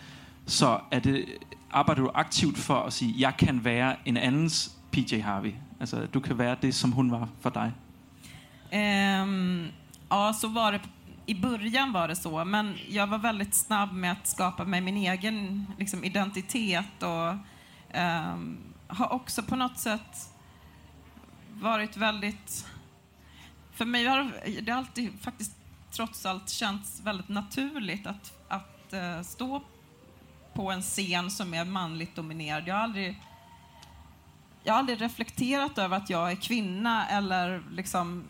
Så 0.47 0.81
er 0.91 0.99
det, 0.99 1.25
arbejder 1.71 2.03
du 2.03 2.11
aktivt 2.15 2.59
for 2.59 2.75
at 2.75 2.93
sige, 2.93 3.15
jeg 3.19 3.37
kan 3.39 3.65
være 3.65 3.97
en 4.05 4.17
andens 4.17 4.73
PJ 4.93 5.21
Harvey? 5.21 5.53
Altså, 5.81 6.07
du 6.07 6.21
kan 6.21 6.39
være 6.39 6.57
det, 6.63 6.75
som 6.75 6.93
hun 6.93 7.11
var 7.11 7.29
for 7.41 7.51
dig. 7.51 7.73
Ehm, 8.73 9.67
ja, 10.11 10.33
så 10.33 10.49
var 10.49 10.73
det. 10.73 10.81
I 11.27 11.35
början 11.35 11.93
var 11.93 12.09
det 12.09 12.17
så, 12.17 12.45
men 12.45 12.79
jag 12.89 13.07
var 13.07 13.19
väldigt 13.19 13.55
snabb 13.55 13.93
med 13.93 14.13
att 14.13 14.27
skapa 14.27 14.65
mig 14.65 14.81
min 14.81 14.97
egen 14.97 15.67
liksom, 15.79 16.05
identitet 16.05 17.03
och 17.03 17.35
ehm, 17.91 18.59
har 18.89 19.13
också 19.13 19.43
på 19.43 19.57
något 19.57 19.79
sätt 19.79 20.31
varit 21.53 21.97
väldigt... 21.97 22.67
För 23.73 23.85
mig 23.85 24.07
har 24.07 24.33
det 24.63 24.73
alltid 24.73 25.21
faktiskt 25.21 25.57
trots 25.91 26.27
allt 26.27 26.51
känts 26.51 27.01
väldigt 27.01 27.29
naturligt 27.29 28.07
att, 28.07 28.33
att 28.49 28.93
eh, 28.93 29.23
stå 29.23 29.63
på 30.55 30.71
en 30.71 30.83
scen 30.83 31.31
som 31.31 31.55
är 31.55 31.65
manligt 31.65 32.17
dominerad. 32.17 32.69
Jag 32.69 32.75
har 32.75 32.83
aldrig 32.83 33.21
jag 34.65 34.73
har 34.73 34.79
aldrig 34.79 35.01
reflekterat 35.01 35.79
över 35.79 35.97
att 35.97 36.11
jag 36.11 36.31
är 36.31 36.37
kvinna 36.37 37.09
eller 37.09 37.63
liksom 37.71 38.25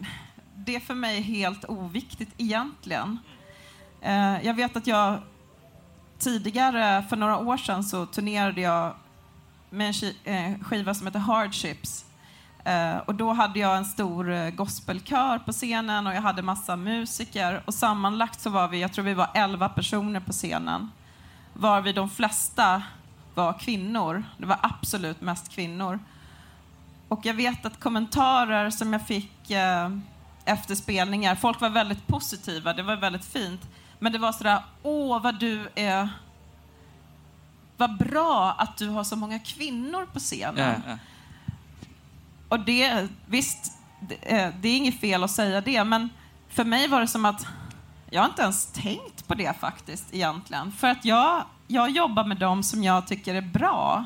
det 0.64 0.76
är 0.76 0.80
för 0.80 0.94
mig 0.94 1.20
helt 1.20 1.64
oviktigt 1.68 2.34
egentligen. 2.36 3.18
Eh, 4.00 4.46
jag 4.46 4.54
vet 4.54 4.76
att 4.76 4.86
jag 4.86 5.18
tidigare, 6.18 7.02
för 7.08 7.16
några 7.16 7.38
år 7.38 7.56
sedan, 7.56 7.84
så 7.84 8.06
turnerade 8.06 8.60
jag 8.60 8.94
med 9.70 9.94
en 10.24 10.34
eh, 10.34 10.60
skiva 10.60 10.94
som 10.94 11.06
heter 11.06 11.18
Hardships. 11.18 12.04
Eh, 12.64 12.96
och 12.96 13.14
då 13.14 13.32
hade 13.32 13.58
jag 13.58 13.76
en 13.76 13.84
stor 13.84 14.30
eh, 14.30 14.50
gospelkör 14.50 15.38
på 15.38 15.52
scenen 15.52 16.06
och 16.06 16.14
jag 16.14 16.22
hade 16.22 16.42
massa 16.42 16.76
musiker. 16.76 17.62
Och 17.64 17.74
sammanlagt 17.74 18.40
så 18.40 18.50
var 18.50 18.68
vi, 18.68 18.80
jag 18.80 18.92
tror 18.92 19.04
vi 19.04 19.14
var 19.14 19.30
11 19.34 19.68
personer 19.68 20.20
på 20.20 20.32
scenen. 20.32 20.90
Var 21.52 21.80
vi 21.80 21.92
de 21.92 22.10
flesta 22.10 22.82
var 23.34 23.58
kvinnor. 23.58 24.24
Det 24.38 24.46
var 24.46 24.58
absolut 24.62 25.20
mest 25.20 25.48
kvinnor. 25.48 25.98
Och 27.08 27.26
jag 27.26 27.34
vet 27.34 27.66
att 27.66 27.80
kommentarer 27.80 28.70
som 28.70 28.92
jag 28.92 29.06
fick 29.06 29.50
eh, 29.50 29.90
efter 30.44 30.74
spelningar, 30.74 31.34
folk 31.34 31.60
var 31.60 31.70
väldigt 31.70 32.06
positiva, 32.06 32.72
det 32.72 32.82
var 32.82 32.96
väldigt 32.96 33.24
fint. 33.24 33.60
Men 33.98 34.12
det 34.12 34.18
var 34.18 34.32
sådär, 34.32 34.62
åh 34.82 35.22
vad 35.22 35.38
du 35.40 35.68
är... 35.74 36.08
Vad 37.76 37.96
bra 37.96 38.54
att 38.58 38.76
du 38.76 38.88
har 38.88 39.04
så 39.04 39.16
många 39.16 39.38
kvinnor 39.38 40.06
på 40.12 40.18
scenen. 40.18 40.82
ja. 40.86 40.98
Och 42.48 42.60
det, 42.60 43.08
visst, 43.26 43.78
det, 44.00 44.14
eh, 44.14 44.52
det 44.60 44.68
är 44.68 44.76
inget 44.76 45.00
fel 45.00 45.24
att 45.24 45.30
säga 45.30 45.60
det, 45.60 45.84
men 45.84 46.08
för 46.48 46.64
mig 46.64 46.88
var 46.88 47.00
det 47.00 47.06
som 47.06 47.24
att 47.24 47.46
jag 48.10 48.20
har 48.20 48.28
inte 48.28 48.42
ens 48.42 48.66
tänkt 48.66 49.26
på 49.26 49.34
det 49.34 49.60
faktiskt 49.60 50.14
egentligen. 50.14 50.72
För 50.72 50.88
att 50.88 51.04
jag, 51.04 51.44
jag 51.66 51.90
jobbar 51.90 52.24
med 52.24 52.36
dem 52.36 52.62
som 52.62 52.84
jag 52.84 53.06
tycker 53.06 53.34
är 53.34 53.40
bra. 53.42 54.04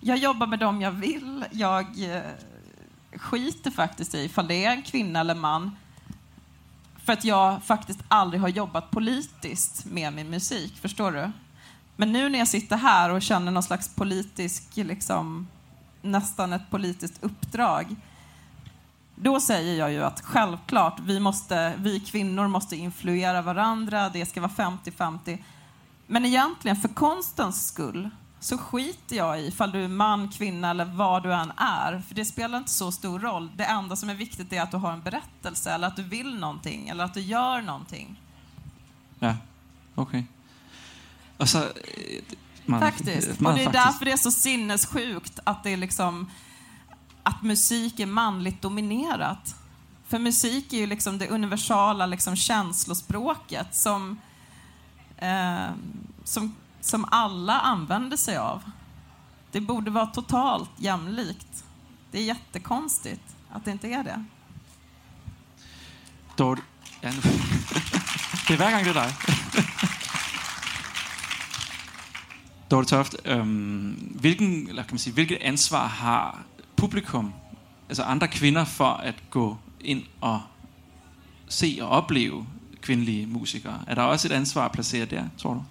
Jag 0.00 0.18
jobbar 0.18 0.46
med 0.46 0.58
dem 0.58 0.80
jag 0.80 0.90
vill. 0.90 1.44
Jag 1.50 2.14
eh, 2.14 2.22
skiter 3.12 3.70
faktiskt 3.70 4.14
i 4.14 4.24
ifall 4.24 4.48
det 4.48 4.64
är 4.64 4.70
en 4.70 4.82
kvinna 4.82 5.20
eller 5.20 5.34
man. 5.34 5.76
För 7.04 7.12
att 7.12 7.24
jag 7.24 7.62
faktiskt 7.62 8.00
aldrig 8.08 8.40
har 8.40 8.48
jobbat 8.48 8.90
politiskt 8.90 9.84
med 9.84 10.12
min 10.12 10.30
musik, 10.30 10.76
förstår 10.80 11.12
du? 11.12 11.30
Men 11.96 12.12
nu 12.12 12.28
när 12.28 12.38
jag 12.38 12.48
sitter 12.48 12.76
här 12.76 13.10
och 13.10 13.22
känner 13.22 13.52
någon 13.52 13.62
slags 13.62 13.94
politisk, 13.94 14.64
liksom, 14.74 15.48
nästan 16.02 16.52
ett 16.52 16.70
politiskt 16.70 17.22
uppdrag. 17.22 17.96
Då 19.14 19.40
säger 19.40 19.78
jag 19.78 19.92
ju 19.92 20.02
att 20.02 20.20
självklart, 20.20 21.00
vi, 21.00 21.20
måste, 21.20 21.74
vi 21.78 22.00
kvinnor 22.00 22.48
måste 22.48 22.76
influera 22.76 23.42
varandra, 23.42 24.08
det 24.08 24.26
ska 24.26 24.40
vara 24.40 24.78
50-50. 24.84 25.38
Men 26.06 26.24
egentligen, 26.24 26.76
för 26.76 26.88
konstens 26.88 27.66
skull, 27.66 28.10
så 28.40 28.58
skiter 28.58 29.16
jag 29.16 29.40
i 29.40 29.46
ifall 29.46 29.72
du 29.72 29.84
är 29.84 29.88
man, 29.88 30.28
kvinna 30.28 30.70
eller 30.70 30.84
vad 30.84 31.22
du 31.22 31.34
än 31.34 31.52
är. 31.56 32.02
För 32.08 32.14
det 32.14 32.24
spelar 32.24 32.58
inte 32.58 32.70
så 32.70 32.92
stor 32.92 33.18
roll. 33.20 33.50
Det 33.56 33.64
enda 33.64 33.96
som 33.96 34.10
är 34.10 34.14
viktigt 34.14 34.52
är 34.52 34.62
att 34.62 34.70
du 34.70 34.76
har 34.76 34.92
en 34.92 35.02
berättelse 35.02 35.70
eller 35.70 35.86
att 35.86 35.96
du 35.96 36.02
vill 36.02 36.38
någonting 36.38 36.88
eller 36.88 37.04
att 37.04 37.14
du 37.14 37.20
gör 37.20 37.60
någonting. 37.62 38.20
Ja, 39.18 39.34
okay. 39.94 40.24
Og 41.38 41.48
så... 41.48 41.58
øh, 41.58 42.22
Man, 42.66 42.80
Faktiskt. 42.80 43.28
Och 43.28 43.36
det 43.36 43.48
är 43.48 43.64
faktisk. 43.64 43.72
därför 43.72 44.04
det 44.04 44.12
är 44.12 44.16
så 44.16 44.30
sinnessjukt 44.30 45.38
att 45.44 45.62
det 45.62 45.70
är 45.70 45.76
liksom 45.76 46.30
att 47.22 47.42
musik 47.42 48.00
är 48.00 48.06
manligt 48.06 48.62
dominerat. 48.62 49.54
För 50.08 50.18
musik 50.18 50.72
är 50.72 50.76
ju 50.76 50.86
liksom 50.86 51.18
det 51.18 51.28
universala 51.28 52.06
liksom 52.06 52.36
känslospråket 52.36 53.74
som, 53.74 54.18
eh, 55.16 55.66
som, 56.24 56.54
som 56.80 57.04
alla 57.10 57.60
använder 57.60 58.16
sig 58.16 58.36
av. 58.36 58.62
Det 59.52 59.60
borde 59.60 59.90
vara 59.90 60.06
totalt 60.06 60.70
jämlikt. 60.76 61.64
Det 62.10 62.18
är 62.18 62.22
jättekonstigt 62.22 63.36
att 63.50 63.64
det 63.64 63.70
inte 63.70 63.88
är 63.88 64.04
det. 64.04 64.24
Då, 66.36 66.56
Ja, 67.00 67.10
nu. 67.14 67.20
det 68.48 68.54
är 68.54 68.58
varje 68.58 68.74
gång 68.76 68.84
det 68.84 68.92
där. 68.92 69.04
dig. 69.04 69.14
Dorte 72.70 72.88
Toft, 72.90 73.14
øhm, 73.24 74.16
hvilken, 74.20 74.68
eller 74.68 74.82
kan 74.82 74.92
man 74.94 74.98
sige, 74.98 75.14
hvilket 75.14 75.38
ansvar 75.42 75.86
har 75.86 76.38
publikum, 76.76 77.32
altså 77.88 78.02
andre 78.02 78.28
kvinder, 78.28 78.64
for 78.64 78.84
at 78.84 79.14
gå 79.30 79.56
ind 79.80 80.02
og 80.20 80.40
se 81.48 81.78
og 81.82 81.88
opleve 81.88 82.46
kvindelige 82.82 83.26
musikere? 83.26 83.78
Er 83.86 83.94
der 83.94 84.02
også 84.02 84.28
et 84.28 84.32
ansvar 84.32 84.64
at 84.64 84.72
placere 84.72 85.04
der, 85.06 85.24
tror 85.38 85.54
du? 85.54 85.62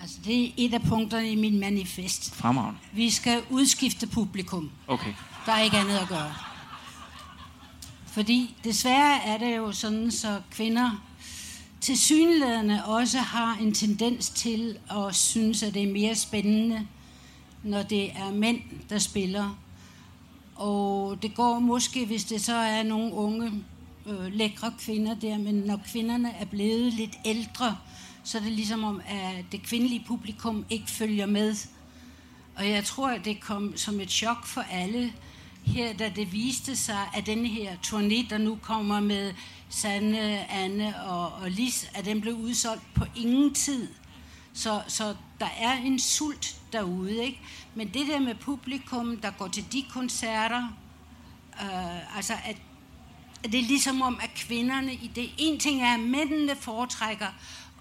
Altså, 0.00 0.18
det 0.24 0.44
er 0.44 0.50
et 0.56 0.74
af 0.74 0.82
punkterne 0.82 1.30
i 1.30 1.36
min 1.36 1.60
manifest. 1.60 2.34
Fremragende. 2.34 2.78
Vi 2.92 3.10
skal 3.10 3.42
udskifte 3.50 4.06
publikum. 4.06 4.70
Okay. 4.86 5.12
Der 5.46 5.52
er 5.52 5.60
ikke 5.60 5.76
andet 5.76 5.96
at 5.96 6.08
gøre. 6.08 6.34
Fordi 8.06 8.54
desværre 8.64 9.22
er 9.24 9.38
det 9.38 9.56
jo 9.56 9.72
sådan, 9.72 10.10
så 10.10 10.40
kvinder 10.50 11.02
til 11.80 11.98
synlædende 11.98 12.84
også 12.84 13.18
har 13.18 13.58
en 13.60 13.74
tendens 13.74 14.30
til 14.30 14.78
at 14.90 15.14
synes, 15.14 15.62
at 15.62 15.74
det 15.74 15.82
er 15.82 15.92
mere 15.92 16.14
spændende, 16.14 16.86
når 17.62 17.82
det 17.82 18.10
er 18.10 18.32
mænd, 18.32 18.60
der 18.90 18.98
spiller. 18.98 19.58
Og 20.56 21.22
det 21.22 21.34
går 21.34 21.58
måske, 21.58 22.06
hvis 22.06 22.24
det 22.24 22.40
så 22.40 22.54
er 22.54 22.82
nogle 22.82 23.12
unge, 23.12 23.52
øh, 24.06 24.32
lækre 24.32 24.72
kvinder 24.78 25.14
der, 25.14 25.38
men 25.38 25.54
når 25.54 25.80
kvinderne 25.92 26.30
er 26.30 26.44
blevet 26.44 26.92
lidt 26.92 27.18
ældre, 27.24 27.76
så 28.28 28.38
er 28.38 28.42
det 28.42 28.52
ligesom 28.52 28.84
om, 28.84 29.00
at 29.06 29.44
det 29.52 29.62
kvindelige 29.62 30.04
publikum 30.06 30.64
ikke 30.70 30.90
følger 30.90 31.26
med. 31.26 31.56
Og 32.56 32.70
jeg 32.70 32.84
tror, 32.84 33.08
at 33.08 33.24
det 33.24 33.40
kom 33.40 33.76
som 33.76 34.00
et 34.00 34.10
chok 34.10 34.46
for 34.46 34.60
alle 34.60 35.12
her, 35.64 35.92
da 35.92 36.12
det 36.16 36.32
viste 36.32 36.76
sig, 36.76 37.08
at 37.14 37.26
den 37.26 37.46
her 37.46 37.76
turné, 37.86 38.30
der 38.30 38.38
nu 38.38 38.58
kommer 38.62 39.00
med 39.00 39.34
Sanne, 39.68 40.50
Anne 40.50 41.02
og, 41.02 41.32
og 41.32 41.50
Lis, 41.50 41.90
at 41.94 42.04
den 42.04 42.20
blev 42.20 42.34
udsolgt 42.34 42.94
på 42.94 43.04
ingen 43.16 43.54
tid. 43.54 43.88
Så, 44.52 44.82
så 44.88 45.14
der 45.40 45.48
er 45.60 45.72
en 45.72 45.98
sult 45.98 46.56
derude, 46.72 47.24
ikke? 47.24 47.40
Men 47.74 47.88
det 47.88 48.06
der 48.06 48.20
med 48.20 48.34
publikum, 48.34 49.16
der 49.16 49.30
går 49.30 49.48
til 49.48 49.72
de 49.72 49.84
koncerter, 49.92 50.68
øh, 51.62 52.16
altså 52.16 52.32
at, 52.44 52.56
at 53.44 53.52
det 53.52 53.60
er 53.60 53.64
ligesom 53.64 54.02
om, 54.02 54.18
at 54.22 54.30
kvinderne 54.34 54.94
i 54.94 55.10
det, 55.14 55.30
en 55.38 55.58
ting 55.58 55.82
er, 55.82 55.94
at 55.94 56.00
mændene 56.00 56.56
foretrækker 56.56 57.26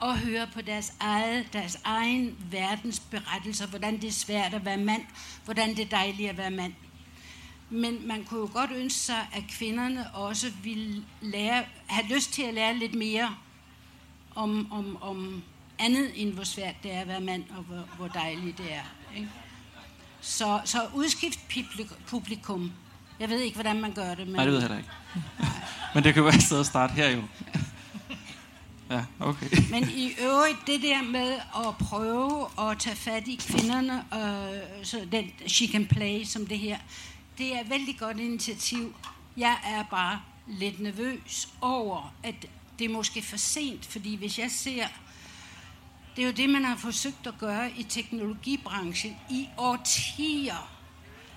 at 0.01 0.17
høre 0.19 0.47
på 0.53 0.61
deres, 0.61 0.93
eget, 0.99 1.53
deres 1.53 1.77
egen 1.83 2.35
verdens 2.51 2.99
berettelser, 2.99 3.67
hvordan 3.67 3.93
det 4.01 4.07
er 4.07 4.11
svært 4.11 4.53
at 4.53 4.65
være 4.65 4.77
mand, 4.77 5.01
hvordan 5.45 5.69
det 5.69 5.79
er 5.79 5.89
dejligt 5.89 6.29
at 6.29 6.37
være 6.37 6.51
mand. 6.51 6.73
Men 7.69 8.07
man 8.07 8.23
kunne 8.23 8.39
jo 8.39 8.49
godt 8.53 8.71
ønske 8.71 8.99
sig, 8.99 9.27
at 9.33 9.43
kvinderne 9.49 10.11
også 10.15 10.51
ville 10.63 11.03
lære, 11.21 11.63
have 11.87 12.07
lyst 12.15 12.33
til 12.33 12.41
at 12.43 12.53
lære 12.53 12.75
lidt 12.77 12.93
mere 12.93 13.35
om, 14.35 14.71
om, 14.71 14.97
om 15.01 15.43
andet 15.79 16.11
end 16.21 16.33
hvor 16.33 16.43
svært 16.43 16.75
det 16.83 16.93
er 16.93 16.99
at 17.01 17.07
være 17.07 17.21
mand, 17.21 17.43
og 17.57 17.63
hvor, 17.63 17.87
hvor 17.97 18.07
dejligt 18.07 18.57
det 18.57 18.73
er. 18.73 18.83
Ikke? 19.15 19.29
Så, 20.21 20.61
så 20.65 20.81
udskift 20.93 21.39
publik- 21.49 22.05
publikum. 22.07 22.71
Jeg 23.19 23.29
ved 23.29 23.39
ikke, 23.39 23.55
hvordan 23.55 23.81
man 23.81 23.91
gør 23.93 24.09
det. 24.15 24.27
Men 24.27 24.35
Nej, 24.35 24.43
det 24.43 24.53
ved 24.53 24.59
jeg 24.59 24.67
heller 24.69 24.77
ikke. 24.77 24.89
Men 25.93 26.03
det 26.03 26.13
kan 26.13 26.19
jo 26.21 26.25
være 26.25 26.35
et 26.35 26.43
sted 26.43 26.59
at 26.59 26.65
starte 26.65 26.93
her 26.93 27.09
jo. 27.09 27.21
Ja, 28.89 29.05
okay. 29.19 29.47
Men 29.71 29.89
i 29.89 30.11
øvrigt, 30.21 30.57
det 30.67 30.81
der 30.81 31.01
med 31.01 31.33
at 31.55 31.77
prøve 31.79 32.47
at 32.59 32.79
tage 32.79 32.95
fat 32.95 33.27
i 33.27 33.35
kvinderne, 33.35 33.93
øh, 34.13 34.85
så 34.85 35.07
den 35.11 35.31
she 35.47 35.67
can 35.67 35.85
play 35.85 36.23
som 36.23 36.47
det 36.47 36.59
her, 36.59 36.77
det 37.37 37.55
er 37.55 37.61
et 37.61 37.69
vældig 37.69 37.97
godt 37.99 38.19
initiativ. 38.19 38.95
Jeg 39.37 39.57
er 39.65 39.83
bare 39.83 40.21
lidt 40.47 40.79
nervøs 40.79 41.49
over, 41.61 42.13
at 42.23 42.35
det 42.79 42.85
er 42.85 42.89
måske 42.89 43.21
for 43.21 43.37
sent, 43.37 43.85
fordi 43.85 44.15
hvis 44.15 44.39
jeg 44.39 44.51
ser, 44.51 44.87
det 46.15 46.21
er 46.21 46.25
jo 46.25 46.33
det, 46.33 46.49
man 46.49 46.65
har 46.65 46.75
forsøgt 46.75 47.27
at 47.27 47.33
gøre 47.39 47.71
i 47.77 47.83
teknologibranchen 47.83 49.15
i 49.29 49.47
årtier. 49.57 50.69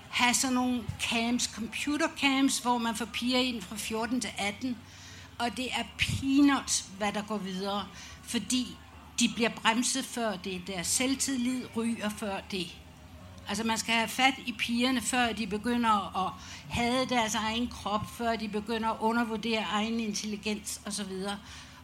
Have 0.09 0.33
sådan 0.33 0.53
nogle 0.53 0.83
cams, 0.99 1.43
computercams, 1.43 2.59
hvor 2.59 2.77
man 2.77 2.95
får 2.95 3.05
piger 3.05 3.39
ind 3.39 3.61
fra 3.61 3.75
14 3.75 4.21
til 4.21 4.29
18, 4.37 4.77
og 5.41 5.57
det 5.57 5.67
er 5.71 5.83
peanuts, 5.97 6.85
hvad 6.97 7.11
der 7.13 7.21
går 7.21 7.37
videre, 7.37 7.87
fordi 8.23 8.77
de 9.19 9.29
bliver 9.35 9.49
bremset 9.49 10.05
før 10.05 10.35
det, 10.35 10.61
deres 10.67 10.87
selvtillid 10.87 11.67
ryger 11.75 12.09
før 12.09 12.39
det. 12.51 12.67
Altså 13.47 13.63
man 13.63 13.77
skal 13.77 13.93
have 13.93 14.07
fat 14.07 14.33
i 14.45 14.51
pigerne, 14.51 15.01
før 15.01 15.33
de 15.33 15.47
begynder 15.47 16.25
at 16.25 16.33
hade 16.69 17.05
deres 17.05 17.35
egen 17.35 17.67
krop, 17.67 18.01
før 18.17 18.35
de 18.35 18.47
begynder 18.47 18.89
at 18.89 18.97
undervurdere 18.99 19.65
egen 19.71 19.99
intelligens 19.99 20.81
osv. 20.85 21.11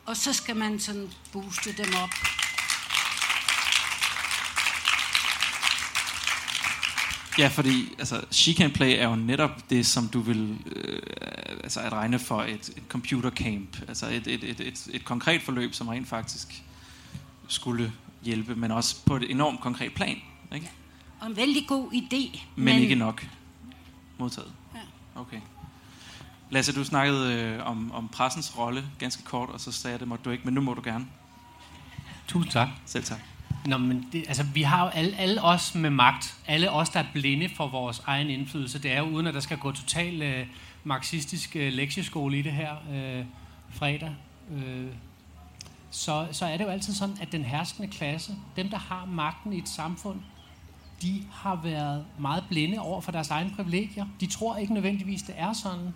Og 0.05 0.18
så 0.18 0.34
skal 0.34 0.55
man 0.55 0.80
sådan 0.80 1.12
booste 1.34 1.78
dem 1.78 1.93
op. 2.03 2.10
Ja, 7.38 7.48
fordi 7.48 7.96
altså, 8.00 8.26
she 8.32 8.54
can 8.54 8.72
play 8.72 8.96
er 9.00 9.10
jo 9.10 9.16
netop 9.16 9.70
det, 9.70 9.86
som 9.86 10.08
du 10.08 10.20
vil 10.20 10.58
øh, 10.76 11.00
altså 11.64 11.80
at 11.80 11.94
regne 11.94 12.20
for 12.20 12.42
et, 12.42 12.70
et 12.70 12.84
computer 12.90 13.30
camp. 13.30 13.78
Altså 13.88 14.08
et, 14.08 14.28
et, 14.28 14.44
et, 14.44 14.60
et, 14.60 14.88
et 14.94 15.06
konkret 15.06 15.42
forløb, 15.42 15.74
som 15.74 15.88
rent 15.88 16.08
faktisk 16.08 16.64
skulle 17.48 17.94
hjælpe, 18.24 18.56
men 18.56 18.72
også 18.72 19.06
på 19.06 19.16
et 19.16 19.32
enormt 19.32 19.60
konkret 19.60 19.94
plan. 19.94 20.18
Ikke? 20.56 20.72
Og 21.20 21.28
en 21.28 21.36
vældig 21.36 21.68
god 21.68 21.92
idé. 21.94 22.40
Men, 22.56 22.66
men 22.66 22.82
ikke 22.82 22.96
nok 22.96 23.28
modtaget. 24.18 24.52
Ja. 24.76 24.80
Okay. 25.22 25.42
Lasse, 26.50 26.74
du 26.74 26.84
snakkede 26.84 27.34
øh, 27.34 27.68
om, 27.68 27.92
om 27.92 28.08
pressens 28.08 28.58
rolle 28.58 28.86
ganske 29.00 29.24
kort, 29.24 29.50
og 29.50 29.60
så 29.60 29.72
sagde 29.72 29.92
jeg, 29.92 30.00
det 30.00 30.08
måtte 30.08 30.24
du 30.26 30.30
ikke, 30.30 30.44
men 30.44 30.54
nu 30.54 30.62
må 30.62 30.74
du 30.74 30.82
gerne. 30.84 31.08
Tusind 32.28 32.52
tak. 32.52 32.68
Selv 32.86 33.04
tak. 33.04 33.20
Nå, 33.68 33.78
men 33.78 34.07
det, 34.11 34.26
altså, 34.28 34.43
vi 34.43 34.61
har 34.61 34.84
jo 34.84 34.89
alle, 34.89 35.18
alle 35.18 35.43
os 35.43 35.76
med 35.76 35.89
magt, 35.89 36.36
alle 36.47 36.72
os, 36.72 36.89
der 36.89 36.99
er 36.99 37.05
blinde 37.13 37.49
for 37.49 37.68
vores 37.68 38.03
egen 38.05 38.30
indflydelse. 38.30 38.84
Det 38.84 38.91
er 38.91 38.99
jo 38.99 39.05
uden, 39.05 39.28
at 39.28 39.34
der 39.34 39.39
skal 39.39 39.57
gå 39.57 39.72
total 39.72 40.22
øh, 40.22 40.47
marxistisk 40.84 41.55
øh, 41.55 41.74
lektieskole 41.74 42.39
i 42.39 42.41
det 42.41 42.51
her 42.51 42.76
øh, 42.93 43.26
fredag. 43.70 44.15
Øh, 44.51 44.88
så, 45.91 46.28
så 46.32 46.45
er 46.45 46.57
det 46.57 46.63
jo 46.63 46.70
altid 46.70 46.93
sådan, 46.93 47.18
at 47.22 47.32
den 47.32 47.43
herskende 47.43 47.88
klasse, 47.88 48.36
dem, 48.55 48.70
der 48.70 48.78
har 48.78 49.05
magten 49.05 49.53
i 49.53 49.57
et 49.57 49.70
samfund, 49.70 50.20
de 51.01 51.24
har 51.32 51.59
været 51.63 52.05
meget 52.20 52.43
blinde 52.49 52.80
over 52.80 53.01
for 53.01 53.11
deres 53.11 53.30
egne 53.30 53.51
privilegier. 53.55 54.05
De 54.20 54.26
tror 54.26 54.57
ikke 54.57 54.74
nødvendigvis, 54.74 55.22
det 55.22 55.36
er 55.38 55.53
sådan. 55.53 55.93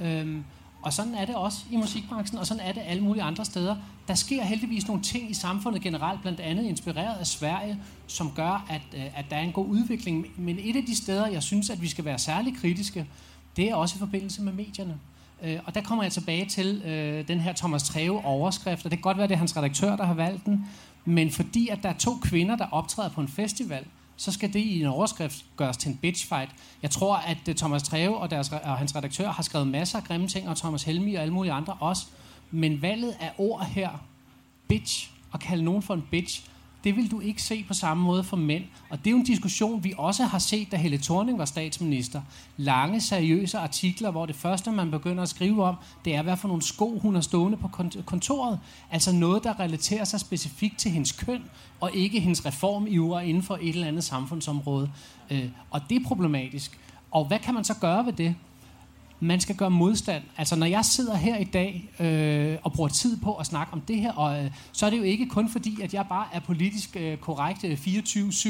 Øhm, 0.00 0.44
og 0.82 0.92
sådan 0.92 1.14
er 1.14 1.24
det 1.24 1.34
også 1.34 1.58
i 1.70 1.76
musikbranchen, 1.76 2.38
og 2.38 2.46
sådan 2.46 2.62
er 2.62 2.72
det 2.72 2.82
alle 2.86 3.02
mulige 3.02 3.22
andre 3.22 3.44
steder. 3.44 3.76
Der 4.08 4.14
sker 4.14 4.42
heldigvis 4.42 4.86
nogle 4.86 5.02
ting 5.02 5.30
i 5.30 5.34
samfundet 5.34 5.82
generelt, 5.82 6.22
blandt 6.22 6.40
andet 6.40 6.64
inspireret 6.64 7.16
af 7.16 7.26
Sverige, 7.26 7.78
som 8.06 8.32
gør, 8.36 8.66
at, 8.68 8.82
øh, 8.96 9.18
at 9.18 9.24
der 9.30 9.36
er 9.36 9.40
en 9.40 9.52
god 9.52 9.66
udvikling. 9.66 10.26
Men 10.36 10.58
et 10.62 10.76
af 10.76 10.82
de 10.82 10.96
steder, 10.96 11.26
jeg 11.26 11.42
synes, 11.42 11.70
at 11.70 11.82
vi 11.82 11.88
skal 11.88 12.04
være 12.04 12.18
særlig 12.18 12.56
kritiske, 12.56 13.06
det 13.56 13.70
er 13.70 13.74
også 13.74 13.96
i 13.96 13.98
forbindelse 13.98 14.42
med 14.42 14.52
medierne. 14.52 14.98
Øh, 15.42 15.58
og 15.64 15.74
der 15.74 15.80
kommer 15.80 16.04
jeg 16.04 16.12
tilbage 16.12 16.46
til 16.46 16.82
øh, 16.82 17.28
den 17.28 17.40
her 17.40 17.52
Thomas 17.52 17.82
Treve 17.82 18.24
overskrift, 18.24 18.84
og 18.84 18.90
det 18.90 18.98
kan 18.98 19.02
godt 19.02 19.16
være, 19.16 19.26
det 19.28 19.34
er 19.34 19.38
hans 19.38 19.56
redaktør, 19.56 19.96
der 19.96 20.04
har 20.04 20.14
valgt 20.14 20.46
den, 20.46 20.66
men 21.04 21.30
fordi 21.30 21.68
at 21.68 21.82
der 21.82 21.88
er 21.88 21.98
to 21.98 22.16
kvinder, 22.22 22.56
der 22.56 22.66
optræder 22.70 23.10
på 23.10 23.20
en 23.20 23.28
festival, 23.28 23.84
så 24.20 24.32
skal 24.32 24.52
det 24.52 24.60
i 24.60 24.80
en 24.80 24.86
overskrift 24.86 25.44
gøres 25.56 25.76
til 25.76 25.88
en 25.88 25.96
bitchfight. 25.96 26.50
Jeg 26.82 26.90
tror, 26.90 27.16
at 27.16 27.48
øh, 27.48 27.54
Thomas 27.54 27.82
Treve 27.82 28.16
og, 28.16 28.30
deres, 28.30 28.52
og 28.52 28.78
hans 28.78 28.96
redaktør 28.96 29.30
har 29.30 29.42
skrevet 29.42 29.66
masser 29.66 29.98
af 29.98 30.04
grimme 30.04 30.28
ting, 30.28 30.48
og 30.48 30.56
Thomas 30.56 30.82
Helmi 30.82 31.14
og 31.14 31.22
alle 31.22 31.34
mulige 31.34 31.52
andre 31.52 31.76
også. 31.80 32.06
Men 32.50 32.82
valget 32.82 33.16
af 33.20 33.32
ord 33.38 33.66
her, 33.66 33.90
bitch, 34.68 35.10
og 35.32 35.40
kalde 35.40 35.64
nogen 35.64 35.82
for 35.82 35.94
en 35.94 36.06
bitch, 36.10 36.44
det 36.84 36.96
vil 36.96 37.10
du 37.10 37.20
ikke 37.20 37.42
se 37.42 37.64
på 37.68 37.74
samme 37.74 38.02
måde 38.02 38.24
for 38.24 38.36
mænd. 38.36 38.64
Og 38.90 38.98
det 38.98 39.06
er 39.06 39.10
jo 39.10 39.16
en 39.16 39.24
diskussion, 39.24 39.84
vi 39.84 39.94
også 39.98 40.24
har 40.24 40.38
set, 40.38 40.72
da 40.72 40.76
Helle 40.76 40.98
Thorning 40.98 41.38
var 41.38 41.44
statsminister. 41.44 42.22
Lange, 42.56 43.00
seriøse 43.00 43.58
artikler, 43.58 44.10
hvor 44.10 44.26
det 44.26 44.36
første, 44.36 44.72
man 44.72 44.90
begynder 44.90 45.22
at 45.22 45.28
skrive 45.28 45.64
om, 45.64 45.74
det 46.04 46.14
er, 46.14 46.22
hvad 46.22 46.36
for 46.36 46.48
nogle 46.48 46.62
sko, 46.62 46.98
hun 46.98 47.14
har 47.14 47.22
stående 47.22 47.58
på 47.58 47.68
kontoret. 48.04 48.58
Altså 48.90 49.12
noget, 49.12 49.44
der 49.44 49.60
relaterer 49.60 50.04
sig 50.04 50.20
specifikt 50.20 50.78
til 50.78 50.90
hendes 50.90 51.12
køn, 51.12 51.42
og 51.80 51.90
ikke 51.94 52.20
hendes 52.20 52.46
reformiver 52.46 53.20
inden 53.20 53.42
for 53.42 53.58
et 53.62 53.68
eller 53.68 53.86
andet 53.86 54.04
samfundsområde. 54.04 54.90
Øh, 55.30 55.48
og 55.70 55.80
det 55.90 56.00
er 56.02 56.04
problematisk. 56.04 56.78
Og 57.10 57.24
hvad 57.24 57.38
kan 57.38 57.54
man 57.54 57.64
så 57.64 57.74
gøre 57.74 58.06
ved 58.06 58.12
det? 58.12 58.34
Man 59.20 59.40
skal 59.40 59.56
gøre 59.56 59.70
modstand. 59.70 60.22
Altså 60.36 60.56
når 60.56 60.66
jeg 60.66 60.84
sidder 60.84 61.16
her 61.16 61.36
i 61.36 61.44
dag 61.44 61.90
øh, 62.00 62.58
og 62.62 62.72
bruger 62.72 62.88
tid 62.88 63.16
på 63.16 63.34
at 63.34 63.46
snakke 63.46 63.72
om 63.72 63.80
det 63.80 63.96
her, 63.96 64.12
og, 64.12 64.44
øh, 64.44 64.50
så 64.72 64.86
er 64.86 64.90
det 64.90 64.98
jo 64.98 65.02
ikke 65.02 65.28
kun 65.28 65.48
fordi, 65.48 65.80
at 65.82 65.94
jeg 65.94 66.06
bare 66.08 66.26
er 66.32 66.40
politisk 66.40 66.96
øh, 66.96 67.18
korrekt 67.18 67.64
øh, 67.64 67.72
24-7, 67.72 68.48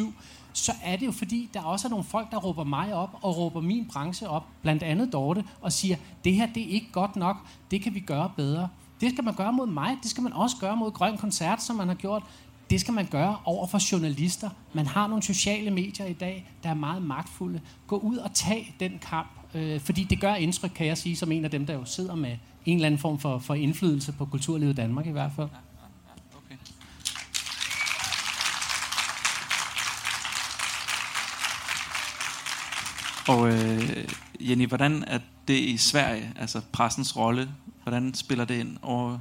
så 0.52 0.72
er 0.82 0.96
det 0.96 1.06
jo 1.06 1.12
fordi, 1.12 1.50
der 1.54 1.60
også 1.60 1.88
er 1.88 1.90
nogle 1.90 2.04
folk, 2.04 2.30
der 2.30 2.36
råber 2.36 2.64
mig 2.64 2.94
op 2.94 3.18
og 3.22 3.36
råber 3.36 3.60
min 3.60 3.86
branche 3.92 4.28
op, 4.28 4.46
blandt 4.62 4.82
andet 4.82 5.12
Dorte, 5.12 5.44
og 5.60 5.72
siger, 5.72 5.96
det 6.24 6.34
her 6.34 6.46
det 6.46 6.62
er 6.62 6.68
ikke 6.68 6.92
godt 6.92 7.16
nok, 7.16 7.36
det 7.70 7.82
kan 7.82 7.94
vi 7.94 8.00
gøre 8.00 8.30
bedre. 8.36 8.68
Det 9.00 9.12
skal 9.12 9.24
man 9.24 9.34
gøre 9.34 9.52
mod 9.52 9.66
mig, 9.66 9.96
det 10.02 10.10
skal 10.10 10.22
man 10.22 10.32
også 10.32 10.56
gøre 10.60 10.76
mod 10.76 10.90
Grøn 10.90 11.16
Koncert, 11.16 11.62
som 11.62 11.76
man 11.76 11.88
har 11.88 11.94
gjort. 11.94 12.22
Det 12.70 12.80
skal 12.80 12.94
man 12.94 13.06
gøre 13.06 13.36
over 13.44 13.66
for 13.66 13.92
journalister. 13.92 14.50
Man 14.72 14.86
har 14.86 15.06
nogle 15.06 15.22
sociale 15.22 15.70
medier 15.70 16.06
i 16.06 16.12
dag, 16.12 16.50
der 16.62 16.70
er 16.70 16.74
meget 16.74 17.02
magtfulde. 17.02 17.60
Gå 17.86 17.96
ud 17.96 18.16
og 18.16 18.34
tag 18.34 18.74
den 18.80 18.98
kamp. 19.02 19.39
Øh, 19.55 19.80
fordi 19.80 20.05
det 20.05 20.20
gør 20.20 20.34
indtryk, 20.34 20.70
kan 20.70 20.86
jeg 20.86 20.98
sige, 20.98 21.16
som 21.16 21.32
en 21.32 21.44
af 21.44 21.51
dem, 21.51 21.66
der 21.66 21.74
jo 21.74 21.84
sidder 21.84 22.14
med 22.14 22.36
en 22.66 22.74
eller 22.74 22.86
anden 22.86 22.98
form 22.98 23.18
for, 23.18 23.38
for 23.38 23.55
indflydelse 23.55 24.12
på 24.12 24.26
kulturlivet 24.26 24.72
i 24.72 24.76
Danmark 24.76 25.07
i 25.07 25.11
hvert 25.11 25.32
fald. 25.36 25.48
Okay. 26.36 26.57
Og 33.28 33.48
øh, 33.48 34.05
Jenny, 34.40 34.68
hvordan 34.68 35.05
er 35.07 35.18
det 35.48 35.59
i 35.59 35.76
Sverige, 35.76 36.32
altså 36.36 36.61
pressens 36.72 37.16
rolle, 37.16 37.48
hvordan 37.82 38.14
spiller 38.14 38.44
det 38.44 38.61
ind 38.61 38.76
over 38.82 39.18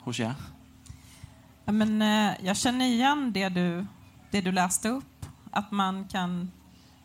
hos 0.00 0.20
jer? 0.20 0.34
Men, 1.66 2.02
eh, 2.02 2.36
jag 2.44 2.56
känner 2.56 2.86
igen 2.86 3.34
det 3.34 3.54
du, 3.54 3.86
det 4.32 4.44
du 4.44 4.50
läste 4.50 4.92
upp, 4.92 5.26
att 5.52 5.72
man 5.72 6.04
kan 6.12 6.50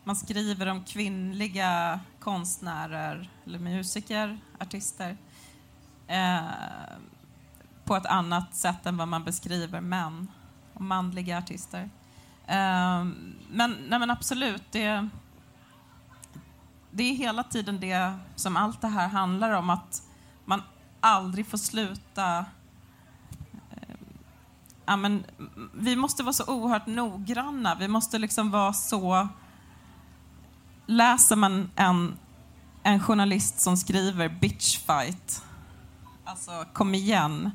man 0.04 0.16
skriver 0.16 0.70
om 0.70 0.84
kvinnliga 0.84 2.00
konstnärer 2.24 3.30
eller 3.46 3.58
musiker, 3.58 4.38
artister 4.60 5.16
eh, 6.06 6.40
på 7.84 7.96
ett 7.96 8.06
annat 8.06 8.54
sätt 8.54 8.86
än 8.86 8.96
vad 8.96 9.08
man 9.08 9.24
beskriver 9.24 9.80
män 9.80 10.30
och 10.74 10.80
manliga 10.80 11.38
artister. 11.38 11.90
Eh, 12.46 13.04
men, 13.48 13.76
nej 13.88 13.98
men 13.98 14.10
absolut, 14.10 14.72
det, 14.72 15.08
det 16.90 17.02
är 17.02 17.14
hela 17.14 17.42
tiden 17.42 17.80
det 17.80 18.12
som 18.36 18.56
allt 18.56 18.80
det 18.80 18.88
här 18.88 19.08
handlar 19.08 19.50
om, 19.50 19.70
att 19.70 20.02
man 20.44 20.62
aldrig 21.00 21.46
får 21.46 21.58
sluta 21.58 22.38
eh, 23.70 23.96
ja, 24.86 24.96
men, 24.96 25.24
vi 25.74 25.96
måste 25.96 26.22
vara 26.22 26.32
så 26.32 26.54
oerhört 26.54 26.86
noggranna. 26.86 27.74
Vi 27.74 27.88
måste 27.88 28.18
liksom 28.18 28.50
vara 28.50 28.72
så 28.72 29.28
läser 30.86 31.36
man 31.36 31.70
en, 31.76 32.16
en 32.82 33.00
journalist 33.00 33.60
som 33.60 33.76
skriver 33.76 34.28
bitch 34.28 34.78
fight, 34.78 35.42
alltså 36.24 36.64
kom 36.72 36.94
igen, 36.94 37.50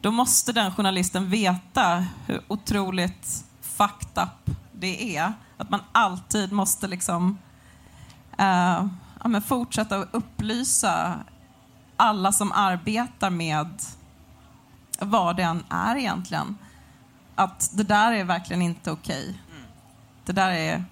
då 0.00 0.10
måste 0.10 0.52
den 0.52 0.74
journalisten 0.74 1.30
veta 1.30 2.06
hur 2.26 2.42
otroligt 2.48 3.44
fucked 3.60 4.22
up 4.22 4.56
det 4.72 5.16
är. 5.16 5.32
Att 5.56 5.70
man 5.70 5.80
alltid 5.92 6.52
måste 6.52 6.88
liksom 6.88 7.38
uh, 8.40 8.86
ja, 9.22 9.28
men 9.28 9.42
fortsätta 9.42 9.96
att 9.96 10.08
upplysa 10.12 11.18
alla 11.96 12.32
som 12.32 12.52
arbetar 12.52 13.30
med 13.30 13.82
vad 15.00 15.36
det 15.36 15.42
än 15.42 15.64
är 15.68 15.96
egentligen. 15.96 16.58
Att 17.34 17.70
det 17.74 17.82
där 17.82 18.12
är 18.12 18.24
verkligen 18.24 18.62
inte 18.62 18.90
okej. 18.90 19.22
Okay. 19.22 19.56
Mm. 19.58 19.70
Det 20.24 20.32
där 20.32 20.50
är 20.50 20.84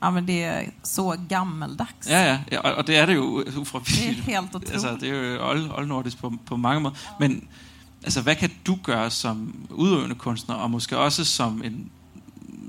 Ja, 0.00 0.10
men 0.10 0.26
det 0.26 0.42
är 0.42 0.70
så 0.82 1.16
gammeldags. 1.28 2.08
Ja, 2.08 2.18
ja, 2.18 2.38
ja 2.52 2.60
og 2.60 2.86
det 2.86 2.96
er 2.96 3.06
det 3.06 3.14
jo 3.14 3.44
ufravilligt. 3.56 4.26
Det 4.26 4.34
er 4.34 4.40
helt 4.40 4.54
utroligt. 4.54 4.72
Altså, 4.72 4.96
det 5.00 5.08
er 5.08 5.34
jo 5.34 5.48
old, 5.48 5.70
oldnordisk 5.70 6.18
på, 6.18 6.32
på 6.46 6.56
mange 6.56 6.80
måder. 6.80 6.96
Men 7.20 7.48
altså, 8.04 8.22
hvad 8.22 8.36
kan 8.36 8.50
du 8.66 8.78
gøre 8.82 9.10
som 9.10 9.66
udøvende 9.70 10.14
kunstner, 10.14 10.54
og 10.54 10.70
måske 10.70 10.98
også 10.98 11.24
som 11.24 11.62
en 11.64 11.90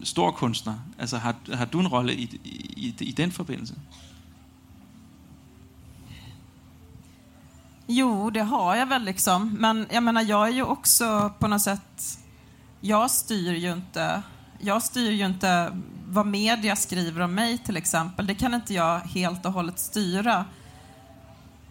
stor 0.04 0.32
kunstner? 0.32 0.76
Altså, 1.00 1.18
har, 1.18 1.36
har 1.54 1.66
du 1.66 1.80
en 1.80 1.88
rolle 1.88 2.16
i, 2.16 2.40
i, 2.78 2.96
i 3.00 3.12
den 3.12 3.32
forbindelse? 3.32 3.76
Jo, 7.88 8.30
det 8.30 8.46
har 8.46 8.76
jag 8.76 8.86
väl 8.86 9.02
liksom. 9.02 9.58
Men 9.60 9.88
jag 9.92 10.04
menar, 10.04 10.22
jag 10.22 10.48
är 10.48 10.54
ju 10.54 10.64
också 10.64 11.32
på 11.40 11.48
något 11.48 11.62
sätt... 11.62 12.20
Jag 12.82 13.12
styr 13.12 13.54
ju 13.54 13.74
inte 13.74 14.24
jag 14.60 14.84
styr 14.84 15.12
ju 15.12 15.26
inte 15.26 15.78
vad 16.08 16.26
media 16.26 16.76
skriver 16.76 17.22
om 17.22 17.36
mig 17.36 17.58
till 17.58 17.78
exempel. 17.78 18.28
Det 18.28 18.36
kan 18.36 18.54
inte 18.54 18.74
jag 18.74 19.00
helt 19.00 19.46
och 19.46 19.54
hållet 19.54 19.80
styra. 19.80 20.46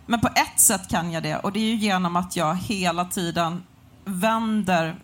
Men 0.07 0.21
på 0.21 0.29
ett 0.29 0.61
sätt 0.61 0.89
kan 0.89 1.13
jag 1.13 1.23
det 1.23 1.37
och 1.37 1.53
det 1.53 1.59
är 1.61 1.65
ju 1.65 1.75
genom 1.75 2.17
att 2.17 2.37
jag 2.37 2.55
hela 2.55 3.05
tiden 3.05 3.63
vänder 4.05 4.97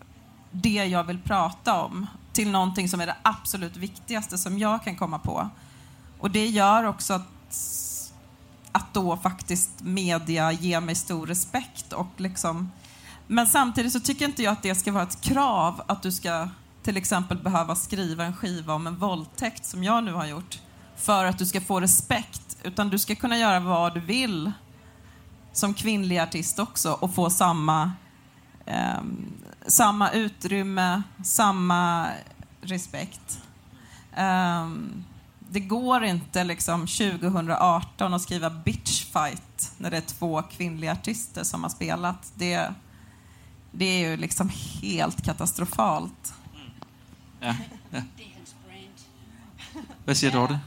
det 0.51 0.85
jag 0.85 1.05
vill 1.05 1.19
prata 1.19 1.83
om 1.83 2.07
till 2.33 2.51
någonting 2.51 2.89
som 2.89 3.01
är 3.01 3.07
det 3.07 3.17
absolut 3.23 3.77
viktigaste 3.77 4.39
som 4.39 4.59
jag 4.59 4.85
kan 4.85 4.97
komma 4.97 5.19
på. 5.19 5.49
Och 6.19 6.31
det 6.31 6.47
gör 6.47 6.85
också 6.85 7.15
att, 7.15 7.57
att 8.73 8.95
då 8.95 9.17
faktiskt 9.17 9.71
media 9.81 10.53
ger 10.53 10.81
mig 10.81 10.95
stor 10.95 11.27
respekt 11.27 11.93
och 11.93 12.11
liksom 12.17 12.71
men 13.27 13.47
samtidigt 13.47 13.93
så 13.93 14.01
tycker 14.01 14.25
inte 14.25 14.43
jag 14.43 14.53
att 14.53 14.63
det 14.63 14.75
ska 14.75 14.93
vara 14.93 15.03
ett 15.03 15.21
krav 15.21 15.83
att 15.87 16.03
du 16.03 16.13
ska 16.13 16.49
till 16.85 16.97
exempel 16.97 17.39
behöva 17.39 17.75
skriva 17.75 18.25
en 18.25 18.37
skiva 18.37 18.75
om 18.75 18.87
en 18.87 18.97
våldtäkt 18.97 19.65
som 19.65 19.85
jag 19.85 20.05
nu 20.05 20.13
har 20.13 20.27
gjort 20.27 20.61
för 20.97 21.25
att 21.25 21.39
du 21.39 21.47
ska 21.47 21.61
få 21.61 21.81
respekt, 21.81 22.57
utan 22.63 22.89
du 22.89 22.99
ska 22.99 23.15
kunna 23.15 23.39
göra 23.39 23.61
vad 23.61 23.95
du 23.95 24.01
vill 24.01 24.53
som 25.53 25.75
kvinnlig 25.75 26.19
artist 26.19 26.59
också 26.59 26.93
och 26.93 27.15
få 27.15 27.31
samma, 27.31 27.93
eh, 28.67 29.03
samma 29.67 30.11
utrymme, 30.11 31.03
samma 31.25 32.09
respekt. 32.61 33.43
Eh, 34.13 34.69
det 35.39 35.61
går 35.61 36.05
inte 36.05 36.45
liksom 36.45 36.87
2018 36.87 38.15
att 38.15 38.23
skriva 38.23 38.51
bitch 38.51 39.05
fight 39.05 39.73
när 39.79 39.91
det 39.91 39.97
är 39.97 40.01
två 40.01 40.43
kvinnliga 40.43 40.93
artister 40.93 41.45
som 41.45 41.63
har 41.63 41.71
spelat. 41.71 42.33
Det, 42.35 42.69
det 43.73 43.85
är 43.85 44.11
ju 44.11 44.17
liksom 44.17 44.51
helt 44.83 45.25
katastrofalt. 45.25 46.35
Ja, 47.45 47.57
ja. 47.93 48.03
Hvad 50.05 50.15
siger 50.15 50.31
Dorte? 50.31 50.61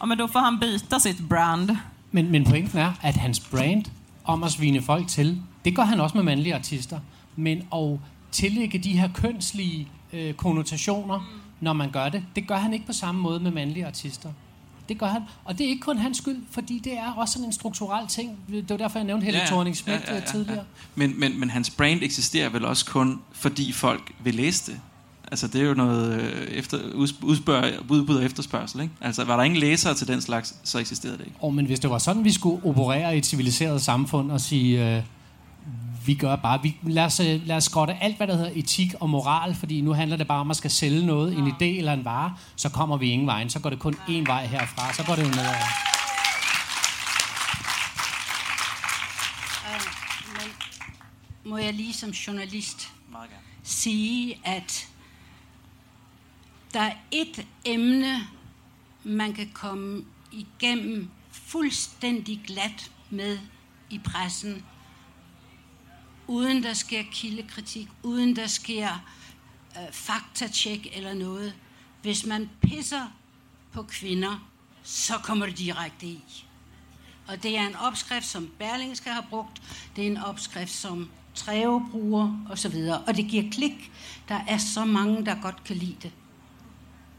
Ja, 0.00 0.06
men 0.06 0.18
då 0.18 0.26
får 0.26 0.40
han 0.40 0.60
byta 0.60 0.98
sitt 0.98 1.28
brand. 1.28 1.70
Men, 2.12 2.30
men 2.30 2.44
pointen 2.44 2.78
er, 2.78 2.92
at 3.02 3.16
hans 3.16 3.40
brand 3.40 3.84
om 4.24 4.42
at 4.42 4.52
svine 4.52 4.82
folk 4.82 5.08
til, 5.08 5.42
det 5.64 5.76
gør 5.76 5.82
han 5.82 6.00
også 6.00 6.16
med 6.16 6.24
mandlige 6.24 6.54
artister. 6.54 7.00
Men 7.36 7.62
at 7.74 7.98
tillægge 8.32 8.78
de 8.78 8.92
her 8.92 9.08
kønslige 9.12 9.88
øh, 10.12 10.34
konnotationer, 10.34 11.18
mm. 11.18 11.40
når 11.60 11.72
man 11.72 11.90
gør 11.90 12.08
det, 12.08 12.24
det 12.36 12.48
gør 12.48 12.56
han 12.56 12.72
ikke 12.72 12.86
på 12.86 12.92
samme 12.92 13.20
måde 13.20 13.40
med 13.40 13.50
mandlige 13.50 13.86
artister. 13.86 14.32
Det 14.88 14.98
gør 14.98 15.06
han. 15.06 15.22
Og 15.44 15.58
det 15.58 15.66
er 15.66 15.68
ikke 15.68 15.82
kun 15.82 15.98
hans 15.98 16.18
skyld, 16.18 16.42
fordi 16.50 16.78
det 16.84 16.98
er 16.98 17.12
også 17.12 17.32
sådan 17.32 17.46
en 17.46 17.52
strukturel 17.52 18.06
ting. 18.06 18.38
Det 18.48 18.70
var 18.70 18.76
derfor, 18.76 18.98
jeg 18.98 19.06
nævnte 19.06 19.24
Helle 19.24 19.40
ja, 19.40 19.46
thorning 19.46 19.76
Schmidt 19.76 20.00
ja, 20.06 20.12
ja, 20.12 20.18
ja, 20.18 20.24
tidligere. 20.24 20.58
Ja. 20.58 20.64
Men, 20.94 21.20
men, 21.20 21.40
men 21.40 21.50
hans 21.50 21.70
brand 21.70 22.02
eksisterer 22.02 22.48
vel 22.48 22.64
også 22.64 22.86
kun, 22.86 23.20
fordi 23.32 23.72
folk 23.72 24.12
vil 24.24 24.34
læse 24.34 24.72
det? 24.72 24.80
Altså, 25.30 25.48
det 25.48 25.60
er 25.60 25.64
jo 25.64 25.74
noget 25.74 26.20
øh, 26.20 26.48
efter, 26.48 26.78
udspørg, 27.22 27.90
udbud 27.90 28.16
og 28.16 28.24
efterspørgsel, 28.24 28.80
ikke? 28.80 28.94
Altså, 29.00 29.24
var 29.24 29.36
der 29.36 29.44
ingen 29.44 29.60
læsere 29.60 29.94
til 29.94 30.08
den 30.08 30.20
slags, 30.20 30.54
så 30.64 30.78
eksisterede 30.78 31.18
det 31.18 31.24
ikke. 31.26 31.36
Oh, 31.40 31.54
men 31.54 31.66
hvis 31.66 31.80
det 31.80 31.90
var 31.90 31.98
sådan, 31.98 32.24
vi 32.24 32.32
skulle 32.32 32.66
operere 32.66 33.14
i 33.14 33.18
et 33.18 33.26
civiliseret 33.26 33.82
samfund 33.82 34.32
og 34.32 34.40
sige, 34.40 34.96
øh, 34.96 35.02
vi 36.06 36.14
gør 36.14 36.36
bare, 36.36 36.60
vi, 36.62 36.76
lad, 36.82 37.04
os, 37.04 37.20
øh, 37.20 37.46
lad 37.46 37.56
os 37.56 37.64
skrotte 37.64 37.94
alt, 38.00 38.16
hvad 38.16 38.26
der 38.26 38.36
hedder 38.36 38.50
etik 38.54 38.94
og 39.00 39.10
moral, 39.10 39.54
fordi 39.54 39.80
nu 39.80 39.92
handler 39.92 40.16
det 40.16 40.26
bare 40.28 40.40
om, 40.40 40.46
at 40.46 40.46
man 40.46 40.54
skal 40.54 40.70
sælge 40.70 41.06
noget, 41.06 41.32
ja. 41.32 41.38
en 41.38 41.46
idé 41.48 41.78
eller 41.78 41.92
en 41.92 42.04
vare, 42.04 42.34
så 42.56 42.68
kommer 42.68 42.96
vi 42.96 43.10
ingen 43.10 43.26
vej, 43.26 43.48
så 43.48 43.60
går 43.60 43.70
det 43.70 43.78
kun 43.78 43.94
én 43.94 44.26
vej 44.26 44.46
herfra, 44.46 44.92
så 44.92 45.02
går 45.06 45.14
det 45.14 45.22
jo 45.22 45.28
nedover. 45.28 45.88
må 51.44 51.58
jeg 51.58 51.74
lige 51.74 51.94
som 51.94 52.10
journalist 52.10 52.92
sige, 53.62 54.40
at 54.44 54.88
der 56.74 56.80
er 56.80 56.92
et 57.10 57.46
emne, 57.64 58.28
man 59.04 59.32
kan 59.32 59.50
komme 59.54 60.04
igennem 60.32 61.10
fuldstændig 61.30 62.42
glat 62.46 62.90
med 63.10 63.38
i 63.90 63.98
pressen, 63.98 64.64
uden 66.26 66.62
der 66.62 66.72
sker 66.72 67.02
kildekritik, 67.12 67.88
uden 68.02 68.36
der 68.36 68.46
sker 68.46 68.88
øh, 69.76 69.92
faktatjek 69.92 70.88
eller 70.92 71.14
noget. 71.14 71.54
Hvis 72.02 72.26
man 72.26 72.50
pisser 72.62 73.06
på 73.72 73.82
kvinder, 73.82 74.48
så 74.82 75.14
kommer 75.18 75.46
det 75.46 75.58
direkte 75.58 76.06
i. 76.06 76.44
Og 77.26 77.42
det 77.42 77.58
er 77.58 77.66
en 77.66 77.76
opskrift, 77.76 78.26
som 78.26 78.50
Berlingske 78.58 79.10
har 79.10 79.26
brugt. 79.30 79.62
Det 79.96 80.04
er 80.04 80.10
en 80.10 80.16
opskrift, 80.16 80.72
som 80.72 81.10
Treve 81.34 81.88
bruger 81.90 82.46
osv. 82.50 82.74
Og 83.06 83.16
det 83.16 83.26
giver 83.28 83.50
klik. 83.50 83.92
Der 84.28 84.40
er 84.48 84.58
så 84.58 84.84
mange, 84.84 85.26
der 85.26 85.42
godt 85.42 85.64
kan 85.64 85.76
lide 85.76 85.96
det. 86.02 86.12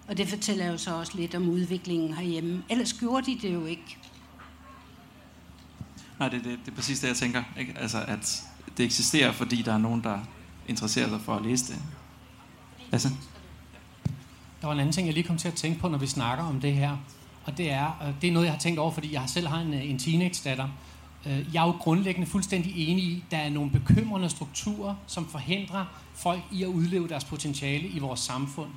Og 0.09 0.17
det 0.17 0.27
fortæller 0.27 0.65
jo 0.65 0.77
så 0.77 0.95
også 0.95 1.11
lidt 1.15 1.35
om 1.35 1.49
udviklingen 1.49 2.13
herhjemme. 2.13 2.63
Ellers 2.69 2.93
gjorde 2.93 3.25
de 3.25 3.39
det 3.41 3.53
jo 3.53 3.65
ikke. 3.65 3.97
Nej, 6.19 6.29
det, 6.29 6.43
det, 6.43 6.59
det 6.65 6.71
er 6.71 6.75
præcis 6.75 6.99
det, 6.99 7.07
jeg 7.07 7.15
tænker. 7.15 7.43
Ikke? 7.59 7.73
Altså, 7.77 8.03
at 8.07 8.43
det 8.77 8.85
eksisterer, 8.85 9.31
fordi 9.31 9.61
der 9.61 9.73
er 9.73 9.77
nogen, 9.77 10.03
der 10.03 10.19
interesserer 10.67 11.09
sig 11.09 11.21
for 11.21 11.35
at 11.35 11.41
læse 11.41 11.73
det. 11.73 11.81
Altså? 12.91 13.09
Der 14.61 14.67
var 14.67 14.73
en 14.73 14.79
anden 14.79 14.93
ting, 14.93 15.07
jeg 15.07 15.13
lige 15.13 15.23
kom 15.23 15.37
til 15.37 15.47
at 15.47 15.53
tænke 15.53 15.79
på, 15.79 15.87
når 15.87 15.97
vi 15.97 16.07
snakker 16.07 16.43
om 16.43 16.61
det 16.61 16.73
her. 16.73 16.97
Og 17.45 17.57
det 17.57 17.71
er, 17.71 17.85
og 17.85 18.13
det 18.21 18.27
er 18.27 18.31
noget, 18.31 18.45
jeg 18.45 18.53
har 18.53 18.59
tænkt 18.59 18.79
over, 18.79 18.91
fordi 18.91 19.13
jeg 19.13 19.23
selv 19.27 19.47
har 19.47 19.59
en, 19.59 19.73
en 19.73 19.99
teenage-datter. 19.99 20.69
Øh, 21.25 21.53
jeg 21.53 21.63
er 21.63 21.67
jo 21.67 21.71
grundlæggende 21.71 22.27
fuldstændig 22.27 22.89
enig 22.89 23.03
i, 23.03 23.23
at 23.25 23.31
der 23.31 23.37
er 23.37 23.49
nogle 23.49 23.71
bekymrende 23.71 24.29
strukturer, 24.29 24.95
som 25.07 25.27
forhindrer 25.27 25.85
folk 26.13 26.41
i 26.51 26.63
at 26.63 26.67
udleve 26.67 27.07
deres 27.07 27.23
potentiale 27.23 27.87
i 27.87 27.99
vores 27.99 28.19
samfund. 28.19 28.69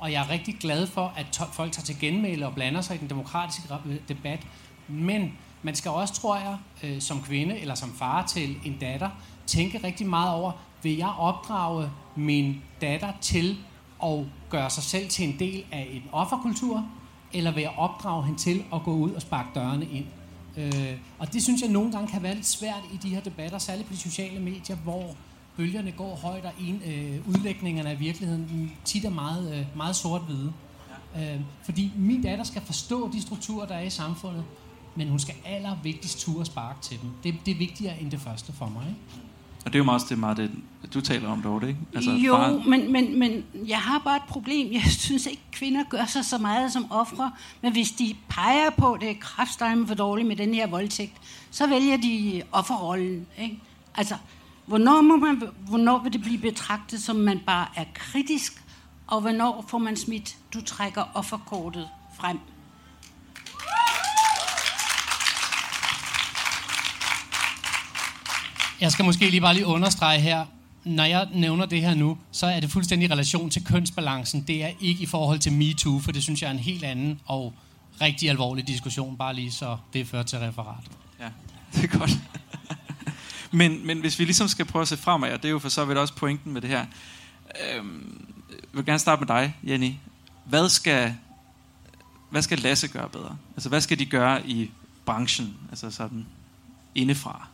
Og 0.00 0.12
jeg 0.12 0.24
er 0.24 0.30
rigtig 0.30 0.56
glad 0.60 0.86
for, 0.86 1.12
at 1.16 1.40
folk 1.52 1.72
tager 1.72 1.84
til 1.84 1.98
genmæle 2.00 2.46
og 2.46 2.54
blander 2.54 2.80
sig 2.80 2.96
i 2.96 2.98
den 2.98 3.10
demokratiske 3.10 3.74
øh, 3.86 3.96
debat. 4.08 4.46
Men 4.88 5.32
man 5.62 5.74
skal 5.74 5.90
også, 5.90 6.14
tror 6.14 6.36
jeg, 6.36 6.56
øh, 6.82 7.00
som 7.00 7.22
kvinde 7.22 7.58
eller 7.58 7.74
som 7.74 7.92
far 7.92 8.26
til 8.26 8.56
en 8.64 8.76
datter, 8.80 9.10
tænke 9.46 9.80
rigtig 9.84 10.06
meget 10.06 10.34
over, 10.34 10.52
vil 10.82 10.96
jeg 10.96 11.14
opdrage 11.18 11.90
min 12.16 12.62
datter 12.80 13.12
til 13.20 13.58
at 14.04 14.18
gøre 14.50 14.70
sig 14.70 14.82
selv 14.82 15.08
til 15.08 15.28
en 15.28 15.38
del 15.38 15.64
af 15.72 15.88
en 15.92 16.02
offerkultur, 16.12 16.84
eller 17.32 17.50
vil 17.50 17.60
jeg 17.60 17.72
opdrage 17.76 18.24
hende 18.24 18.38
til 18.38 18.64
at 18.74 18.82
gå 18.84 18.92
ud 18.92 19.10
og 19.10 19.22
sparke 19.22 19.48
dørene 19.54 19.86
ind? 19.86 20.06
Øh, 20.56 20.96
og 21.18 21.32
det 21.32 21.42
synes 21.42 21.62
jeg 21.62 21.70
nogle 21.70 21.92
gange 21.92 22.08
kan 22.08 22.22
være 22.22 22.34
lidt 22.34 22.46
svært 22.46 22.82
i 22.92 22.96
de 22.96 23.08
her 23.08 23.20
debatter, 23.20 23.58
særligt 23.58 23.88
på 23.88 23.94
de 23.94 23.98
sociale 23.98 24.40
medier, 24.40 24.76
hvor 24.76 25.14
bølgerne 25.60 25.92
går 25.92 26.16
højt, 26.16 26.44
og 26.44 26.52
en, 26.60 26.82
øh, 26.86 27.28
udlægningerne 27.28 27.90
af 27.90 28.00
virkeligheden 28.00 28.72
tit 28.84 29.04
er 29.04 29.10
meget, 29.10 29.58
øh, 29.58 29.76
meget 29.76 29.96
sort-hvide. 29.96 30.52
Ja. 31.16 31.34
Øh, 31.34 31.40
fordi 31.62 31.92
min 31.96 32.22
datter 32.22 32.44
skal 32.44 32.62
forstå 32.62 33.10
de 33.12 33.22
strukturer, 33.22 33.66
der 33.66 33.74
er 33.74 33.82
i 33.82 33.90
samfundet, 33.90 34.44
men 34.96 35.08
hun 35.08 35.18
skal 35.18 35.34
allervigtigst 35.44 36.20
ture 36.20 36.44
sparke 36.44 36.82
til 36.82 37.00
dem. 37.02 37.10
Det, 37.24 37.34
det 37.46 37.52
er 37.52 37.58
vigtigere 37.58 38.00
end 38.00 38.10
det 38.10 38.20
første 38.20 38.52
for 38.52 38.68
mig. 38.68 38.82
Ikke? 38.88 39.00
Og 39.64 39.72
det 39.72 39.74
er 39.74 39.78
jo 39.78 39.84
meget 39.84 40.02
det, 40.08 40.18
meget 40.18 40.36
det 40.36 40.50
du 40.94 41.00
taler 41.00 41.28
om 41.28 41.42
derovre, 41.42 41.68
ikke? 41.68 41.80
Altså, 41.94 42.10
jo, 42.10 42.36
far... 42.36 42.62
men, 42.68 42.92
men, 42.92 43.18
men 43.18 43.44
jeg 43.66 43.78
har 43.78 43.98
bare 43.98 44.16
et 44.16 44.22
problem. 44.28 44.72
Jeg 44.72 44.82
synes 45.06 45.26
ikke, 45.26 45.42
kvinder 45.52 45.84
gør 45.90 46.04
sig 46.04 46.24
så 46.24 46.38
meget 46.38 46.72
som 46.72 46.86
ofre. 46.90 47.32
Men 47.62 47.72
hvis 47.72 47.90
de 47.90 48.14
peger 48.28 48.70
på, 48.70 48.92
at 48.92 49.00
det 49.00 49.10
er 49.10 49.14
kraftstejmen 49.20 49.86
for 49.86 49.94
dårligt 49.94 50.28
med 50.28 50.36
den 50.36 50.54
her 50.54 50.66
voldtægt, 50.66 51.12
så 51.50 51.66
vælger 51.66 51.96
de 51.96 52.42
offerrollen. 52.52 53.26
Ikke? 53.38 53.58
Altså, 53.94 54.14
hvornår, 54.70 55.00
må 55.00 55.16
man, 55.16 55.42
hvornår 55.68 55.98
vil 56.02 56.12
det 56.12 56.20
blive 56.20 56.38
betragtet, 56.38 57.02
som 57.02 57.16
man 57.16 57.40
bare 57.46 57.66
er 57.76 57.84
kritisk, 57.94 58.62
og 59.06 59.20
hvornår 59.20 59.64
får 59.68 59.78
man 59.78 59.96
smidt, 59.96 60.36
du 60.54 60.60
trækker 60.60 61.04
offerkortet 61.14 61.88
frem? 62.14 62.38
Jeg 68.80 68.92
skal 68.92 69.04
måske 69.04 69.30
lige 69.30 69.40
bare 69.40 69.54
lige 69.54 69.66
understrege 69.66 70.20
her, 70.20 70.46
når 70.84 71.04
jeg 71.04 71.28
nævner 71.34 71.66
det 71.66 71.80
her 71.80 71.94
nu, 71.94 72.18
så 72.30 72.46
er 72.46 72.60
det 72.60 72.70
fuldstændig 72.70 73.08
i 73.08 73.12
relation 73.12 73.50
til 73.50 73.64
kønsbalancen. 73.64 74.42
Det 74.42 74.64
er 74.64 74.70
ikke 74.80 75.02
i 75.02 75.06
forhold 75.06 75.38
til 75.38 75.52
MeToo, 75.52 75.98
for 75.98 76.12
det 76.12 76.22
synes 76.22 76.42
jeg 76.42 76.48
er 76.48 76.52
en 76.52 76.58
helt 76.58 76.84
anden 76.84 77.20
og 77.26 77.54
rigtig 78.00 78.30
alvorlig 78.30 78.66
diskussion, 78.66 79.16
bare 79.16 79.34
lige 79.34 79.52
så 79.52 79.76
det 79.92 80.06
fører 80.06 80.22
til 80.22 80.38
referat. 80.38 80.84
Ja, 81.20 81.28
det 81.72 81.84
er 81.84 81.98
godt 81.98 82.10
men, 83.50 83.86
men 83.86 84.00
hvis 84.00 84.18
vi 84.18 84.24
ligesom 84.24 84.48
skal 84.48 84.64
prøve 84.64 84.82
at 84.82 84.88
se 84.88 84.96
fremad, 84.96 85.32
og 85.32 85.42
det 85.42 85.48
er 85.48 85.52
jo 85.52 85.58
for 85.58 85.68
så 85.68 85.84
vidt 85.84 85.98
også 85.98 86.14
pointen 86.14 86.52
med 86.52 86.60
det 86.60 86.70
her. 86.70 86.86
Øhm, 87.74 88.34
jeg 88.50 88.58
vil 88.72 88.86
gerne 88.86 88.98
starte 88.98 89.20
med 89.20 89.28
dig, 89.28 89.56
Jenny. 89.62 89.92
Hvad 90.44 90.68
skal, 90.68 91.16
hvad 92.30 92.42
skal 92.42 92.58
Lasse 92.58 92.88
gøre 92.88 93.08
bedre? 93.08 93.36
Altså, 93.54 93.68
hvad 93.68 93.80
skal 93.80 93.98
de 93.98 94.06
gøre 94.06 94.46
i 94.46 94.70
branchen, 95.04 95.56
altså 95.70 95.90
sådan 95.90 96.26
indefra? 96.94 97.46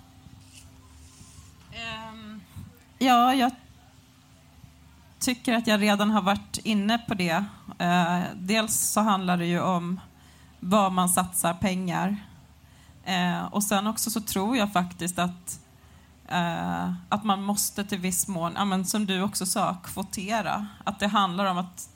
Øhm, 1.75 2.41
ja, 3.01 3.15
jag 3.15 3.51
tycker 5.21 5.57
att 5.57 5.67
jag 5.67 5.81
redan 5.81 6.11
har 6.11 6.23
varit 6.23 6.59
inne 6.65 6.99
på 7.09 7.15
det. 7.15 7.45
Eh, 7.81 8.23
dels 8.35 8.75
så 8.75 9.01
handlar 9.01 9.37
det 9.37 9.47
ju 9.47 9.61
om 9.61 10.01
var 10.61 10.91
man 10.91 11.09
satsar 11.09 11.55
pengar. 11.55 12.17
Eh, 13.05 13.45
och 13.45 13.63
sen 13.63 13.87
också 13.87 14.11
så 14.11 14.21
tror 14.21 14.57
jag 14.57 14.73
faktiskt 14.73 15.19
att, 15.19 15.61
eh, 16.29 16.93
att 17.09 17.25
man 17.25 17.43
måste 17.43 17.85
till 17.85 17.99
viss 17.99 18.29
mån, 18.29 18.53
ja, 18.57 18.65
men 18.65 18.85
som 18.85 19.07
du 19.07 19.23
också 19.23 19.47
sa, 19.47 19.77
kvotera. 19.85 20.67
Att 20.85 21.01
det 21.01 21.07
handlar 21.07 21.47
om 21.47 21.59
att 21.59 21.89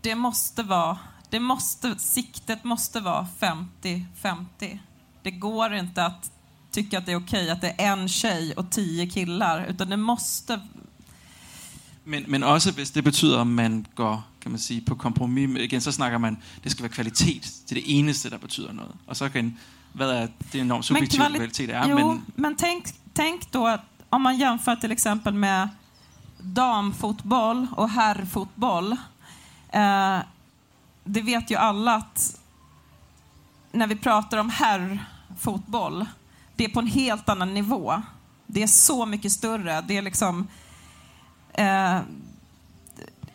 det 0.00 0.14
måste 0.14 0.62
vara, 0.62 0.98
det 1.30 1.40
måste, 1.40 1.98
siktet 1.98 2.64
måste 2.64 3.00
vara 3.00 3.26
50-50. 3.40 4.78
Det 5.22 5.30
går 5.30 5.74
inte 5.74 6.04
att 6.04 6.30
tycka 6.70 6.98
att 6.98 7.06
det 7.06 7.12
är 7.12 7.16
okej 7.16 7.42
okay 7.42 7.50
att 7.50 7.60
det 7.60 7.82
är 7.82 7.92
en 7.92 8.08
tjej 8.08 8.52
och 8.52 8.70
tio 8.70 9.06
killar, 9.06 9.66
utan 9.68 9.88
det 9.88 9.96
måste... 9.96 10.60
Men, 12.04 12.24
men 12.28 12.44
också 12.44 12.70
hvis 12.70 12.90
det 12.90 13.02
betyder, 13.02 13.40
at 13.40 13.46
man 13.46 13.86
går 13.94 14.22
kan 14.40 14.52
man 14.52 14.58
sige, 14.58 14.80
på 14.80 14.94
kompromis. 14.94 15.58
Igen, 15.58 15.80
så 15.80 15.92
snakker 15.92 16.18
man, 16.18 16.36
det 16.64 16.70
skal 16.70 16.82
være 16.82 16.92
kvalitet. 16.92 17.42
Det 17.68 17.70
er 17.70 17.74
det 17.74 17.98
eneste, 17.98 18.30
der 18.30 18.38
betyder 18.38 18.72
noget. 18.72 18.94
Og 19.06 19.16
så 19.16 19.28
kan, 19.28 19.58
hvad 19.98 20.14
er 20.14 20.28
det 20.52 20.60
enormt 20.62 20.86
subjektivt 20.86 21.20
kvali 21.20 21.38
kvalitet 21.38 21.70
er. 21.70 21.88
Jo, 21.88 21.96
men, 21.96 22.22
men 22.34 22.56
tänk, 22.56 22.88
tänk 23.12 23.50
då 23.52 23.66
att 23.66 23.84
om 24.08 24.22
man 24.22 24.38
jämför 24.38 24.76
till 24.76 24.92
exempel 24.92 25.34
med 25.34 25.68
damfotboll 26.38 27.66
och 27.76 27.90
herrfotboll. 27.90 28.92
Eh, 29.68 30.18
det 31.04 31.20
vet 31.20 31.50
ju 31.50 31.56
alla 31.56 31.94
att 31.94 32.40
när 33.72 33.86
vi 33.86 33.96
pratar 33.96 34.38
om 34.38 34.50
herrfotboll 34.50 36.06
det 36.56 36.64
är 36.64 36.68
på 36.68 36.80
en 36.80 36.86
helt 36.86 37.28
annan 37.28 37.54
nivå. 37.54 38.02
Det 38.46 38.62
är 38.62 38.66
så 38.66 39.06
mycket 39.06 39.32
större. 39.32 39.80
Det 39.80 39.96
är 39.96 40.02
liksom... 40.02 40.48
Eh, 41.52 42.00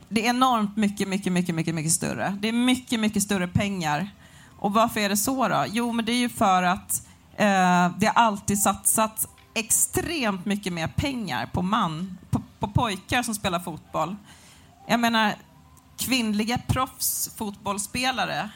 det 0.10 0.26
är 0.26 0.30
enormt 0.30 0.78
mycket, 0.78 1.08
mycket, 1.08 1.34
mycket, 1.34 1.56
mycket, 1.56 1.76
mycket 1.76 1.92
större. 1.92 2.38
Det 2.42 2.48
är 2.48 2.54
mycket, 2.54 3.00
mycket 3.00 3.24
större 3.24 3.48
pengar. 3.48 4.10
Och 4.64 4.74
varför 4.74 5.00
är 5.00 5.10
det 5.10 5.18
så 5.18 5.48
då? 5.48 5.66
Jo, 5.68 5.92
men 5.92 6.06
det 6.06 6.12
är 6.12 6.18
ju 6.18 6.30
för 6.30 6.64
att 6.64 7.08
eh, 7.38 7.92
det 7.98 8.06
har 8.06 8.14
alltid 8.14 8.60
satsats 8.60 9.28
extremt 9.54 10.46
mycket 10.46 10.74
mer 10.74 10.88
pengar 10.88 11.46
på 11.46 11.62
man, 11.62 12.18
på, 12.30 12.42
på 12.60 12.68
pojkar 12.68 13.24
som 13.24 13.36
spelar 13.36 13.60
fotboll. 13.60 14.16
Jag 14.88 15.00
menar, 15.00 15.36
kvinnliga 15.98 16.58
proffsfotbollsspelare 16.58 18.50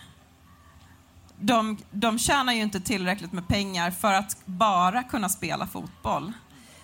de, 1.39 1.77
de 1.91 2.19
tjänar 2.19 2.53
ju 2.53 2.61
inte 2.61 2.79
tillräckligt 2.79 3.31
med 3.31 3.47
pengar 3.47 3.91
för 3.91 4.13
att 4.13 4.37
bara 4.45 5.03
kunna 5.03 5.29
spela 5.29 5.67
fotboll. 5.67 6.33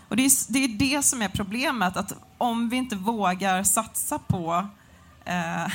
Och 0.07 0.15
det 0.15 0.25
är, 0.25 0.53
det 0.53 0.63
är 0.63 0.67
det 0.67 1.03
som 1.03 1.21
är 1.21 1.29
problemet, 1.29 1.97
att 1.97 2.13
om 2.37 2.69
vi 2.69 2.77
inte 2.77 2.95
vågar 2.95 3.63
satsa 3.63 4.19
på 4.19 4.67
eh, 5.25 5.65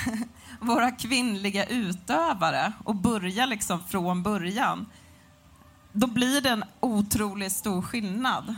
våra 0.61 0.91
kvinnliga 0.91 1.67
utövare 1.67 2.73
och 2.85 2.95
börja 2.95 3.47
liksom 3.47 3.81
från 3.89 4.23
början, 4.23 4.87
då 5.93 6.07
blir 6.07 6.41
det 6.41 6.51
en 6.51 6.65
otroligt 6.81 7.53
stor 7.53 7.83
skillnad. 7.83 8.55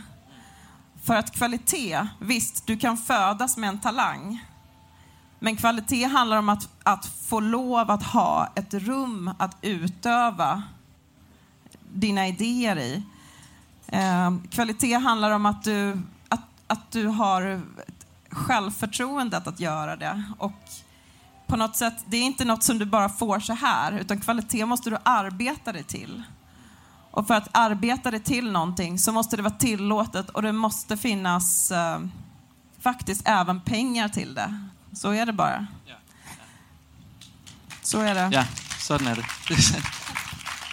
För 1.03 1.15
att 1.15 1.31
kvalitet, 1.31 2.07
visst, 2.19 2.67
du 2.67 2.77
kan 2.77 2.97
födas 2.97 3.57
med 3.57 3.69
en 3.69 3.79
talang, 3.79 4.45
men 5.39 5.55
kvalitet 5.55 6.05
handlar 6.05 6.37
om 6.37 6.49
att, 6.49 6.69
att 6.83 7.05
få 7.05 7.39
lov 7.39 7.91
att 7.91 8.03
ha 8.03 8.51
ett 8.55 8.73
rum 8.73 9.31
att 9.39 9.57
utöva 9.61 10.63
dina 11.93 12.27
idéer 12.27 12.79
i. 12.79 13.03
Eh, 13.87 14.31
kvalitet 14.49 14.93
handlar 14.93 15.31
om 15.31 15.45
att 15.45 15.63
du, 15.63 16.01
att, 16.29 16.41
att 16.67 16.91
du 16.91 17.07
har 17.07 17.61
självförtroendet 18.29 19.47
att 19.47 19.59
göra 19.59 19.95
det. 19.95 20.23
Och 20.37 20.61
på 21.51 21.57
något 21.57 21.75
sätt, 21.75 21.93
det 22.05 22.17
är 22.17 22.21
inte 22.21 22.45
något 22.45 22.63
som 22.63 22.77
du 22.77 22.85
bara 22.85 23.09
får 23.09 23.39
så 23.39 23.53
här, 23.53 23.99
utan 23.99 24.19
kvalitet 24.19 24.65
måste 24.65 24.89
du 24.89 24.97
arbeta 25.03 25.71
dig 25.71 25.83
till. 25.83 26.23
Och 27.11 27.27
för 27.27 27.33
att 27.33 27.47
arbeta 27.51 28.11
dig 28.11 28.19
till 28.19 28.51
någonting 28.51 28.99
så 28.99 29.11
måste 29.11 29.35
det 29.35 29.41
vara 29.41 29.53
tillåtet 29.53 30.29
och 30.29 30.41
det 30.41 30.51
måste 30.51 30.97
finnas 30.97 31.71
eh, 31.71 31.99
faktiskt 32.79 33.21
även 33.25 33.61
pengar 33.61 34.09
till 34.09 34.33
det. 34.33 34.67
Så 34.93 35.11
är 35.11 35.25
det 35.25 35.33
bara. 35.33 35.67
Ja. 35.85 35.95
Så 37.81 38.01
er 38.01 38.15
det. 38.15 38.29
Ja, 38.31 38.45
sådan 38.79 39.07
er 39.07 39.15
det. 39.15 39.25
det 39.47 39.57
er 39.57 39.61
sandt. 39.61 39.85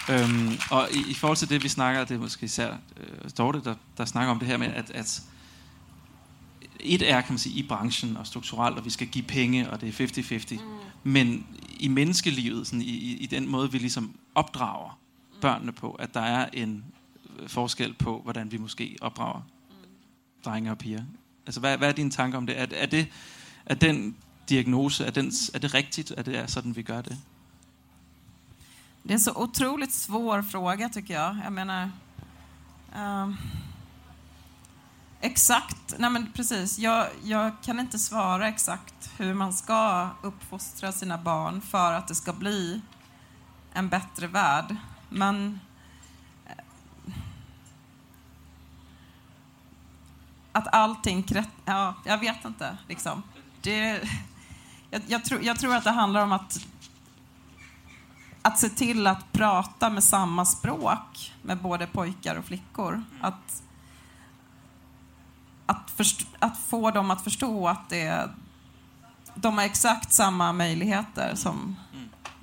øhm, 0.09 0.59
og 0.71 0.89
i, 0.91 1.11
i 1.11 1.15
forhold 1.15 1.37
til 1.37 1.49
det, 1.49 1.63
vi 1.63 1.69
snakker, 1.69 2.05
det 2.05 2.15
er 2.15 2.19
måske 2.19 2.45
især 2.45 2.71
øh, 2.97 3.31
Dorte, 3.39 3.61
der, 3.65 3.75
der 3.97 4.05
snakker 4.05 4.31
om 4.31 4.39
det 4.39 4.49
her 4.49 4.57
med, 4.57 4.67
at, 4.67 4.91
at 4.91 5.23
et 6.81 7.11
er, 7.11 7.21
kan 7.21 7.33
man 7.33 7.39
sige, 7.39 7.59
i 7.59 7.63
branchen 7.63 8.17
og 8.17 8.27
strukturelt, 8.27 8.79
og 8.79 8.85
vi 8.85 8.91
skal 8.91 9.07
give 9.07 9.25
penge, 9.25 9.71
og 9.71 9.81
det 9.81 10.01
er 10.01 10.07
50-50. 10.07 10.55
Mm. 10.55 10.61
Men 11.03 11.47
i 11.81 11.89
menneskelivet, 11.89 12.67
sådan 12.67 12.83
i, 12.83 12.85
i, 12.85 13.17
i 13.17 13.27
den 13.27 13.49
måde, 13.49 13.73
vi 13.73 13.79
ligesom 13.79 14.15
opdrager 14.35 14.99
børnene 15.41 15.73
på, 15.73 15.91
at 15.91 16.15
der 16.15 16.21
er 16.21 16.49
en 16.53 16.85
øh, 17.39 17.49
forskel 17.49 17.95
på, 17.95 18.21
hvordan 18.25 18.53
vi 18.53 18.57
måske 18.57 18.97
opdrager 19.01 19.43
drenge 20.45 20.71
og 20.71 20.79
piger. 20.79 21.03
Altså, 21.47 21.61
hvad, 21.61 21.79
hvad 21.79 21.89
er 21.89 21.93
dine 21.93 22.11
tanker 22.11 22.39
om 22.39 22.47
det? 22.47 22.61
Er, 22.61 22.67
er 22.71 22.87
det? 22.87 23.09
er 23.69 23.75
den 23.75 24.17
diagnose, 24.49 25.05
er, 25.05 25.11
den, 25.11 25.33
er 25.55 25.59
det 25.59 25.75
rigtigt, 25.75 26.11
at 26.11 26.27
det 26.27 26.37
er 26.37 26.47
sådan, 26.47 26.77
vi 26.77 26.83
gør 26.83 27.03
det? 27.03 27.19
Det 29.03 29.11
är 29.11 29.15
en 29.15 29.21
så 29.21 29.33
otroligt 29.37 29.93
svår 29.93 30.43
fråga 30.43 30.89
tycker 30.89 31.15
jag. 31.15 31.37
Jag 31.45 31.53
menar... 31.53 31.91
Uh, 32.93 33.33
exakt, 35.21 35.95
nej 35.99 36.11
men 36.11 36.33
precis. 36.33 36.79
Jag, 36.79 37.07
jag 37.23 37.53
kan 37.63 37.81
inte 37.81 37.99
svara 37.99 38.49
exakt 38.49 39.11
hur 39.17 39.35
man 39.35 39.53
ska 39.53 40.09
uppfostra 40.23 40.93
sina 40.93 41.19
barn 41.19 41.61
för 41.61 41.93
att 41.93 42.09
det 42.09 42.15
ska 42.15 42.33
bli 42.33 42.81
en 43.73 43.89
bättre 43.89 44.27
värld. 44.27 44.77
Men 45.09 45.61
eh, 46.47 47.15
att 50.53 50.75
allting... 50.75 51.27
Ja, 51.65 51.95
jag 52.05 52.19
vet 52.19 52.45
inte. 52.45 52.79
Liksom. 52.89 53.23
Det, 53.61 54.03
jag, 54.91 55.03
jag, 55.07 55.25
tror, 55.25 55.43
jag 55.43 55.59
tror 55.59 55.75
att 55.75 55.85
det 55.85 55.91
handlar 55.91 56.23
om 56.23 56.33
att, 56.33 56.67
att 58.43 58.59
se 58.59 58.69
till 58.69 59.07
att 59.07 59.33
prata 59.33 59.91
med 59.91 60.05
samma 60.05 60.45
språk 60.45 61.35
med 61.43 61.59
både 61.59 61.87
pojkar 61.87 62.37
och 62.37 62.45
flickor. 62.45 63.05
Att, 63.21 63.63
att, 65.69 65.91
först, 65.97 66.27
att 66.39 66.59
få 66.69 66.91
dem 66.91 67.11
att 67.11 67.21
förstå 67.25 67.67
att 67.67 67.91
det, 67.91 68.31
de 69.35 69.59
har 69.59 69.65
exakt 69.65 70.13
samma 70.13 70.53
möjligheter 70.53 71.35
som... 71.35 71.77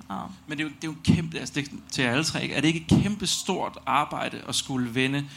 Ja. 0.08 0.30
Men 0.46 0.58
det 0.58 0.64
er 0.64 0.68
jo, 0.68 0.74
det 0.74 0.84
er 0.84 0.92
jo 0.92 1.14
kæmpe, 1.14 1.38
altså 1.38 1.54
det, 1.54 1.70
til 1.90 2.02
alle 2.02 2.24
tre, 2.24 2.50
er 2.50 2.60
det 2.60 2.68
ikke 2.68 2.80
et 2.80 3.02
kæmpe 3.02 3.26
stort 3.26 3.78
arbejde 3.86 4.42
at 4.48 4.54
skulle 4.54 4.94
vende 4.94 5.28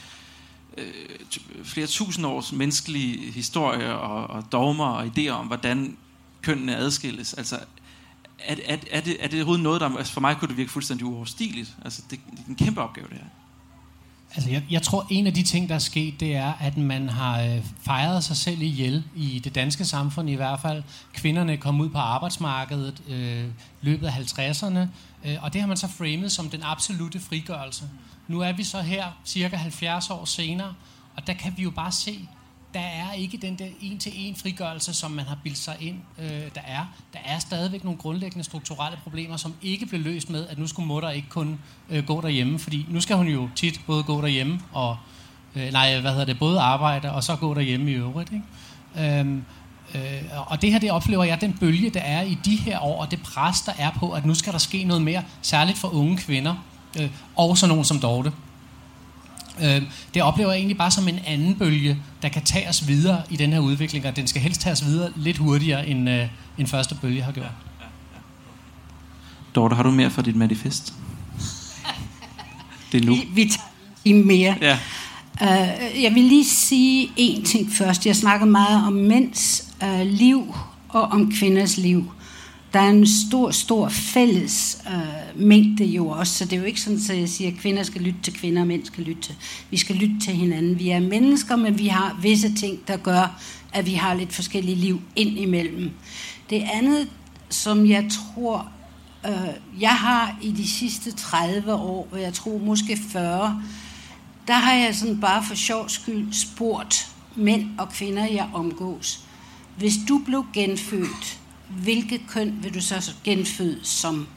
øh, 0.78 0.94
flere 1.64 1.88
tusind 1.88 2.26
års 2.26 2.52
menneskelige 2.52 3.32
historie 3.32 3.96
og, 3.96 4.28
og 4.28 4.52
dogmer 4.52 4.86
og 4.86 5.06
idéer 5.06 5.30
om, 5.30 5.48
hvordan 5.48 5.98
kønnene 6.42 6.76
adskilles. 6.76 7.34
Altså, 7.34 7.60
er, 8.40 8.56
er, 8.66 8.78
er, 8.92 9.02
det, 9.02 9.24
er 9.24 9.28
det 9.28 9.40
overhovedet 9.40 9.64
noget, 9.64 9.82
der... 9.82 9.98
Altså 9.98 10.14
for 10.14 10.22
mig 10.22 10.38
kunne 10.38 10.48
det 10.48 10.58
virke 10.58 10.72
fuldstændig 10.72 11.06
uoverstigeligt. 11.06 11.78
Altså, 11.86 12.02
det, 12.10 12.20
det 12.32 12.40
er 12.40 12.50
en 12.50 12.56
kæmpe 12.56 12.82
opgave, 12.82 13.08
det 13.10 13.18
her. 13.18 13.26
Altså, 14.36 14.50
jeg, 14.50 14.64
jeg 14.72 14.82
tror, 14.82 15.08
en 15.10 15.28
af 15.28 15.34
de 15.34 15.44
ting, 15.44 15.70
der 15.70 15.76
er 15.76 15.80
sket, 15.80 16.20
det 16.20 16.36
er, 16.36 16.54
at 16.60 16.78
man 16.78 17.10
har 17.10 17.42
øh, 17.42 17.64
fejret 17.82 18.24
sig 18.24 18.38
selv 18.38 18.62
ihjel, 18.62 19.04
i 19.16 19.40
det 19.44 19.56
danske 19.56 19.86
samfund 19.86 20.30
i 20.30 20.36
hvert 20.36 20.60
fald. 20.60 20.84
Kvinderne 21.14 21.58
kom 21.58 21.82
ud 21.82 21.90
på 21.90 21.98
arbejdsmarkedet 21.98 23.02
øh, 23.10 23.46
løbet 23.82 24.08
af 24.08 24.12
50'erne, 24.12 24.80
øh, 25.26 25.44
og 25.44 25.54
det 25.54 25.62
har 25.62 25.68
man 25.68 25.78
så 25.78 25.88
framet 25.88 26.32
som 26.32 26.50
den 26.50 26.60
absolute 26.64 27.20
frigørelse. 27.20 27.84
Nu 28.28 28.40
er 28.40 28.52
vi 28.52 28.64
så 28.64 28.82
her, 28.82 29.06
cirka 29.26 29.56
70 29.56 30.10
år 30.10 30.26
senere, 30.26 30.74
og 31.16 31.28
der 31.28 31.34
kan 31.34 31.54
vi 31.58 31.64
jo 31.64 31.70
bare 31.72 31.92
se, 31.92 32.28
der 32.74 32.80
er 32.80 33.14
ikke 33.14 33.38
den 33.38 33.56
der 33.56 33.66
en-til-en 33.82 34.36
frigørelse, 34.36 34.94
som 34.94 35.12
man 35.12 35.26
har 35.26 35.38
bildt 35.44 35.58
sig 35.58 35.76
ind, 35.80 35.98
øh, 36.20 36.30
der 36.30 36.62
er. 36.68 36.86
Der 37.14 37.20
er 37.26 37.40
stadigvæk 37.40 37.84
nogle 37.84 38.00
grundlæggende 38.00 38.44
strukturelle 38.44 39.00
problemer, 39.04 39.38
som 39.38 39.54
ikke 39.62 39.86
blev 39.86 40.02
løst 40.02 40.30
med, 40.30 40.48
at 40.48 40.58
nu 40.58 40.68
skulle 40.68 40.88
mutter 40.88 41.10
ikke 41.10 41.30
kun 41.30 41.60
øh, 41.90 42.06
gå 42.06 42.22
derhjemme, 42.22 42.60
fordi 42.60 42.86
nu 42.90 43.02
skal 43.02 43.16
hun 43.16 43.28
jo 43.28 43.50
tit 43.56 43.82
både 43.88 44.04
gå 44.04 44.22
derhjemme 44.22 44.60
og, 44.72 44.98
øh, 45.56 45.72
nej, 45.72 46.00
hvad 46.00 46.12
hedder 46.12 46.26
det, 46.26 46.40
både 46.40 46.60
arbejde 46.60 47.12
og 47.12 47.24
så 47.24 47.36
gå 47.36 47.54
derhjemme 47.54 47.92
i 47.92 47.94
øvrigt, 47.94 48.32
ikke? 48.34 49.20
Øhm, 49.20 49.44
øh, 49.96 50.24
og 50.48 50.62
det 50.62 50.72
her, 50.72 50.80
det 50.80 50.92
oplever 50.92 51.24
jeg, 51.24 51.42
den 51.42 51.54
bølge, 51.54 51.90
der 51.90 52.00
er 52.00 52.22
i 52.22 52.38
de 52.46 52.56
her 52.56 52.80
år, 52.80 53.02
og 53.02 53.12
det 53.12 53.22
pres, 53.22 53.62
der 53.62 53.74
er 53.78 53.92
på, 53.92 54.12
at 54.12 54.26
nu 54.26 54.34
skal 54.34 54.54
der 54.54 54.60
ske 54.60 54.84
noget 54.84 55.02
mere, 55.02 55.24
særligt 55.42 55.78
for 55.78 55.94
unge 55.94 56.18
kvinder, 56.18 56.56
øh, 57.00 57.10
og 57.36 57.58
så 57.58 57.68
nogen 57.68 57.86
som 57.86 58.00
Dorte. 58.00 58.32
Øh, 59.64 59.82
det 60.14 60.22
oplever 60.22 60.52
jeg 60.52 60.58
egentlig 60.58 60.78
bare 60.78 60.92
som 60.92 61.08
en 61.08 61.20
anden 61.28 61.56
bølge, 61.56 61.98
der 62.22 62.30
kan 62.30 62.42
tage 62.42 62.70
os 62.70 62.88
videre 62.88 63.22
i 63.30 63.36
den 63.36 63.54
her 63.54 63.60
udvikling, 63.60 64.06
og 64.06 64.16
den 64.16 64.28
skal 64.28 64.42
helst 64.42 64.62
tage 64.62 64.74
os 64.74 64.86
videre 64.86 65.12
lidt 65.16 65.38
hurtigere, 65.38 65.88
end, 65.88 66.10
øh, 66.10 66.28
end 66.58 66.68
første 66.68 66.96
bølge 67.02 67.22
har 67.22 67.32
gjort. 67.32 67.46
Ja, 67.46 67.52
ja, 67.80 67.90
ja. 68.14 68.20
Dorte, 69.56 69.76
har 69.76 69.84
du 69.84 69.92
mere 69.92 70.10
for 70.10 70.22
dit 70.22 70.36
manifest? 70.36 70.94
Det 72.92 73.02
er 73.02 73.06
nu. 73.06 73.16
Vi, 73.16 73.28
vi 73.34 73.52
tager 74.06 74.24
mere. 74.26 74.56
Ja. 74.62 74.78
Uh, 75.42 76.04
jeg 76.04 76.16
vil 76.16 76.24
lige 76.24 76.46
sige 76.46 77.12
en 77.18 77.46
ting 77.46 77.72
først. 77.72 78.06
Jeg 78.06 78.16
snakker 78.16 78.46
meget 78.46 78.88
om 78.88 78.94
mænds 78.94 79.74
uh, 79.84 80.02
liv 80.02 80.56
og 80.90 81.02
om 81.02 81.32
kvinders 81.32 81.78
liv 81.78 82.12
der 82.74 82.80
er 82.80 82.90
en 82.90 83.08
stor, 83.08 83.52
stor 83.52 83.90
fælles 83.90 84.82
øh, 84.88 85.42
mængde 85.42 85.86
jo 85.86 86.08
også, 86.08 86.34
så 86.34 86.46
det 86.46 86.54
er 86.54 86.58
jo 86.58 86.64
ikke 86.64 86.82
sådan, 86.82 87.00
at 87.10 87.20
jeg 87.20 87.30
siger, 87.30 87.52
at 87.52 87.58
kvinder 87.58 87.84
skal 87.84 88.02
lytte 88.02 88.20
til 88.24 88.34
kvinder, 88.34 88.62
og 88.62 88.68
mænd 88.68 88.86
skal 88.86 89.04
lytte 89.04 89.22
til. 89.22 89.36
Vi 89.70 89.78
skal 89.78 89.96
lytte 89.96 90.20
til 90.20 90.34
hinanden. 90.34 90.80
Vi 90.80 90.90
er 90.90 91.00
mennesker, 91.00 91.56
men 91.56 91.80
vi 91.80 91.88
har 91.88 92.20
visse 92.22 92.56
ting, 92.56 92.88
der 92.88 92.98
gør, 92.98 93.42
at 93.74 93.86
vi 93.86 93.94
har 93.94 94.14
lidt 94.14 94.34
forskellige 94.34 94.76
liv 94.76 95.02
ind 95.16 95.40
imellem. 95.40 95.92
Det 96.50 96.64
andet, 96.74 97.10
som 97.50 97.86
jeg 97.86 98.06
tror, 98.12 98.70
øh, 99.26 99.82
jeg 99.82 99.96
har 99.96 100.38
i 100.42 100.52
de 100.52 100.68
sidste 100.68 101.12
30 101.12 101.74
år, 101.74 102.08
og 102.12 102.22
jeg 102.22 102.34
tror 102.34 102.58
måske 102.58 103.00
40, 103.12 103.64
der 104.48 104.54
har 104.54 104.74
jeg 104.74 104.96
sådan 104.96 105.20
bare 105.20 105.44
for 105.44 105.56
sjov 105.56 105.90
skyld 105.90 106.34
spurgt 106.34 107.08
mænd 107.36 107.70
og 107.78 107.90
kvinder, 107.90 108.26
jeg 108.26 108.50
omgås. 108.54 109.20
Hvis 109.78 109.94
du 110.08 110.22
blev 110.26 110.46
genfødt, 110.54 111.39
hvilket 111.70 112.22
køn 112.28 112.60
vil 112.62 112.74
du 112.74 112.82
så 112.82 113.12
genføde 113.24 113.80
som? 113.84 114.28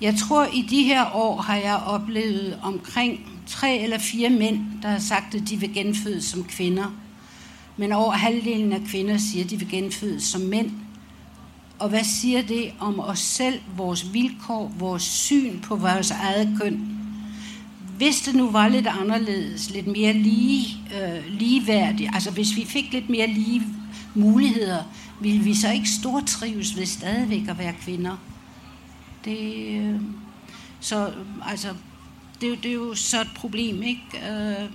Jeg 0.00 0.14
tror, 0.16 0.48
i 0.52 0.62
de 0.70 0.82
her 0.82 1.14
år 1.14 1.40
har 1.40 1.56
jeg 1.56 1.76
oplevet 1.76 2.58
omkring 2.62 3.20
tre 3.46 3.78
eller 3.78 3.98
fire 3.98 4.30
mænd, 4.30 4.60
der 4.82 4.88
har 4.88 4.98
sagt, 4.98 5.34
at 5.34 5.42
de 5.48 5.56
vil 5.56 5.74
genføde 5.74 6.22
som 6.22 6.44
kvinder. 6.44 6.94
Men 7.76 7.92
over 7.92 8.12
halvdelen 8.12 8.72
af 8.72 8.80
kvinder 8.88 9.18
siger, 9.18 9.44
at 9.44 9.50
de 9.50 9.58
vil 9.58 9.68
genføde 9.70 10.20
som 10.20 10.40
mænd. 10.40 10.70
Og 11.78 11.88
hvad 11.88 12.04
siger 12.04 12.42
det 12.42 12.72
om 12.78 13.00
os 13.00 13.18
selv, 13.18 13.60
vores 13.76 14.12
vilkår, 14.12 14.72
vores 14.78 15.02
syn 15.02 15.60
på 15.60 15.76
vores 15.76 16.10
eget 16.10 16.58
køn? 16.62 16.96
Hvis 17.96 18.20
det 18.20 18.34
nu 18.34 18.50
var 18.50 18.68
lidt 18.68 18.86
anderledes, 18.86 19.70
lidt 19.70 19.86
mere 19.86 20.12
lige, 20.12 20.76
øh, 20.94 21.38
ligeværdigt, 21.38 22.10
altså 22.14 22.30
hvis 22.30 22.56
vi 22.56 22.64
fik 22.64 22.92
lidt 22.92 23.10
mere 23.10 23.26
lige 23.26 23.62
muligheder, 24.14 24.82
vil 25.20 25.44
vi 25.44 25.54
så 25.54 25.72
ikke 25.72 25.88
stortrives 25.88 26.76
ved 26.76 26.86
stadigvæk 26.86 27.48
at 27.48 27.58
være 27.58 27.74
kvinder? 27.80 28.16
Det, 29.24 29.66
øh, 29.80 30.00
så 30.80 31.12
altså, 31.46 31.74
det, 32.40 32.62
det 32.62 32.70
er 32.70 32.74
jo 32.74 32.94
så 32.94 33.20
et 33.20 33.30
problem, 33.36 33.82
ikke? 33.82 34.02
Øh, 34.30 34.70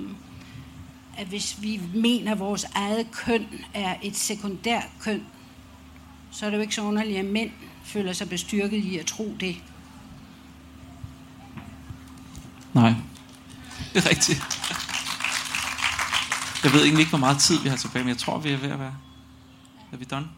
at 1.18 1.28
hvis 1.28 1.58
vi 1.62 1.82
mener, 1.96 2.32
at 2.32 2.40
vores 2.40 2.66
eget 2.76 3.12
køn 3.12 3.48
er 3.74 3.96
et 4.02 4.16
sekundært 4.16 4.88
køn, 5.00 5.24
så 6.32 6.46
er 6.46 6.50
det 6.50 6.58
jo 6.58 6.62
ikke 6.62 6.76
så 6.76 6.82
underligt, 6.82 7.20
at 7.20 7.26
mænd 7.26 7.52
føler 7.84 8.14
sig 8.14 8.30
bestyrket 8.30 8.78
i 8.78 8.98
at 8.98 9.06
tro 9.06 9.36
det. 9.40 9.56
Nej, 12.74 12.94
det 13.94 14.06
er 14.06 14.10
rigtigt. 14.10 14.42
Jeg 16.64 16.74
ved 16.74 16.82
egentlig 16.82 17.00
ikke, 17.00 17.10
hvor 17.10 17.20
meget 17.20 17.38
tid 17.38 17.60
vi 17.60 17.70
har 17.70 17.78
tilbage, 17.78 18.04
men 18.04 18.10
jeg 18.10 18.18
tror, 18.18 18.40
vi 18.40 18.52
er 18.52 18.58
ved 18.58 18.70
at 18.70 18.80
være 18.80 18.96
er 19.94 19.98
vi 19.98 20.06
done? 20.06 20.30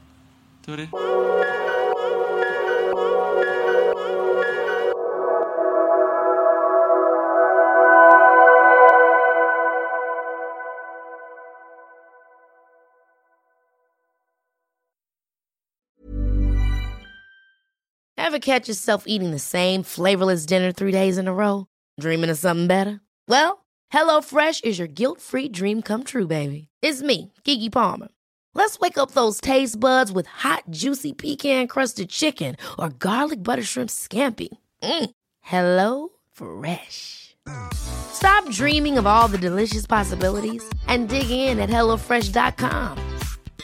Ever 18.17 18.39
catch 18.39 18.67
yourself 18.67 19.03
eating 19.05 19.29
the 19.29 19.37
same 19.37 19.83
flavorless 19.83 20.47
dinner 20.47 20.71
three 20.71 20.91
days 20.91 21.19
in 21.19 21.27
a 21.27 21.33
row? 21.33 21.67
Dreaming 21.99 22.31
of 22.31 22.37
something 22.39 22.65
better? 22.65 22.99
Well, 23.27 23.63
HelloFresh 23.93 24.63
is 24.63 24.79
your 24.79 24.87
guilt-free 24.87 25.49
dream 25.49 25.83
come 25.83 26.03
true, 26.03 26.25
baby. 26.25 26.69
It's 26.81 27.03
me, 27.03 27.31
Kiki 27.43 27.69
Palmer. 27.69 28.07
Let's 28.55 28.79
wake 28.79 28.97
up 28.97 29.11
those 29.11 29.41
taste 29.41 29.79
buds 29.79 30.11
with 30.11 30.27
hot, 30.27 30.63
juicy 30.69 31.13
pecan 31.13 31.67
crusted 31.67 32.09
chicken 32.09 32.55
or 32.79 32.89
garlic 32.89 33.41
butter 33.41 33.63
shrimp 33.63 33.89
scampi. 33.89 34.49
Mm. 34.81 35.09
Hello 35.41 36.09
Fresh. 36.31 37.35
Stop 37.73 38.49
dreaming 38.51 38.97
of 38.97 39.05
all 39.05 39.27
the 39.27 39.37
delicious 39.37 39.85
possibilities 39.85 40.63
and 40.87 41.09
dig 41.09 41.29
in 41.29 41.59
at 41.59 41.69
HelloFresh.com. 41.69 43.17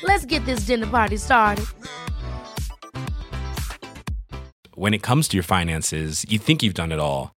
Let's 0.03 0.25
get 0.25 0.43
this 0.45 0.61
dinner 0.61 0.87
party 0.87 1.17
started. 1.17 1.65
When 4.75 4.93
it 4.93 5.01
comes 5.01 5.27
to 5.29 5.37
your 5.37 5.43
finances, 5.43 6.25
you 6.29 6.39
think 6.39 6.63
you've 6.63 6.73
done 6.73 6.91
it 6.91 6.99
all. 6.99 7.31